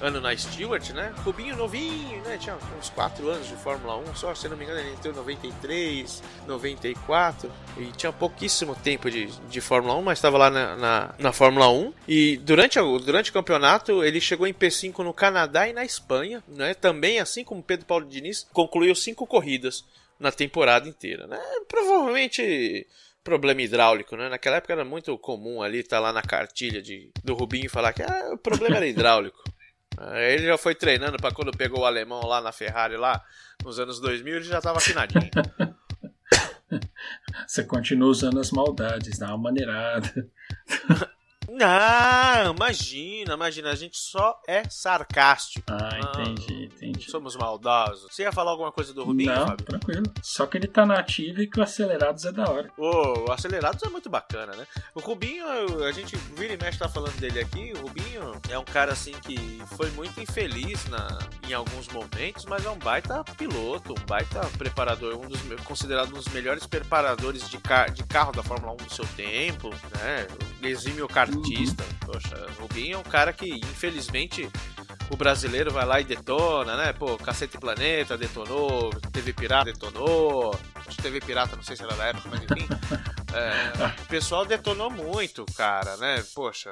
[0.00, 1.12] ano na Stewart, né?
[1.18, 2.38] Rubinho novinho, né?
[2.38, 5.16] Tinha uns 4 anos de Fórmula 1 só, se não me engano, ele entrou em
[5.16, 11.14] 93, 94 e tinha pouquíssimo tempo de, de Fórmula 1, mas estava lá na, na,
[11.18, 11.92] na, Fórmula 1.
[12.08, 16.74] E durante, durante o campeonato ele chegou em P5 no Canadá e na Espanha, né?
[16.74, 19.84] Também, assim como Pedro Paulo Diniz, concluiu cinco corridas
[20.18, 21.38] na temporada inteira, né?
[21.68, 22.86] Provavelmente
[23.22, 24.28] problema hidráulico, né?
[24.28, 27.92] Naquela época era muito comum ali estar tá lá na cartilha de, do Rubinho falar
[27.92, 29.42] que ah, o problema era hidráulico.
[30.16, 33.22] Ele já foi treinando para quando pegou o alemão lá na Ferrari lá
[33.64, 35.30] nos anos 2000 ele já estava afinadinho.
[37.46, 40.28] Você continua usando as maldades, dá uma maneirada.
[41.52, 45.64] Não, imagina, imagina, a gente só é sarcástico.
[45.68, 47.10] Ah, entendi, entendi.
[47.10, 48.06] Somos maldosos.
[48.08, 49.66] Você ia falar alguma coisa do Rubinho, Não, Fábio?
[49.66, 50.04] tranquilo.
[50.22, 52.70] Só que ele tá na ativa e que o Acelerados é da hora.
[52.78, 54.64] Oh, o Acelerados é muito bacana, né?
[54.94, 57.72] O Rubinho, a gente vira e mexe tá falando dele aqui.
[57.74, 61.18] O Rubinho é um cara assim que foi muito infeliz na,
[61.48, 66.14] em alguns momentos, mas é um baita piloto, um baita preparador, um dos considerado um
[66.14, 70.28] dos melhores preparadores de, car de carro da Fórmula 1 do seu tempo, né?
[70.62, 71.84] Exime o cartão artista.
[72.04, 74.48] Poxa, Rubinho é um cara que, infelizmente,
[75.10, 76.92] o brasileiro vai lá e detona, né?
[76.92, 80.54] Pô, Cacete Planeta detonou, TV Pirata detonou.
[81.02, 82.68] TV Pirata, não sei se era da época, mas enfim.
[83.32, 86.20] É, o pessoal detonou muito, cara, né?
[86.34, 86.68] Poxa,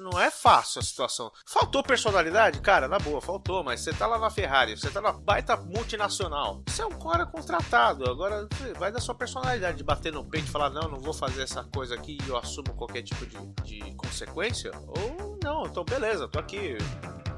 [0.00, 1.30] não é fácil a situação.
[1.46, 2.60] Faltou personalidade?
[2.60, 6.64] Cara, na boa, faltou, mas você tá lá na Ferrari, você tá na baita multinacional.
[6.66, 8.10] Você é um cara contratado.
[8.10, 11.42] Agora vai da sua personalidade de bater no peito e falar: não, não vou fazer
[11.42, 14.72] essa coisa aqui e eu assumo qualquer tipo de, de consequência.
[14.88, 16.76] Ou não, então beleza, tô aqui.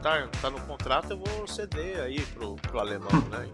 [0.03, 3.49] Tá, tá no contrato, eu vou ceder aí pro, pro alemão, né?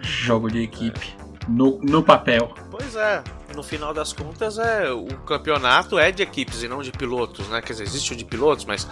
[0.00, 1.16] Jogo de equipe.
[1.18, 2.52] É no, no papel.
[2.70, 3.22] Pois é,
[3.54, 7.60] no final das contas é o campeonato é de equipes e não de pilotos, né?
[7.60, 8.88] Quer dizer, existe o de pilotos, mas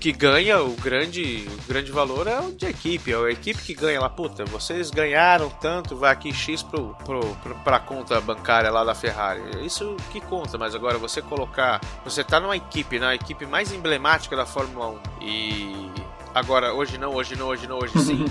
[0.00, 3.74] que ganha o grande, o grande valor é o de equipe, é a equipe que
[3.74, 8.70] ganha lá, puta, vocês ganharam tanto, vai aqui X pro, pro, pro, pra conta bancária
[8.70, 9.42] lá da Ferrari.
[9.64, 14.36] Isso que conta, mas agora você colocar, você tá numa equipe, na equipe mais emblemática
[14.36, 16.05] da Fórmula 1 e
[16.36, 18.26] agora hoje não, hoje não, hoje não, hoje sim.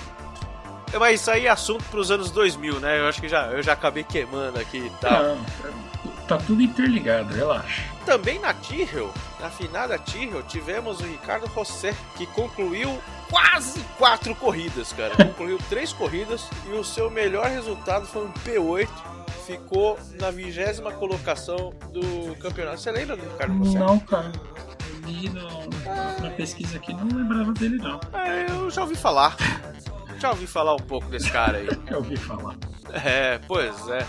[0.98, 3.00] Mas isso aí é assunto pros anos 2000, né?
[3.00, 5.24] Eu acho que já, eu já acabei queimando aqui e tal.
[5.24, 5.46] Não,
[6.28, 7.82] tá tudo interligado, relaxa.
[8.06, 12.98] Também na Tyrrell, na finada Tyrrell, tivemos o Ricardo José, que concluiu
[13.30, 15.16] quase quatro corridas, cara.
[15.26, 18.88] Concluiu três corridas e o seu melhor resultado foi um P8.
[19.46, 22.80] Ficou na vigésima colocação do campeonato.
[22.80, 23.80] Você lembra do Ricardo José?
[23.80, 24.32] Não, cara.
[25.06, 25.48] Li no,
[26.22, 28.00] na pesquisa aqui, não lembrava dele, não.
[28.14, 29.36] É, eu já ouvi falar.
[30.20, 31.68] Já ouvi falar um pouco desse cara aí.
[31.90, 32.56] Já ouvi falar.
[32.94, 34.06] É, pois é.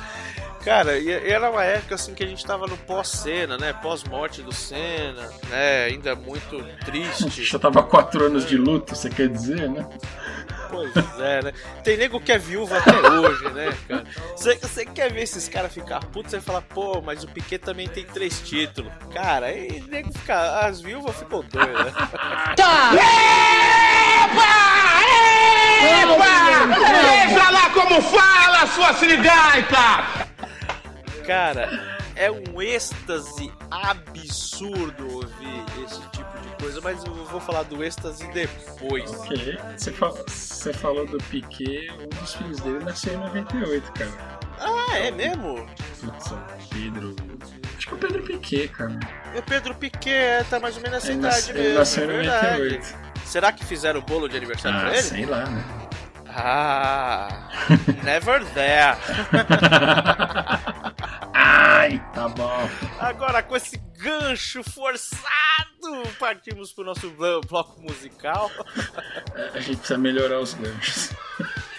[0.65, 3.73] Cara, e era uma época assim que a gente tava no pós-cena, né?
[3.73, 5.85] Pós-morte do Senna, né?
[5.85, 7.43] Ainda muito triste.
[7.47, 9.87] Já tava quatro anos de luto, você quer dizer, né?
[10.71, 11.53] Pois é, né?
[11.83, 14.05] Tem nego que é viúva até hoje, né, cara?
[14.37, 18.05] Você quer ver esses caras ficar putos e falar, pô, mas o Piquet também tem
[18.05, 18.93] três títulos.
[19.13, 20.67] Cara, aí nego fica.
[20.67, 21.93] As viúvas ficam doidas, né?
[22.57, 22.93] Tá!
[24.25, 24.67] Epa!
[26.03, 26.27] Epa!
[27.29, 30.27] Veja lá como fala, sua sirigaita!
[31.27, 35.56] Cara, é um êxtase absurdo ouvir
[36.67, 39.09] coisa, mas eu vou falar do êxtase depois.
[39.11, 39.57] Ok.
[39.77, 44.11] Você, fal você falou do Piquet, um dos filhos dele nasceu em 98, cara.
[44.59, 45.65] Ah, é mesmo?
[46.01, 46.35] Putz,
[46.71, 47.15] Pedro.
[47.77, 48.99] Acho que é o Pedro Piquet, cara.
[49.37, 51.69] O Pedro Piquet tá mais ou menos nessa idade mesmo.
[51.69, 52.85] Ele nasceu em 98.
[52.85, 55.03] É Será que fizeram o bolo de aniversário ah, pra ele?
[55.03, 55.65] Sei lá, né?
[56.29, 57.49] Ah,
[58.03, 58.97] never there.
[61.39, 62.69] Ai, tá bom.
[62.99, 65.23] Agora com esse gancho forçado,
[66.19, 67.11] partimos pro nosso
[67.47, 68.51] bloco musical.
[69.55, 71.11] A gente precisa melhorar os ganchos.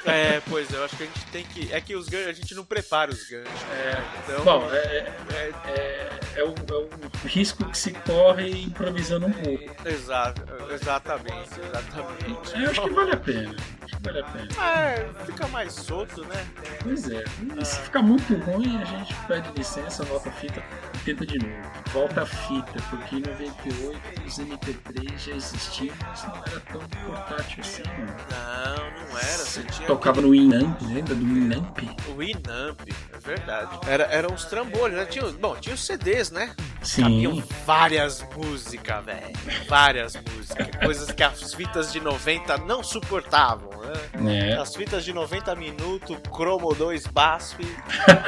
[0.07, 1.73] É, pois é, eu acho que a gente tem que.
[1.73, 3.61] É que os ganchos, a gente não prepara os ganchos.
[3.73, 6.89] É, então, bom, é, é, é, é, o, é o
[7.27, 9.87] risco que se corre improvisando um pouco.
[9.87, 12.55] Exato, exatamente, exatamente.
[12.55, 13.55] É, eu acho que vale a pena.
[13.81, 14.47] Acho que vale a pena.
[14.65, 16.47] É, fica mais solto, né?
[16.81, 17.23] Pois é.
[17.59, 20.63] E se ficar muito ruim, a gente pede licença, volta a fita
[21.07, 21.55] tenta de novo.
[21.93, 27.61] Volta a fita, porque em 98 os MP3 já existiam, mas não era tão portátil
[27.61, 28.75] assim, não.
[28.75, 29.37] Não, não era.
[29.37, 31.79] Você tinha tocava no Winamp, lembra do Winamp?
[32.07, 32.81] O Winamp,
[33.13, 33.79] é verdade.
[33.87, 35.05] Era, eram uns trambolhos, né?
[35.05, 36.55] Tinha, bom, tinha os CDs, né?
[36.83, 37.01] Sim.
[37.01, 39.33] Cabiam várias músicas, velho.
[39.67, 40.67] Várias músicas.
[40.83, 43.71] Coisas que as fitas de 90 não suportavam,
[44.13, 44.51] né?
[44.51, 44.57] É.
[44.57, 47.57] As fitas de 90 minutos, Chromo 2 BASF,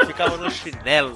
[0.07, 1.15] ficava no chinelo.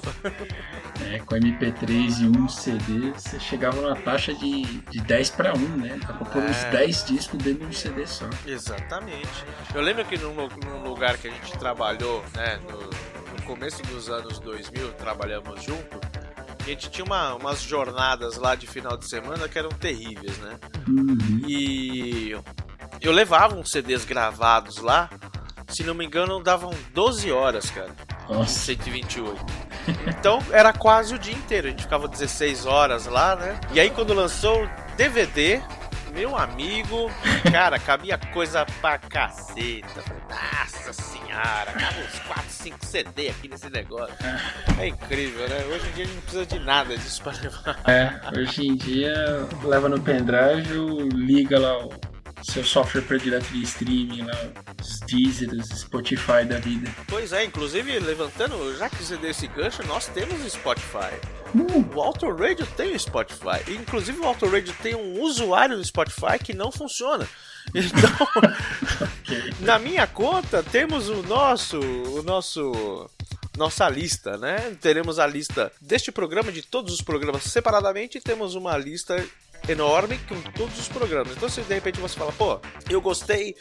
[1.10, 5.58] É, com MP3 e um CD, você chegava numa taxa de, de 10 para 1,
[5.76, 5.98] né?
[6.00, 6.46] Dá pra pôr é.
[6.46, 8.28] uns 10 discos dentro de um CD só.
[8.46, 9.44] Exatamente.
[9.74, 14.08] Eu lembro que num, num lugar que a gente trabalhou, né, no, no começo dos
[14.08, 16.00] anos 2000, trabalhamos junto,
[16.60, 20.58] a gente tinha uma, umas jornadas lá de final de semana que eram terríveis, né?
[20.88, 21.42] Uhum.
[21.46, 22.34] E
[23.00, 25.10] eu levava uns CDs gravados lá,
[25.68, 27.94] se não me engano, davam 12 horas, cara.
[28.28, 28.60] Nossa.
[28.60, 29.44] 128.
[30.06, 31.66] Então era quase o dia inteiro.
[31.66, 33.60] A gente ficava 16 horas lá, né?
[33.72, 35.60] E aí quando lançou o DVD,
[36.14, 37.10] meu amigo,
[37.50, 40.04] cara, cabia coisa pra caceta.
[40.30, 44.14] Nossa senhora, cabe uns 4, 5 CD aqui nesse negócio.
[44.78, 45.56] É incrível, né?
[45.66, 47.80] Hoje em dia a gente não precisa de nada disso pra levar.
[47.90, 49.12] É, hoje em dia
[49.64, 52.13] leva no pendrive, liga lá o
[52.44, 54.36] seu software predileto de streaming lá,
[54.80, 56.94] os Deezer, os Spotify da vida.
[57.08, 61.14] Pois é, inclusive levantando, já que você deu esse gancho, nós temos Spotify.
[61.54, 61.94] Uh.
[61.94, 63.64] O Auto Radio tem o Spotify.
[63.68, 67.26] Inclusive o Auto Radio tem um usuário do Spotify que não funciona.
[67.74, 68.10] Então,
[69.22, 69.54] okay.
[69.60, 73.10] na minha conta temos o nosso, o nosso
[73.56, 74.76] nossa lista, né?
[74.80, 79.16] Teremos a lista deste programa, de todos os programas separadamente, e temos uma lista
[79.68, 81.36] enorme com todos os programas.
[81.36, 83.54] Então, se de repente você fala, pô, eu gostei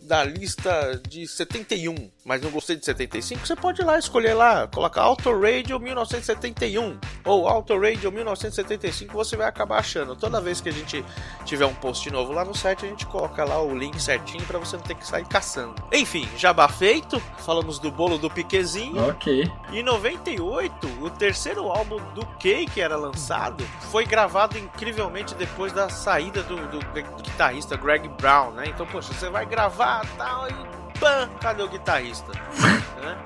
[0.00, 4.68] da lista de 71, mas não gostei de 75, você pode ir lá escolher lá,
[4.68, 10.14] colocar Auto Radio 1971 ou Auto Radio 1975, você vai acabar achando.
[10.14, 11.04] Toda vez que a gente
[11.44, 14.58] tiver um post novo lá no site, a gente coloca lá o link certinho para
[14.58, 15.74] você não ter que sair caçando.
[15.92, 19.08] Enfim, jabá feito, falamos do bolo do Piquezinho.
[19.10, 19.50] OK.
[19.72, 25.88] Em 98, o terceiro álbum do Kay que era lançado foi gravado incrivelmente depois da
[25.88, 28.64] saída do, do, do guitarrista Greg Brown, né?
[28.66, 32.30] Então, poxa, você vai gravar tal e pã, cadê o guitarrista?
[33.02, 33.18] né?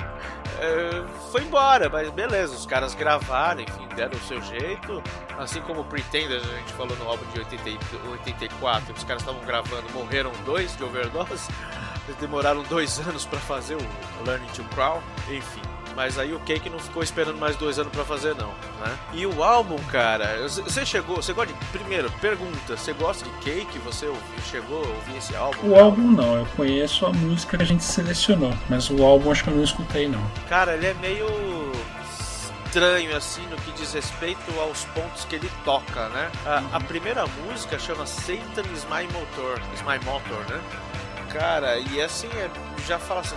[0.59, 5.03] é, foi embora, mas beleza, os caras gravaram, enfim, deram o seu jeito.
[5.39, 7.69] Assim como o Pretenders, a gente falou no álbum de 80,
[8.13, 11.53] 84, os caras estavam gravando, morreram dois de overdose.
[12.09, 15.76] Eles demoraram dois anos para fazer o Learning to Crawl, enfim.
[15.97, 18.99] Mas aí o Cake não ficou esperando mais dois anos para fazer, não, né?
[19.15, 21.59] E o álbum, cara, você chegou, você gosta de.
[21.71, 23.79] Primeiro, pergunta, você gosta de Cake?
[23.79, 25.71] Você ouviu, chegou a ouvir esse álbum?
[25.71, 29.43] O álbum não, eu conheço a música que a gente selecionou, mas o álbum acho
[29.43, 30.23] que eu não escutei, não.
[30.51, 31.27] Cara, ele é meio
[32.67, 36.31] estranho assim no que diz respeito aos pontos que ele toca, né?
[36.45, 40.61] A, a primeira música chama Satan is my motor, is my motor, né?
[41.33, 42.51] Cara, e assim, é,
[42.87, 43.37] já fala assim,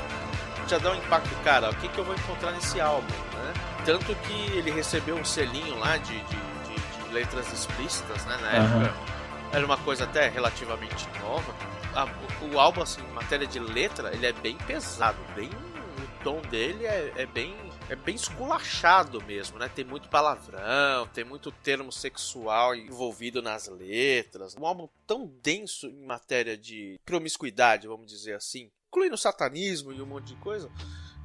[0.69, 3.53] já dá um impacto, cara, o que, que eu vou encontrar nesse álbum, né?
[3.85, 6.35] Tanto que ele recebeu um selinho lá de, de,
[6.67, 8.83] de, de letras explícitas, né, na uhum.
[8.83, 9.09] época.
[9.51, 11.55] Era uma coisa até relativamente nova.
[11.95, 15.49] A, o, o, álbum, assim, em matéria de letra, ele é bem pesado, bem...
[15.49, 17.55] O tom dele é, é bem
[17.89, 19.67] é bem esculachado mesmo, né?
[19.67, 24.55] Tem muito palavrão, tem muito termo sexual envolvido nas letras.
[24.55, 30.05] Um álbum tão denso em matéria de promiscuidade, vamos dizer assim, incluindo satanismo e um
[30.05, 30.69] monte de coisa,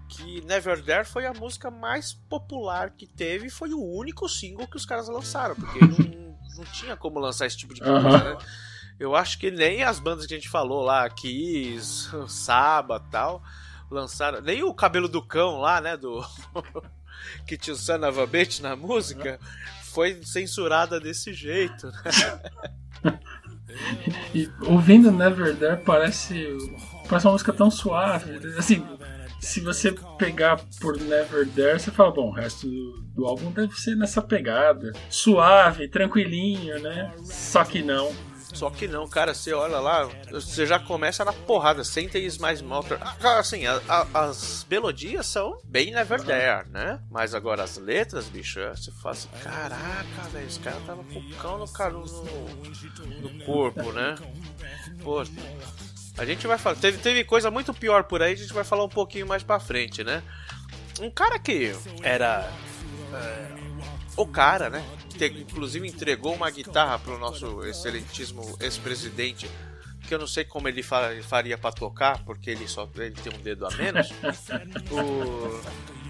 [0.08, 4.68] que Never There foi a música mais popular que teve e foi o único single
[4.68, 8.12] que os caras lançaram, porque não, não tinha como lançar esse tipo de coisa, uhum.
[8.12, 8.38] né?
[8.98, 13.42] Eu acho que nem as bandas que a gente falou lá, Kiss, Saba tal,
[13.90, 14.40] lançaram.
[14.40, 15.96] Nem o cabelo do cão lá, né?
[15.96, 16.24] Do.
[17.44, 19.40] que tinha o Son of a Bitch na música,
[19.82, 23.18] foi censurada desse jeito, né?
[24.34, 26.56] e, ouvindo Never There parece
[27.22, 28.40] Uma música tão suave.
[28.58, 28.84] Assim,
[29.40, 33.74] se você pegar por Never There, você fala, bom, o resto do, do álbum deve
[33.74, 34.92] ser nessa pegada.
[35.10, 37.12] Suave, tranquilinho, né?
[37.24, 38.12] Só que não.
[38.54, 42.62] Só que não, cara, você olha lá, você já começa na porrada, sem ter mais
[42.62, 42.98] motor.
[43.02, 47.00] Ah, assim, a, a, as melodias são bem Never There, né?
[47.10, 51.30] Mas agora as letras, bicho, você fala assim, caraca, velho, esse cara tava com o
[51.34, 54.14] cão no, no, no corpo, né?
[55.02, 55.24] Pô,
[56.16, 56.76] a gente vai falar.
[56.76, 59.58] Teve, teve coisa muito pior por aí, a gente vai falar um pouquinho mais pra
[59.58, 60.22] frente, né?
[61.00, 61.72] Um cara que
[62.02, 62.50] era.
[63.12, 63.48] É,
[64.16, 64.84] o cara, né?
[65.16, 69.50] Que inclusive entregou uma guitarra pro nosso excelentíssimo ex-presidente.
[70.06, 73.40] Que eu não sei como ele faria para tocar, porque ele só ele tem um
[73.40, 74.10] dedo a menos.
[74.92, 76.03] o,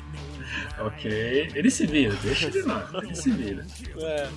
[0.78, 3.64] Ok, ele se vira, deixa ele lá, ele se vira.
[3.96, 4.28] É.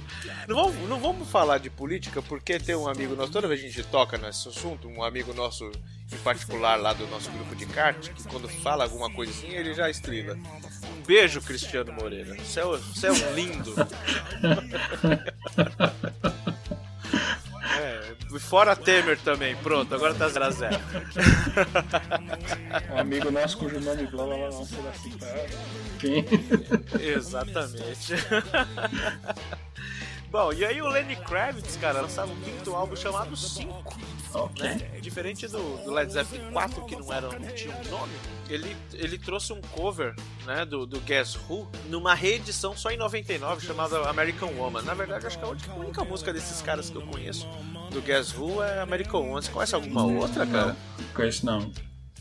[0.48, 3.68] Não, vamos, não vamos falar de política porque tem um amigo nosso, toda vez que
[3.68, 5.70] a gente toca nesse assunto, um amigo nosso
[6.12, 9.90] em particular lá do nosso grupo de kart, que quando fala alguma coisinha ele já
[9.90, 10.38] estrila.
[11.06, 12.36] beijo, Cristiano Moreira.
[12.36, 13.74] Você é, você é um lindo.
[17.80, 19.56] é, fora Temer também.
[19.58, 20.80] Pronto, agora tá 0x0.
[22.94, 25.42] Um amigo nosso cujo nome blá blá blá não será citado.
[27.02, 28.14] Exatamente.
[30.30, 34.18] Bom, e aí o Lenny Kravitz, cara, lançava um quinto álbum chamado 5.
[34.34, 34.70] Okay.
[34.70, 34.76] Né?
[35.02, 38.14] Diferente do, do, Led Zeppelin 4, que não, era, não tinha um nome,
[38.50, 40.14] ele, ele trouxe um cover
[40.46, 44.82] né, do, do Guess Who numa reedição só em 99 chamada American Woman.
[44.82, 47.48] Na verdade, acho que a única música desses caras que eu conheço
[47.90, 49.42] do Guess Who é American Woman.
[49.42, 50.68] Você conhece alguma outra, cara?
[50.68, 51.72] Não, conheço não.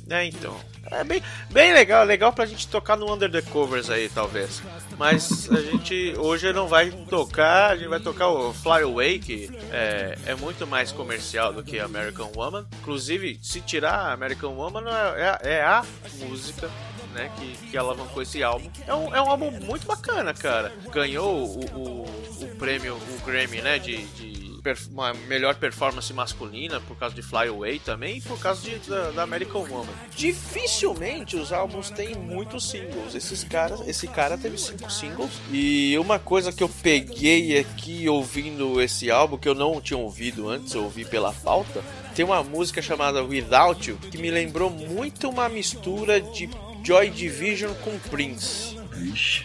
[0.08, 0.56] É, então.
[0.90, 1.20] É bem,
[1.50, 4.62] bem legal, legal pra gente tocar no Under the Covers aí, talvez.
[4.96, 9.50] Mas a gente hoje não vai tocar, a gente vai tocar o Fly Away, que
[9.72, 12.66] é, é muito mais comercial do que American Woman.
[12.80, 15.84] Inclusive, se tirar American Woman, é, é, é a
[16.20, 16.70] música
[17.12, 18.70] né, que, que alavancou esse álbum.
[18.86, 20.72] É um, é um álbum muito bacana, cara.
[20.92, 22.02] Ganhou o, o,
[22.42, 24.45] o prêmio, o Grammy, né, de, de
[24.90, 29.10] uma melhor performance masculina por causa de Fly Away também e por causa de, da,
[29.10, 29.93] da, American Woman.
[30.14, 33.14] Dificilmente os álbuns têm muitos singles.
[33.14, 35.30] Esses caras, esse cara teve cinco singles.
[35.51, 40.48] E uma coisa que eu peguei aqui ouvindo esse álbum que eu não tinha ouvido
[40.48, 41.82] antes, eu ouvi pela pauta,
[42.14, 46.48] tem uma música chamada Without You que me lembrou muito uma mistura de
[46.82, 48.76] Joy Division com Prince.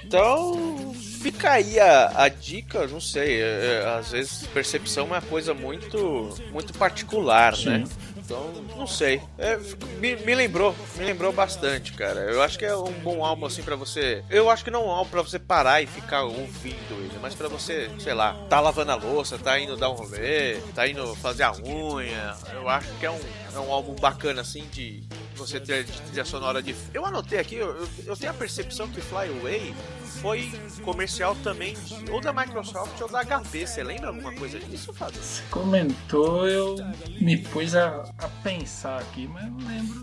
[0.05, 5.21] Então, fica aí a, a dica, não sei, é, é, às vezes percepção é uma
[5.21, 7.69] coisa muito, muito particular, Sim.
[7.69, 7.83] né?
[8.31, 9.21] Então, não sei.
[9.37, 9.57] É,
[9.99, 12.21] me, me, lembrou, me lembrou bastante, cara.
[12.21, 14.23] Eu acho que é um bom álbum assim para você.
[14.29, 17.35] Eu acho que não é um álbum pra você parar e ficar ouvindo ele, mas
[17.35, 21.13] para você, sei lá, tá lavando a louça, tá indo dar um rolê, tá indo
[21.15, 22.35] fazer a unha.
[22.53, 23.19] Eu acho que é um,
[23.53, 25.03] é um álbum bacana assim de
[25.35, 26.75] você ter de trilha sonora de.
[26.93, 29.73] Eu anotei aqui, eu, eu tenho a percepção que Fly Away
[30.21, 30.51] foi
[30.83, 31.75] comercial também,
[32.11, 33.65] ou da Microsoft ou da HP.
[33.65, 35.21] Você lembra alguma coisa disso, Fábio?
[35.21, 36.75] Você comentou, eu
[37.19, 40.01] me pus a, a pensar aqui, mas não lembro.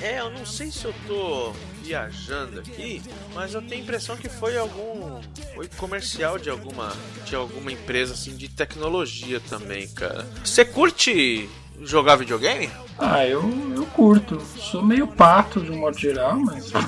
[0.00, 1.52] É, eu não sei se eu tô
[1.82, 3.02] viajando aqui,
[3.32, 5.20] mas eu tenho a impressão que foi algum.
[5.54, 6.92] Foi comercial de alguma.
[7.24, 10.26] de alguma empresa assim de tecnologia também, cara.
[10.44, 11.48] Você curte
[11.82, 12.70] jogar videogame?
[12.98, 13.42] Ah, eu,
[13.74, 14.40] eu curto.
[14.40, 16.72] Sou meio pato de um modo geral, mas.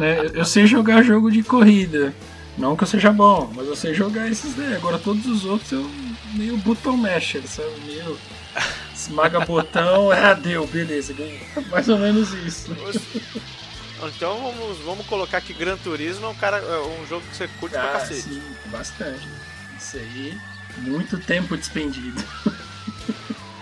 [0.00, 0.30] né?
[0.32, 2.14] Eu sei jogar jogo de corrida.
[2.56, 4.74] Não que eu seja bom, mas eu sei jogar esses daí.
[4.74, 5.90] Agora todos os outros eu
[6.34, 7.68] meio button masher, sabe?
[7.84, 8.16] Meio
[8.94, 11.40] esmaga botão, ah, deu, beleza, ganhei.
[11.70, 12.76] Mais ou menos isso.
[14.04, 17.48] Então vamos, vamos colocar que Gran Turismo é um, cara, é um jogo que você
[17.58, 18.22] curte ah, pra cacete.
[18.22, 19.26] Sim, bastante.
[19.76, 20.38] Isso aí,
[20.78, 22.22] muito tempo despendido.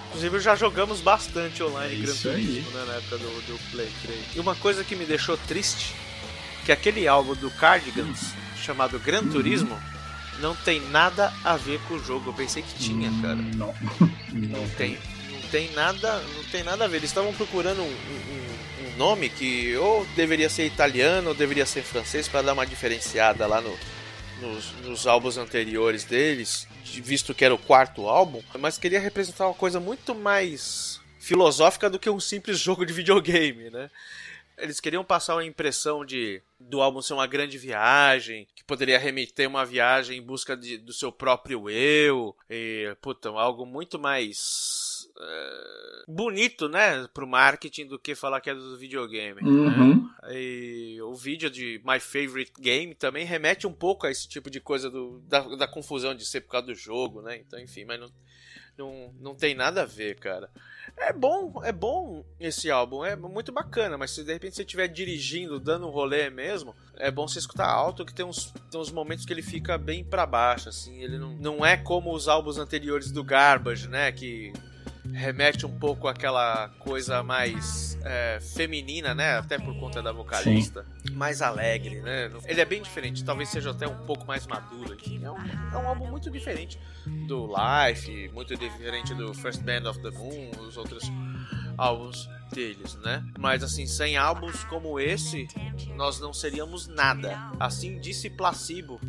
[0.08, 4.18] Inclusive já jogamos bastante online Gran Turismo né, na época do, do Play 3.
[4.36, 5.94] E uma coisa que me deixou triste,
[6.64, 9.76] que aquele álbum do Cardigans, chamado Gran Turismo,
[10.38, 12.30] não tem nada a ver com o jogo.
[12.30, 13.36] Eu pensei que tinha, cara.
[13.36, 13.74] Não.
[14.32, 14.98] Não tem.
[15.30, 16.98] Não tem nada, não tem nada a ver.
[16.98, 21.82] Eles estavam procurando um, um, um, nome que ou deveria ser italiano ou deveria ser
[21.82, 23.76] francês para dar uma diferenciada lá no,
[24.42, 26.66] nos, nos álbuns anteriores deles
[27.00, 31.98] visto que era o quarto álbum, mas queria representar uma coisa muito mais filosófica do
[31.98, 33.90] que um simples jogo de videogame, né?
[34.58, 39.48] Eles queriam passar uma impressão de do álbum ser uma grande viagem, que poderia remeter
[39.48, 44.38] uma viagem em busca de, do seu próprio eu, e, puta, algo muito mais
[45.16, 49.42] uh, bonito, né, pro marketing do que falar que é do videogame.
[49.42, 49.48] Né?
[49.48, 50.10] Uhum.
[50.22, 50.34] Né?
[50.34, 54.60] E o vídeo de My Favorite Game também remete um pouco a esse tipo de
[54.60, 57.38] coisa do, da, da confusão de ser por causa do jogo, né?
[57.38, 58.10] Então, enfim, mas não,
[58.76, 60.50] não, não tem nada a ver, cara.
[60.96, 64.88] É bom, é bom esse álbum, é muito bacana, mas se de repente você estiver
[64.88, 68.90] dirigindo, dando um rolê mesmo, é bom você escutar alto, que tem uns, tem uns
[68.90, 72.58] momentos que ele fica bem para baixo, assim, ele não, não é como os álbuns
[72.58, 74.52] anteriores do Garbage, né, que
[75.12, 79.38] remete um pouco àquela coisa mais é, feminina, né?
[79.38, 80.86] Até por conta da vocalista.
[81.06, 81.14] Sim.
[81.14, 82.30] Mais alegre, né?
[82.46, 84.96] Ele é bem diferente, talvez seja até um pouco mais maduro.
[85.22, 85.36] É um,
[85.72, 86.78] é um álbum muito diferente
[87.26, 91.10] do Life, muito diferente do First Band of the Moon, os outros
[91.76, 93.24] álbuns deles, né?
[93.38, 95.48] Mas assim, sem álbuns como esse,
[95.94, 97.50] nós não seríamos nada.
[97.58, 99.00] Assim disse Placebo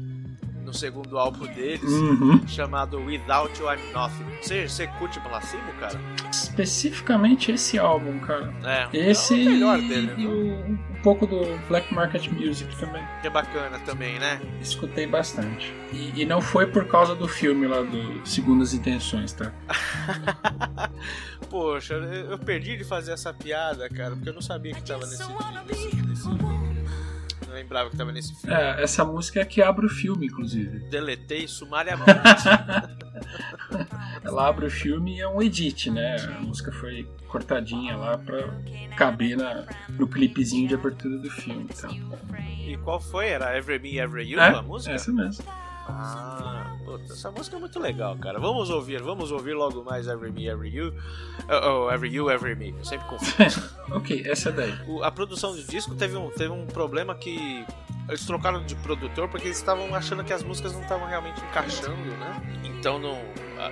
[0.73, 2.45] no segundo álbum deles, uhum.
[2.47, 4.25] chamado Without You I'm Nothing.
[4.41, 5.99] Você, você curte Placebo, cara?
[6.31, 8.51] Especificamente esse álbum, cara.
[8.63, 10.13] É, esse é o melhor dele.
[10.17, 13.03] E o, o pouco do Black Market Music também.
[13.21, 14.41] Que é bacana também, né?
[14.59, 15.73] Escutei bastante.
[15.93, 19.53] E, e não foi por causa do filme lá do Segundas Intenções, tá?
[21.49, 25.23] Poxa, eu perdi de fazer essa piada, cara, porque eu não sabia que tava nesse,
[25.67, 26.27] nesse, nesse
[27.63, 28.55] lembrava que tava nesse filme.
[28.55, 30.79] É, essa música é que abre o filme, inclusive.
[30.89, 32.11] Deletei sumariamente.
[34.23, 36.17] Ela abre o filme e é um edit, né?
[36.37, 38.53] A música foi cortadinha lá pra
[38.95, 41.67] caber na, no clipezinho de abertura do filme.
[41.69, 41.89] Então.
[42.67, 43.29] E qual foi?
[43.29, 44.93] Era Every Me, Every You é, a música?
[44.93, 45.43] Essa mesmo.
[45.85, 48.39] Ah, puta, essa música é muito legal, cara.
[48.39, 50.93] Vamos ouvir, vamos ouvir logo mais Every Me, Every You.
[51.49, 52.73] Oh, oh Every You, Every Me.
[52.77, 53.69] Eu sempre confundo.
[53.91, 54.73] ok, essa daí.
[54.87, 57.65] O, a produção do disco teve um, teve um problema que
[58.07, 61.95] eles trocaram de produtor porque eles estavam achando que as músicas não estavam realmente encaixando,
[62.17, 62.41] né?
[62.63, 63.17] Então não.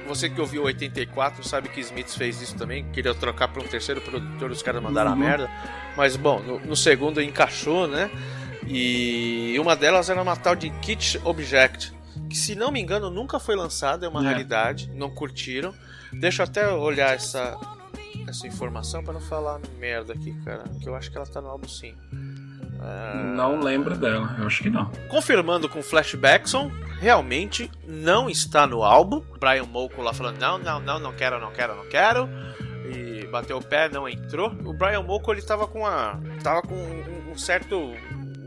[0.08, 4.00] Você que ouviu 84 sabe que Smiths fez isso também, queria trocar para um terceiro
[4.00, 5.18] produtor, os caras mandaram uhum.
[5.18, 5.52] a merda.
[5.98, 8.10] Mas bom, no, no segundo encaixou, né?
[8.66, 11.94] E uma delas era uma tal de Kit Object,
[12.32, 14.30] que se não me engano nunca foi lançada, é uma é.
[14.30, 15.74] realidade, não curtiram.
[16.14, 17.58] Deixa eu até olhar essa,
[18.28, 21.49] essa informação para não falar merda aqui, cara, que eu acho que ela tá no
[21.49, 21.95] álbum sim.
[22.82, 23.24] É...
[23.36, 24.90] Não lembro dela, eu acho que não.
[25.08, 29.22] Confirmando com Flashbackson, realmente não está no álbum.
[29.40, 32.30] Brian Molko lá falando: não, não, não, não quero, não quero, não quero.
[32.90, 34.49] E bateu o pé, não entrou.
[34.66, 36.20] O Brian Molko ele tava com a.
[36.44, 37.94] tava com um, um certo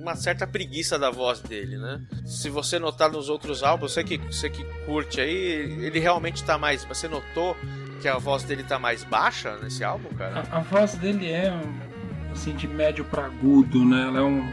[0.05, 2.01] uma certa preguiça da voz dele, né?
[2.27, 6.59] Se você notar nos outros álbuns, você que, você que curte aí, ele realmente tá
[6.59, 6.85] mais.
[6.85, 7.57] Você notou
[8.03, 10.45] que a voz dele tá mais baixa nesse álbum, cara?
[10.53, 11.51] A, a voz dele é
[12.31, 14.03] assim de médio para agudo, né?
[14.09, 14.47] Ela é um,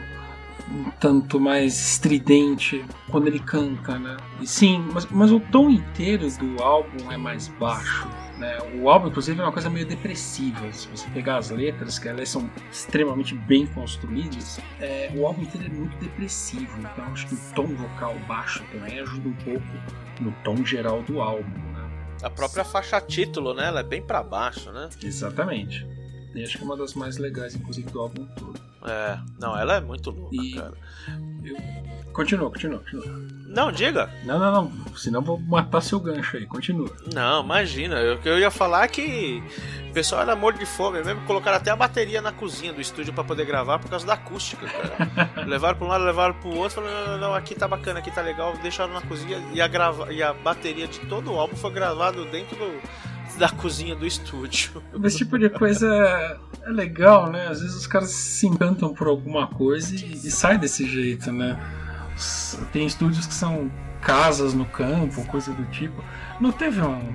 [0.71, 4.15] um tanto mais estridente quando ele canta, né?
[4.39, 8.07] E sim, mas, mas o tom inteiro do álbum é mais baixo.
[8.41, 8.57] Né?
[8.81, 10.73] O álbum, inclusive, é uma coisa meio depressiva.
[10.73, 15.67] Se você pegar as letras, que elas são extremamente bem construídas, é, o álbum inteiro
[15.67, 16.75] é muito depressivo.
[16.79, 19.67] Então, acho que o tom vocal baixo também ajuda um pouco
[20.19, 21.43] no tom geral do álbum.
[21.43, 22.17] Né?
[22.23, 23.67] A própria faixa título, né?
[23.67, 24.89] Ela é bem para baixo, né?
[25.03, 25.87] Exatamente.
[26.33, 28.59] E acho que é uma das mais legais, inclusive, do álbum todo.
[28.83, 30.73] É, não, ela é muito louca, e cara.
[31.43, 31.57] Eu...
[32.11, 33.40] Continua, continua, continua.
[33.51, 34.09] Não, diga.
[34.23, 34.95] Não, não, não.
[34.95, 36.45] Senão vou matar seu gancho aí.
[36.45, 36.89] Continua.
[37.13, 38.13] Não, imagina.
[38.13, 39.43] O que eu ia falar é que
[39.89, 41.03] o pessoal era morto de fome.
[41.03, 44.13] Mesmo colocaram até a bateria na cozinha do estúdio para poder gravar por causa da
[44.13, 45.29] acústica, cara.
[45.45, 46.81] levaram pra um lado, levaram pro outro.
[46.81, 48.53] Falaram, não, não, não, aqui tá bacana, aqui tá legal.
[48.61, 50.13] Deixaram na cozinha e a, grava...
[50.13, 52.81] e a bateria de todo o álbum foi gravado dentro do
[53.37, 54.83] da cozinha do estúdio.
[55.03, 55.87] Esse tipo de coisa
[56.63, 57.47] é legal, né?
[57.47, 61.57] Às vezes os caras se encantam por alguma coisa e, e sai desse jeito, né?
[62.71, 63.71] Tem estúdios que são
[64.01, 66.03] casas no campo, coisa do tipo.
[66.39, 67.13] Não teve um,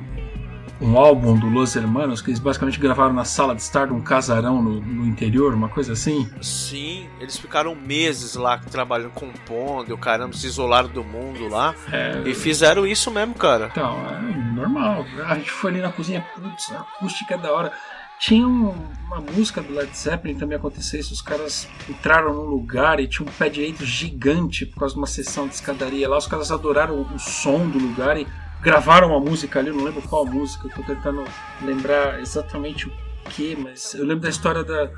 [0.80, 4.00] um álbum do Los Hermanos que eles basicamente gravaram na sala de estar de um
[4.00, 6.30] casarão no, no, interior, uma coisa assim?
[6.40, 11.74] Sim, eles ficaram meses lá trabalhando, compondo, o caramba, se isolaram do mundo lá.
[11.90, 12.22] É...
[12.26, 13.68] E fizeram isso mesmo, cara.
[13.72, 15.06] Então, é normal.
[15.26, 17.72] A gente foi ali na cozinha, putz, a acústica é da hora.
[18.18, 21.12] Tinha uma música do Led Zeppelin também aconteceu isso.
[21.12, 25.06] Os caras entraram num lugar e tinha um pé direito gigante por causa de uma
[25.06, 26.16] sessão de escadaria lá.
[26.16, 28.26] Os caras adoraram o som do lugar e
[28.62, 29.70] gravaram uma música ali.
[29.70, 31.24] Não lembro qual música, estou tentando
[31.62, 32.92] lembrar exatamente o
[33.30, 34.90] que, mas eu lembro da história da.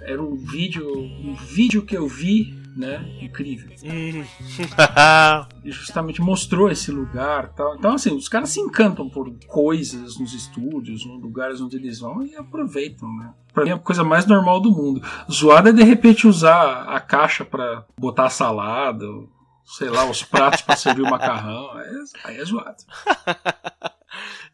[0.00, 3.18] Era um vídeo, um vídeo que eu vi né?
[3.20, 3.70] Incrível.
[3.84, 4.24] Hum.
[5.64, 7.76] e justamente mostrou esse lugar tal.
[7.76, 12.22] Então, assim, os caras se encantam por coisas nos estúdios, nos lugares onde eles vão
[12.22, 13.32] e aproveitam, né?
[13.52, 15.00] Pra mim é a coisa mais normal do mundo.
[15.30, 19.06] Zoada é de repente usar a caixa para botar a salada,
[19.64, 21.70] sei lá, os pratos para servir o macarrão.
[22.24, 22.82] Aí é zoado.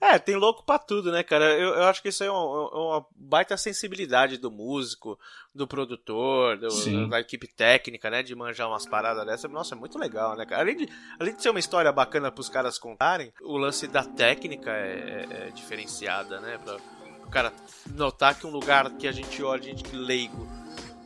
[0.00, 1.58] É, tem louco pra tudo, né, cara?
[1.58, 5.18] Eu, eu acho que isso é uma, uma, baita sensibilidade do músico,
[5.54, 8.22] do produtor, do, da equipe técnica, né?
[8.22, 9.46] De manjar umas paradas dessa.
[9.46, 10.62] Nossa, é muito legal, né, cara?
[10.62, 14.70] Além de, além de ser uma história bacana pros caras contarem, o lance da técnica
[14.70, 16.58] é, é, é diferenciada, né?
[16.64, 16.78] Pra
[17.24, 17.52] o cara
[17.94, 20.48] notar que um lugar que a gente olha, a gente leigo,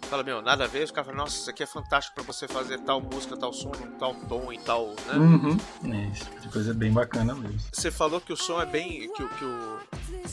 [0.05, 2.47] fala, meu, nada a ver, os caras falam, nossa, isso aqui é fantástico para você
[2.47, 5.15] fazer tal música, tal som, tal tom e tal, né?
[5.15, 5.57] Uhum.
[5.93, 7.59] É, isso tipo coisa é bem bacana mesmo.
[7.73, 9.11] Você falou que o som é bem.
[9.13, 9.79] que, que o,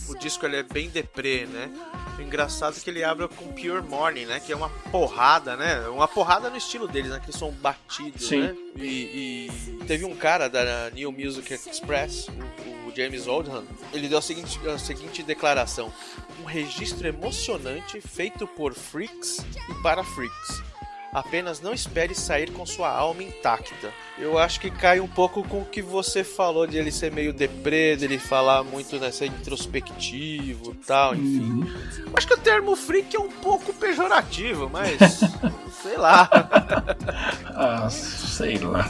[0.10, 1.72] o disco ele é bem deprê, né?
[2.18, 4.40] O engraçado é que ele abre com Pure Morning, né?
[4.40, 5.88] Que é uma porrada, né?
[5.88, 7.20] Uma porrada no estilo deles, né?
[7.24, 8.42] Que som batido, Sim.
[8.42, 8.56] né?
[8.76, 9.50] E,
[9.82, 14.22] e, teve um cara da New Music Express, o, o James Oldham, ele deu a
[14.22, 15.92] seguinte, a seguinte declaração:
[16.42, 20.62] um registro emocionante feito por freaks e para freaks.
[21.14, 23.92] Apenas não espere sair com sua alma intacta.
[24.18, 27.34] Eu acho que cai um pouco com o que você falou de ele ser meio
[27.34, 31.42] deprê, dele falar muito nessa introspectivo tal, enfim.
[31.42, 31.68] Uhum.
[32.14, 34.98] Acho que o termo freak é um pouco pejorativo, mas.
[35.84, 36.30] Sei lá.
[37.56, 38.88] ah, sei lá.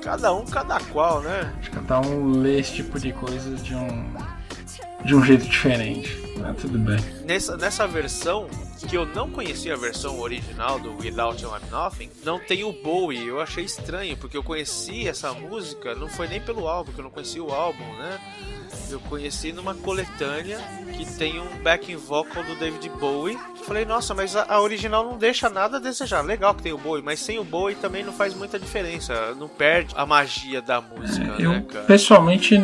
[0.00, 1.52] Cada um, cada qual, né?
[1.58, 4.14] Acho que cada um lê esse tipo de coisa de um,
[5.04, 6.27] de um jeito diferente.
[6.40, 6.98] Mas tudo bem.
[7.24, 8.48] Nessa, nessa versão,
[8.86, 12.72] que eu não conhecia a versão original do Without You I'm Nothing, não tem o
[12.72, 13.26] Bowie.
[13.26, 17.04] Eu achei estranho, porque eu conheci essa música, não foi nem pelo álbum, porque eu
[17.04, 18.18] não conhecia o álbum, né?
[18.90, 20.58] Eu conheci numa coletânea
[20.96, 23.38] que tem um backing vocal do David Bowie.
[23.64, 26.22] Falei, nossa, mas a, a, original não deixa nada a desejar.
[26.22, 29.34] Legal que tem o Bowie, mas sem o Bowie também não faz muita diferença.
[29.34, 31.84] Não perde a magia da música, eu, né, cara?
[31.84, 32.58] Pessoalmente,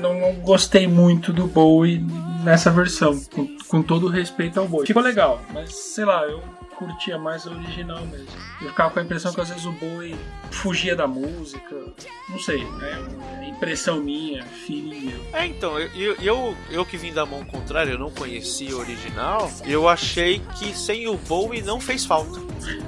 [0.00, 2.04] não gostei muito do Bowie
[2.44, 4.86] nessa versão, com, com todo o respeito ao Bowie.
[4.86, 6.40] Ficou legal, mas sei lá, eu
[6.76, 8.28] curtia mais a original mesmo.
[8.60, 10.16] Eu ficava com a impressão que às vezes o Bowie
[10.50, 11.74] fugia da música.
[12.28, 12.98] Não sei, né?
[13.40, 17.98] É impressão minha, filho É, então, eu, eu, eu que vim da mão contrária, eu
[17.98, 22.40] não conhecia o original, eu achei que sem o Bowie não fez falta.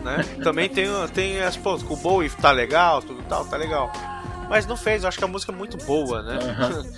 [0.04, 0.24] Né?
[0.42, 3.90] Também tem, tem as pontas, o Bowie tá legal, tudo tal, tá legal
[4.48, 5.02] mas não fez.
[5.02, 6.38] Eu acho que a música é muito boa, né?
[6.38, 6.92] Uhum.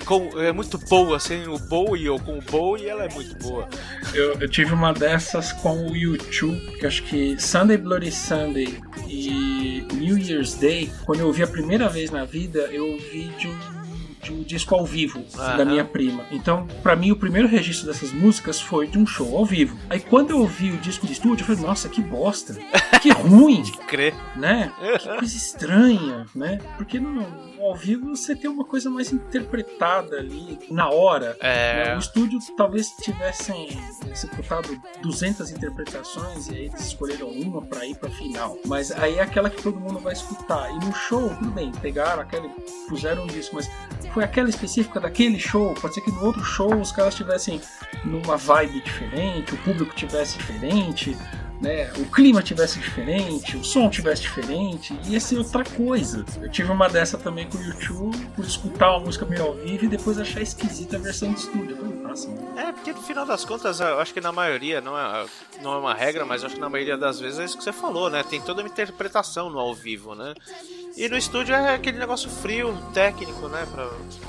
[0.04, 3.68] com, é muito boa, sem o Bowie ou com o Bowie, ela é muito boa.
[4.14, 9.86] Eu, eu tive uma dessas com o YouTube, que acho que Sunday Bloody Sunday e
[9.94, 13.71] New Year's Day, quando eu ouvi a primeira vez na vida, eu ouvi de um
[14.22, 15.56] de um disco ao vivo uhum.
[15.56, 16.24] da minha prima.
[16.30, 19.76] Então, para mim, o primeiro registro dessas músicas foi de um show ao vivo.
[19.90, 22.54] Aí, quando eu ouvi o disco de estúdio, eu falei, nossa, que bosta,
[23.00, 23.62] que ruim.
[23.62, 24.14] de crer.
[24.36, 24.72] Né?
[25.02, 26.58] Que coisa estranha, né?
[26.76, 27.26] Porque no,
[27.66, 31.36] ao vivo você tem uma coisa mais interpretada ali na hora.
[31.40, 31.86] É...
[31.86, 31.96] Né?
[31.96, 33.68] O estúdio talvez tivessem
[34.10, 38.58] executado 200 interpretações e aí eles escolheram uma para ir para final.
[38.66, 40.70] Mas aí é aquela que todo mundo vai escutar.
[40.70, 42.48] E no show, tudo bem, pegaram aquela,
[42.88, 43.70] puseram um disco, mas
[44.12, 45.74] foi aquela específica daquele show.
[45.74, 47.60] Pode ser que no outro show os caras estivessem
[48.04, 51.16] numa vibe diferente, o público tivesse diferente,
[51.62, 51.90] né?
[51.96, 56.24] O clima tivesse diferente, o som tivesse diferente, ia ser outra coisa.
[56.40, 59.84] Eu tive uma dessa também com o YouTube, por escutar uma música meio ao vivo
[59.84, 61.76] e depois achar esquisita a versão de estúdio.
[62.56, 65.24] É, porque no final das contas, eu acho que na maioria, não é,
[65.62, 67.72] não é uma regra, mas acho que na maioria das vezes é isso que você
[67.72, 68.22] falou, né?
[68.22, 70.34] Tem toda uma interpretação no ao vivo, né?
[70.96, 73.66] E no estúdio é aquele negócio frio, técnico, né?
[73.72, 73.88] Pra...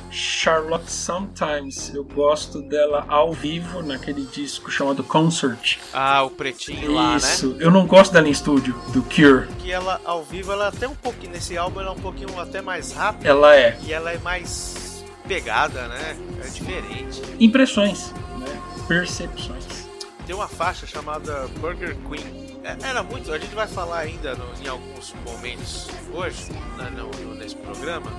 [0.09, 5.77] Charlotte Sometimes, eu gosto dela ao vivo naquele disco chamado Concert.
[5.91, 7.17] Ah, o pretinho lá, né?
[7.17, 9.47] Isso, eu não gosto dela em estúdio, do Cure.
[9.59, 12.61] Que ela ao vivo, ela até um pouquinho, nesse álbum, ela é um pouquinho até
[12.61, 13.29] mais rápida.
[13.29, 13.77] Ela é.
[13.83, 16.17] E ela é mais pegada, né?
[16.45, 17.21] É diferente.
[17.39, 18.61] Impressões, né?
[18.87, 19.89] Percepções.
[20.25, 24.63] Tem uma faixa chamada Burger Queen é, era muito, a gente vai falar ainda no,
[24.63, 28.09] em alguns momentos hoje, né, no, nesse programa,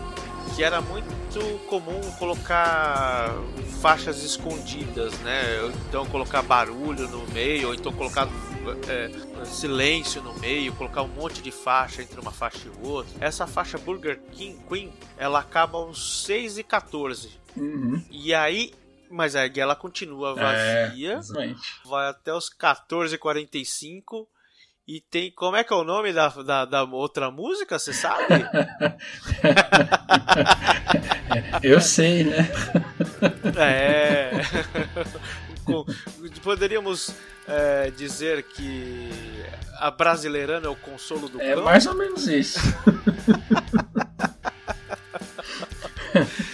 [0.55, 1.15] que era muito
[1.66, 3.31] comum colocar
[3.81, 5.43] faixas escondidas, né?
[5.89, 8.29] Então colocar barulho no meio, ou então colocar
[8.89, 13.12] é, silêncio no meio, colocar um monte de faixa entre uma faixa e outra.
[13.21, 17.31] Essa faixa Burger King Queen, ela acaba aos 6 e 14.
[17.57, 18.03] Uhum.
[18.11, 18.73] E aí
[19.11, 21.12] mas a ela continua vazia.
[21.12, 21.19] É,
[21.85, 24.27] vai até os 14h45
[24.86, 25.32] e tem.
[25.32, 28.24] Como é que é o nome da, da, da outra música, você sabe?
[31.62, 32.48] Eu sei, né?
[33.56, 34.31] É.
[36.43, 37.15] Poderíamos
[37.48, 39.09] é, dizer que
[39.78, 42.61] a Brasileirana é o consolo do É mais ou menos isso.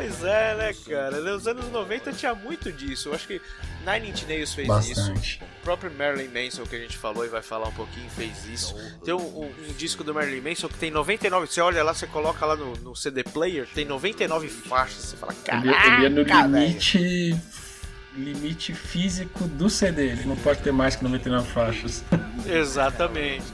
[0.00, 1.20] Pois é, né, cara?
[1.20, 3.10] Nos anos 90 tinha muito disso.
[3.10, 3.40] Eu acho que
[3.86, 5.36] Nine Inch Nails fez Bastante.
[5.36, 5.44] isso.
[5.44, 8.74] O próprio Marilyn Manson, que a gente falou e vai falar um pouquinho, fez isso.
[9.04, 11.46] Tem um, um, um, disco do Marilyn Manson que tem 99.
[11.46, 15.02] Você olha lá, você coloca lá no, no CD player, tem 99 faixas.
[15.04, 17.36] Você fala, caraca, ele, ele é no limite.
[18.16, 22.04] Limite físico do CD, ele não pode ter mais que 99 faixas.
[22.46, 23.44] Exatamente.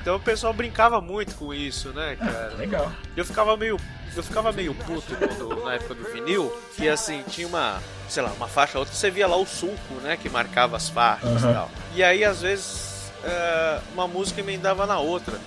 [0.00, 2.54] Então o pessoal brincava muito com isso, né, cara?
[2.56, 2.92] legal.
[3.16, 3.80] Eu ficava meio
[4.14, 8.30] eu ficava meio puto quando, na época do vinil, que assim, tinha uma, sei lá,
[8.30, 11.50] uma faixa outra, você via lá o sulco, né, que marcava as faixas uhum.
[11.50, 11.70] e tal.
[11.94, 15.38] E aí, às vezes, uh, uma música emendava na outra.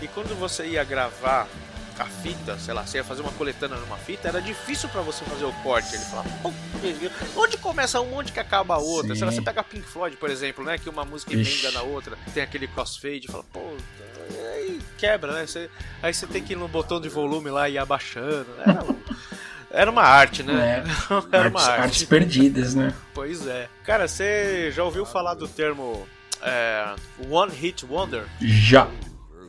[0.00, 1.48] E quando você ia gravar
[2.02, 5.24] a fita, sei lá, você ia fazer uma coletânea numa fita, era difícil para você
[5.24, 5.94] fazer o corte.
[5.94, 6.28] Ele falava,
[7.36, 9.14] onde começa uma, onde que acaba a outra?
[9.14, 10.78] Sei lá, você pega Pink Floyd, por exemplo, né?
[10.78, 13.60] Que uma música emenda na outra, tem aquele crossfade, fala, pô,
[14.54, 15.46] aí quebra, né?
[15.46, 15.70] Você,
[16.02, 18.46] aí você tem que ir no botão de volume lá e ir abaixando.
[18.56, 18.96] Né?
[19.70, 20.84] Era uma arte, né?
[21.32, 21.34] É.
[21.36, 21.82] Era uma artes, arte.
[21.82, 22.94] Artes perdidas, né?
[23.12, 23.68] Pois é.
[23.84, 26.06] Cara, você já ouviu falar do termo
[26.42, 26.94] é,
[27.28, 28.24] One Hit Wonder?
[28.40, 28.88] Já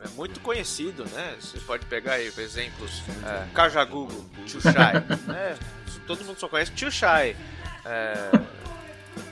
[0.05, 1.35] é muito conhecido, né?
[1.39, 4.93] Você pode pegar aí exemplos, é, Kajagugo, Tio Shai,
[5.27, 5.57] né?
[6.05, 7.35] Todo mundo só conhece Tio Shai.
[7.83, 8.31] É,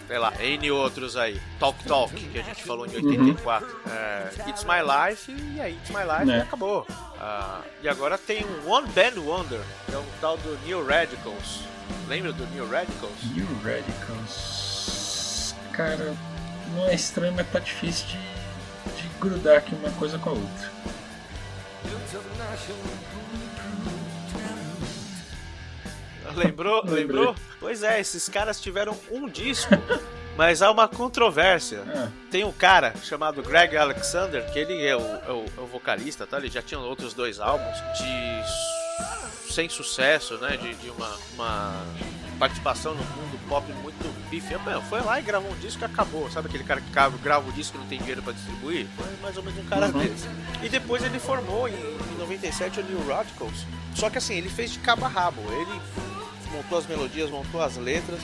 [0.08, 1.40] sei lá, N outros aí.
[1.60, 3.68] Talk Talk, que a gente falou em 84.
[3.68, 3.74] Uhum.
[3.92, 6.38] É, It's My Life, e aí It's My Life é.
[6.38, 6.82] e acabou.
[6.90, 11.62] Uh, e agora tem um One Band Wonder, que é um tal do New Radicals.
[12.08, 13.24] Lembra do New Radicals?
[13.34, 15.56] New Radicals.
[15.72, 16.16] Cara,
[16.76, 18.18] não é estranho, mas tá difícil de,
[18.96, 20.72] de grudar aqui uma coisa com a outra.
[26.36, 26.84] Lembrou?
[26.88, 27.36] Lembrou?
[27.60, 29.74] Pois é, esses caras tiveram um disco,
[30.38, 31.84] mas há uma controvérsia.
[31.88, 32.10] É.
[32.32, 36.26] Tem um cara chamado Greg Alexander, que ele é o, é o, é o vocalista,
[36.26, 36.38] tá?
[36.38, 40.58] Ele já tinha outros dois álbuns de sem sucesso, né?
[40.58, 41.86] De, de uma, uma
[42.44, 44.60] participação no mundo pop muito pífia.
[44.90, 46.30] Foi lá e gravou um disco e acabou.
[46.30, 48.86] Sabe aquele cara que grava o disco e não tem dinheiro para distribuir?
[48.98, 50.00] Foi mais ou menos um cara uhum.
[50.00, 50.28] desse.
[50.62, 53.66] E depois ele formou em, em 97 o New Radicals.
[53.96, 55.42] Só que assim, ele fez de cabo a rabo.
[55.54, 55.82] Ele
[56.52, 58.20] montou as melodias, montou as letras.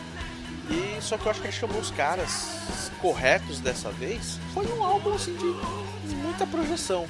[0.69, 4.37] E só que eu acho que ele chamou os caras corretos dessa vez.
[4.53, 7.07] Foi um álbum assim de muita projeção.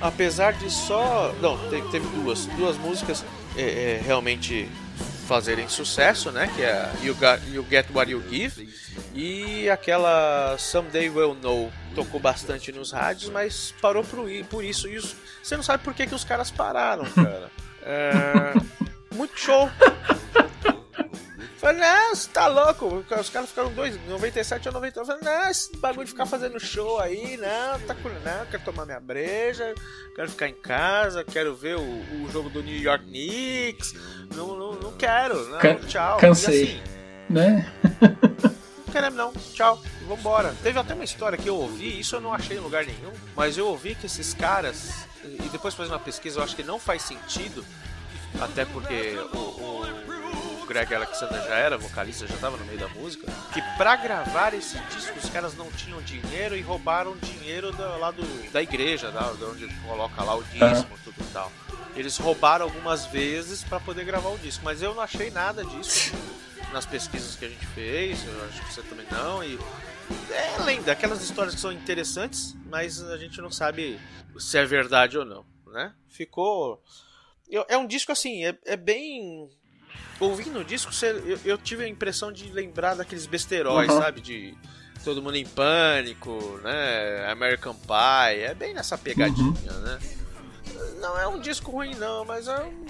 [0.00, 1.34] Apesar de só.
[1.40, 2.46] Não, teve, teve duas.
[2.46, 3.24] Duas músicas
[3.56, 4.68] é, é, realmente
[5.32, 6.46] fazerem sucesso, né?
[6.54, 8.68] Que é you, Got, you Get What You Give
[9.14, 14.86] e aquela Someday We'll Know tocou bastante nos rádios, mas parou por, por isso.
[14.88, 17.50] E isso, você não sabe por que, que os caras pararam, cara.
[17.82, 18.52] É,
[19.14, 19.70] muito show.
[21.62, 23.04] Falei, não, você tá louco?
[23.20, 25.06] Os caras ficaram dois, 97 ou 99.
[25.06, 28.08] Falei, não, esse bagulho de ficar fazendo show aí, não, tá com.
[28.08, 29.72] Não, quero tomar minha breja,
[30.16, 33.94] quero ficar em casa, quero ver o, o jogo do New York Knicks.
[34.34, 36.18] Não, não, não quero, não, Can tchau.
[36.18, 36.62] Cansei.
[36.62, 36.82] Assim,
[37.28, 37.72] né?
[38.86, 40.54] não queremos não, tchau, vambora.
[40.62, 43.56] Teve até uma história que eu ouvi, isso eu não achei em lugar nenhum, mas
[43.56, 47.02] eu ouvi que esses caras, e depois fazendo uma pesquisa, eu acho que não faz
[47.02, 47.64] sentido,
[48.40, 49.38] até porque o,
[50.62, 54.54] o Greg Alexander já era vocalista, já estava no meio da música, que para gravar
[54.54, 59.10] esse disco os caras não tinham dinheiro e roubaram dinheiro da, lá do, da igreja,
[59.10, 61.52] da, de onde coloca lá o dízimo e tudo e tal.
[61.94, 66.12] Eles roubaram algumas vezes para poder gravar o disco, mas eu não achei nada disso
[66.72, 69.58] nas pesquisas que a gente fez, eu acho que você também não, e
[70.30, 74.00] é além daquelas histórias que são interessantes, mas a gente não sabe
[74.38, 75.92] se é verdade ou não, né?
[76.08, 76.82] Ficou.
[77.68, 79.50] É um disco assim, é, é bem
[80.18, 83.98] ouvindo o disco, eu, eu, tive a impressão de lembrar daqueles besteróis, uhum.
[83.98, 84.20] sabe?
[84.22, 84.56] De
[85.04, 87.26] Todo Mundo em Pânico, né?
[87.30, 88.40] American Pie.
[88.40, 89.80] É bem nessa pegadinha, uhum.
[89.80, 89.98] né?
[91.00, 92.86] Não é um disco ruim, não, mas é um,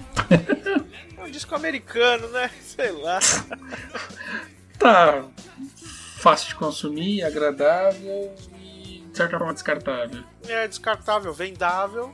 [1.17, 2.49] é um disco americano, né?
[2.61, 3.19] Sei lá.
[4.77, 5.25] Tá
[6.17, 10.23] fácil de consumir, agradável e de certa forma descartável.
[10.47, 12.13] É descartável, vendável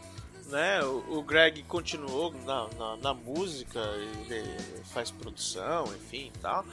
[0.50, 0.84] né?
[0.84, 3.80] O, o Greg continuou na, na, na, música,
[4.30, 6.66] ele faz produção, enfim e tal,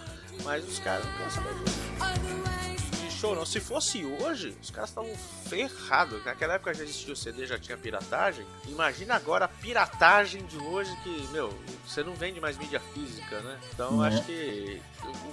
[0.42, 2.85] mas os caras não querem saber disso
[3.16, 3.46] show, não.
[3.46, 5.14] Se fosse hoje, os caras estavam
[5.48, 6.24] ferrados.
[6.24, 8.46] Naquela época já existia o CD, já tinha piratagem.
[8.68, 11.52] Imagina agora a piratagem de hoje que, meu,
[11.86, 13.58] você não vende mais mídia física, né?
[13.72, 14.80] Então acho que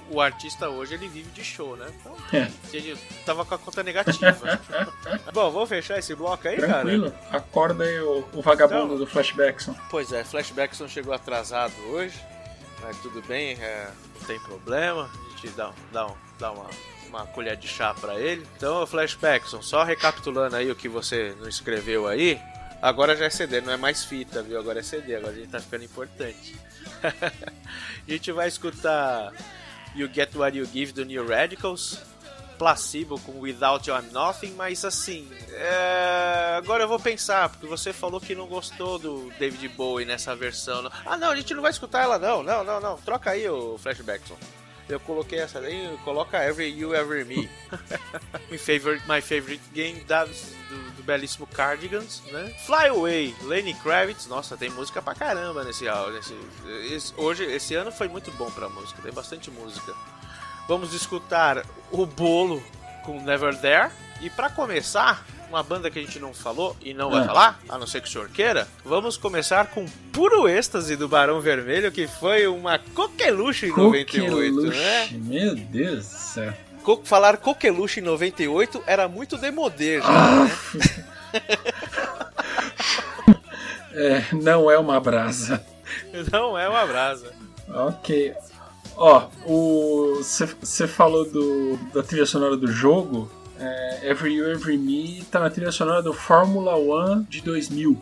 [0.10, 1.88] o, o, artista hoje ele vive de show, né?
[2.00, 2.50] Então é.
[2.72, 4.60] ele tava com a conta negativa.
[5.34, 7.12] Bom, vamos fechar esse bloco aí, Tranquilo.
[7.12, 7.38] cara?
[7.38, 9.76] Acorda aí o, o vagabundo então, do Flashbackson.
[9.90, 12.20] Pois é, Flashbackson chegou atrasado hoje.
[12.82, 13.90] Mas tudo bem, é,
[14.20, 15.10] não tem problema.
[15.26, 16.08] A gente dá, dá,
[16.38, 16.68] dá uma
[17.14, 18.46] uma colher de chá para ele.
[18.58, 22.42] Então, Flashbackson, só recapitulando aí o que você não escreveu aí,
[22.82, 24.60] agora já é CD, não é mais fita, viu?
[24.60, 26.56] Agora é CD, agora a gente tá ficando importante.
[27.04, 29.32] a gente vai escutar
[29.96, 32.00] You Get What You Give do New Radicals,
[32.58, 36.56] Placebo com Without You I'm Nothing, mas assim, é...
[36.58, 40.90] agora eu vou pensar, porque você falou que não gostou do David Bowie nessa versão.
[41.06, 42.98] Ah, não, a gente não vai escutar ela, não, não, não, não.
[42.98, 44.38] Troca aí o Flashbackson.
[44.90, 47.50] Eu coloquei essa daí, coloca Every You Ever Me.
[48.52, 52.54] my, favorite, my favorite game da, do, do, belíssimo Cardigans, né?
[52.66, 54.28] Fly Away, Lenny Kravitz.
[54.28, 56.12] Nossa, tem música pra caramba nesse álbum.
[56.12, 56.38] Nesse,
[56.92, 59.94] esse, hoje, esse ano foi muito bom pra música, tem bastante música.
[60.68, 62.62] Vamos escutar o bolo
[63.06, 63.90] com Never There.
[64.22, 67.26] E para começar, uma banda que a gente não falou e não vai é.
[67.26, 71.40] falar, a não ser que o senhor queira, vamos começar com Puro Êxtase do Barão
[71.40, 75.10] Vermelho, que foi uma coqueluche em coqueluche, 98, né?
[75.12, 76.54] Meu Deus do céu.
[76.82, 80.46] Co falar coqueluche em 98 era muito demodê já, ah.
[80.46, 80.52] né?
[83.94, 85.64] é, não é uma brasa.
[86.32, 87.32] Não é uma brasa.
[87.70, 88.34] Ok.
[88.98, 89.28] Ó,
[90.18, 93.30] você falou do, da trilha sonora do jogo
[93.64, 98.00] é, Every You, Every Me tá na trilha sonora do Fórmula One de 2000.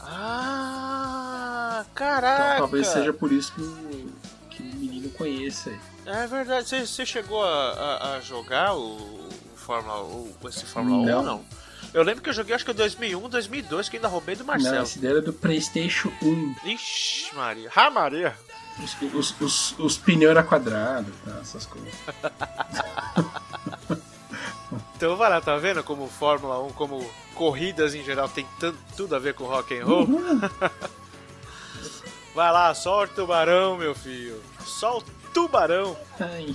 [0.00, 2.44] Ah, Caraca!
[2.44, 4.12] Então, talvez seja por isso que o,
[4.50, 5.72] que o menino conheça.
[6.06, 6.68] É verdade.
[6.68, 11.14] Você, você chegou a, a, a, jogar o, o Fórmula, o, esse Fórmula não.
[11.14, 11.44] 1 ou não?
[11.92, 14.76] Eu lembro que eu joguei acho que em 2001, 2002, que ainda roubei do Marcelo.
[14.76, 16.54] Não, esse dele é do PlayStation 1.
[16.64, 17.70] Ixi, Maria.
[17.74, 18.34] Ah, Maria.
[18.82, 21.38] Os, os, os, os pneus eram quadrados, tá?
[21.40, 21.92] essas coisas.
[25.00, 27.02] então vai lá, tá vendo como Fórmula 1, como
[27.34, 30.04] corridas em geral tem tanto, tudo a ver com rock and roll?
[30.04, 30.40] Uhum.
[32.36, 34.42] vai lá, só o tubarão, meu filho.
[34.62, 35.02] Só o
[35.32, 35.96] tubarão.
[36.20, 36.54] Ai.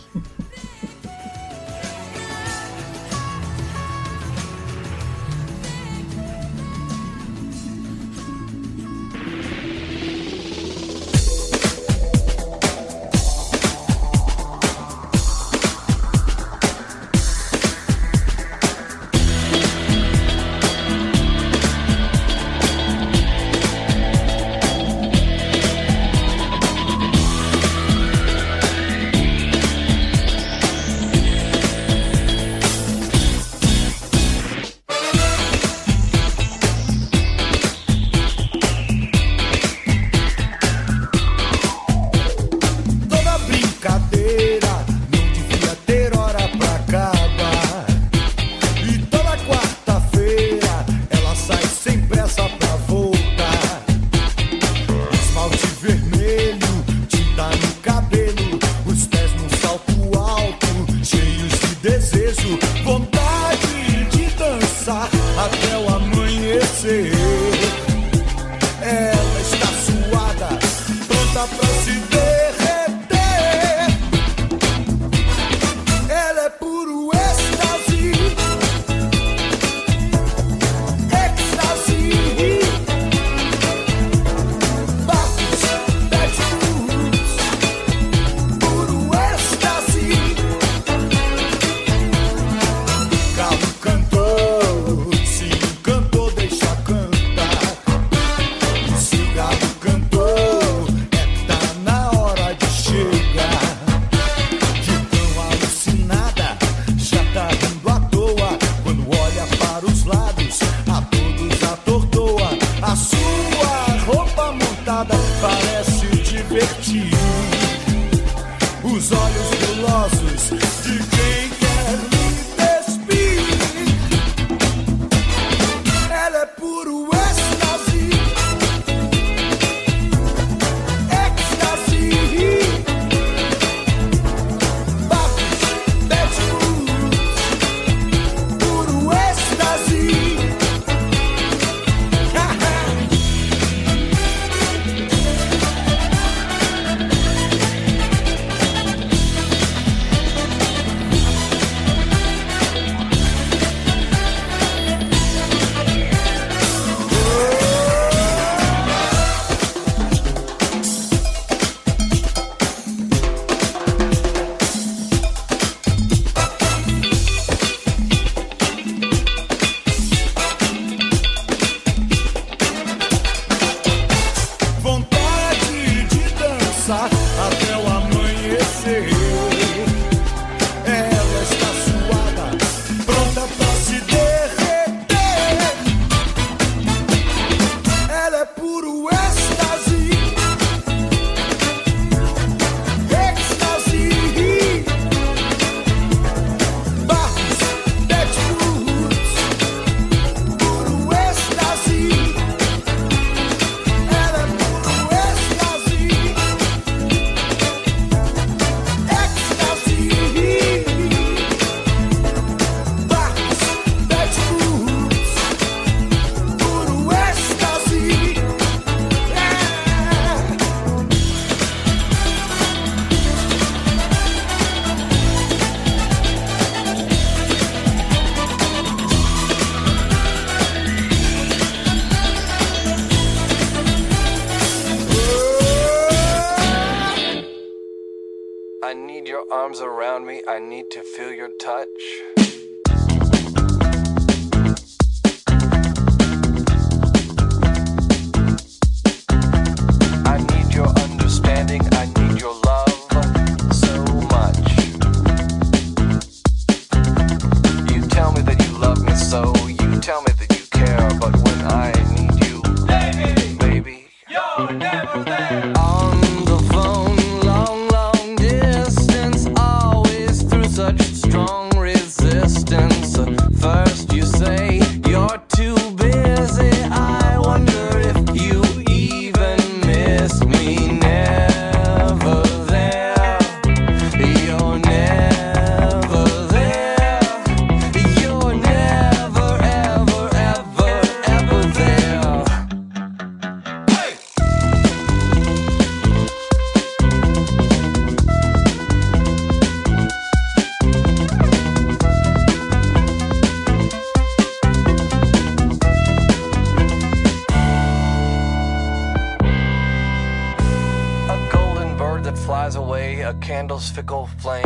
[313.85, 314.64] philosophical flame.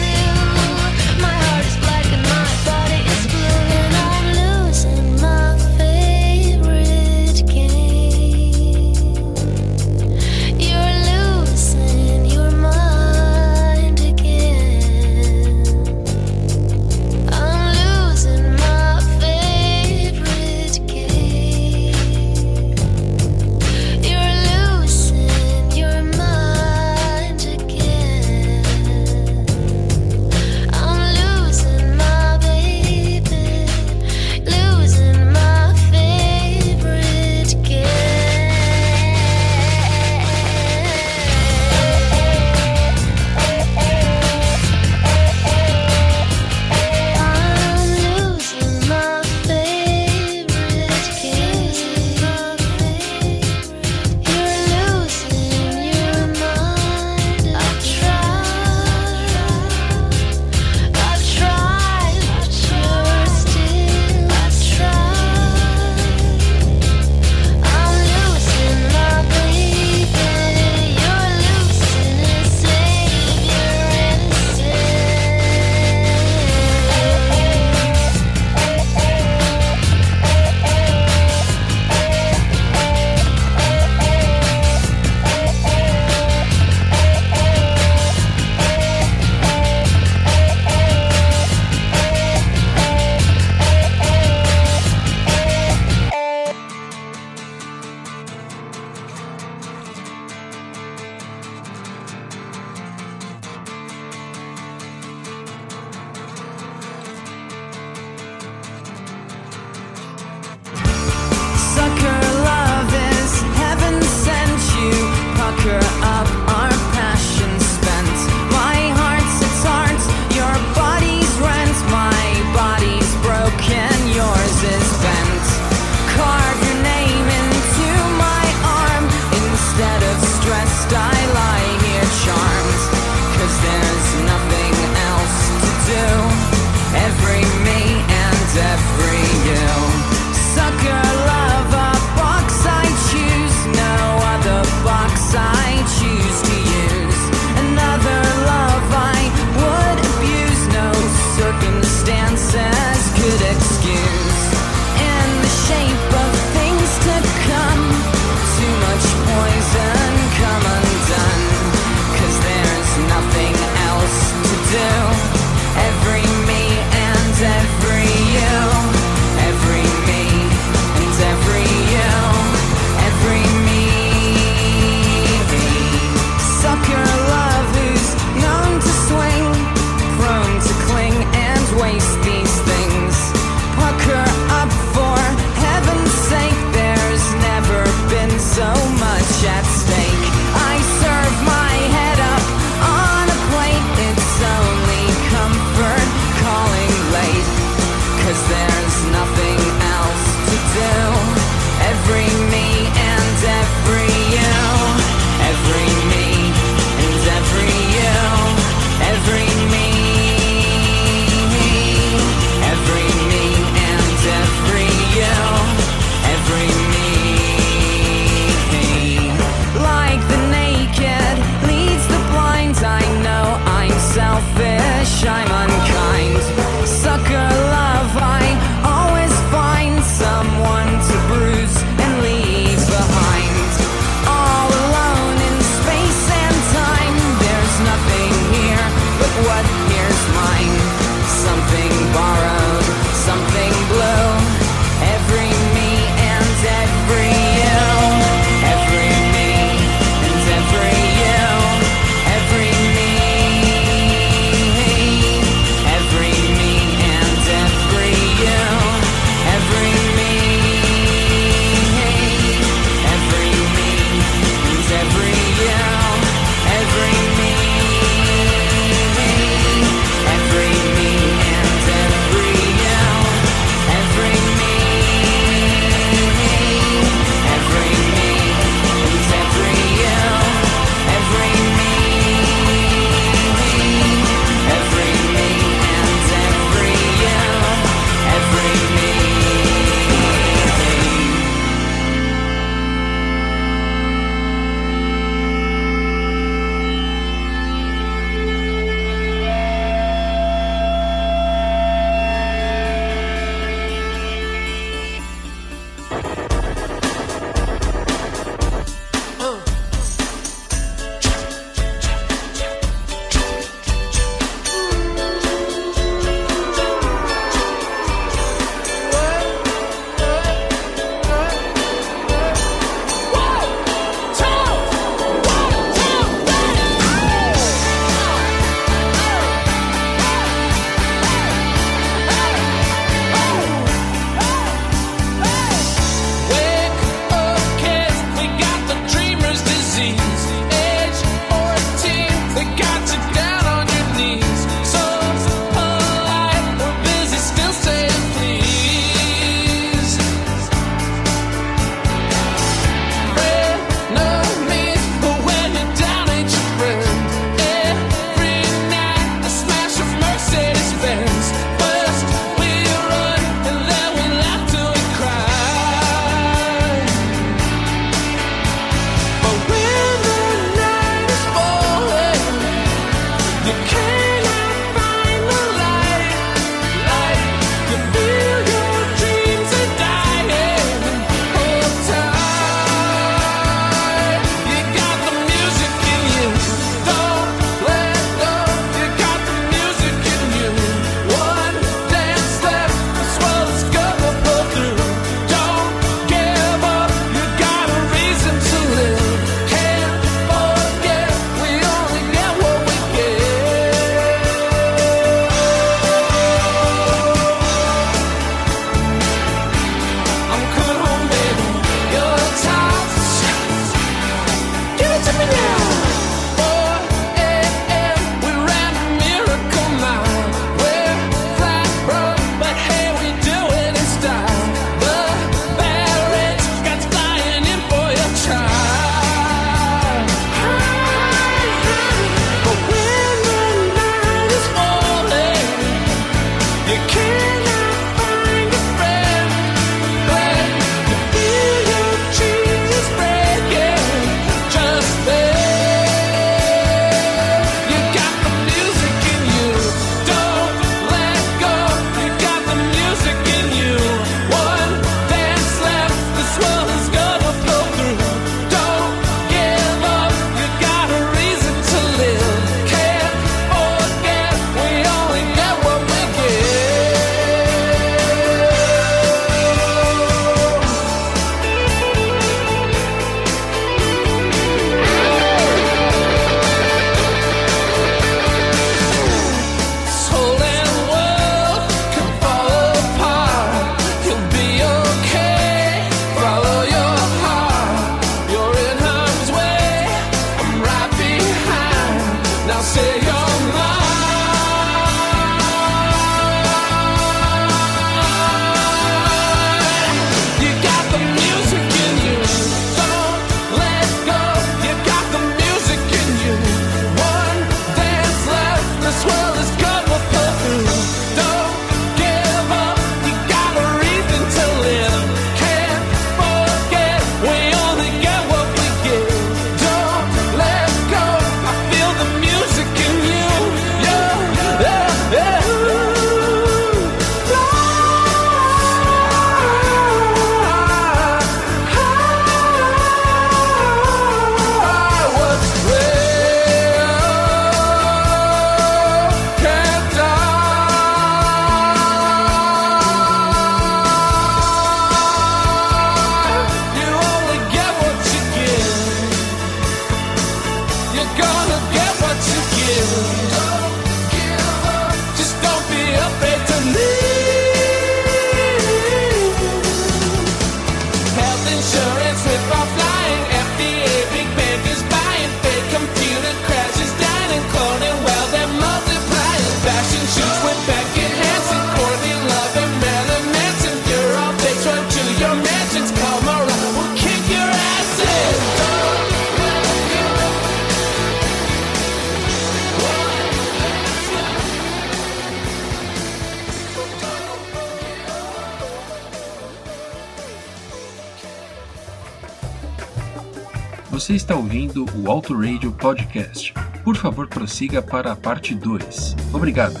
[595.52, 596.72] Radio Podcast.
[597.02, 599.36] Por favor, prossiga para a parte 2.
[599.52, 600.00] Obrigado.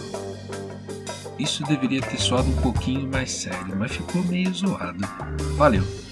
[1.38, 5.04] Isso deveria ter soado um pouquinho mais sério, mas ficou meio zoado.
[5.56, 6.03] Valeu.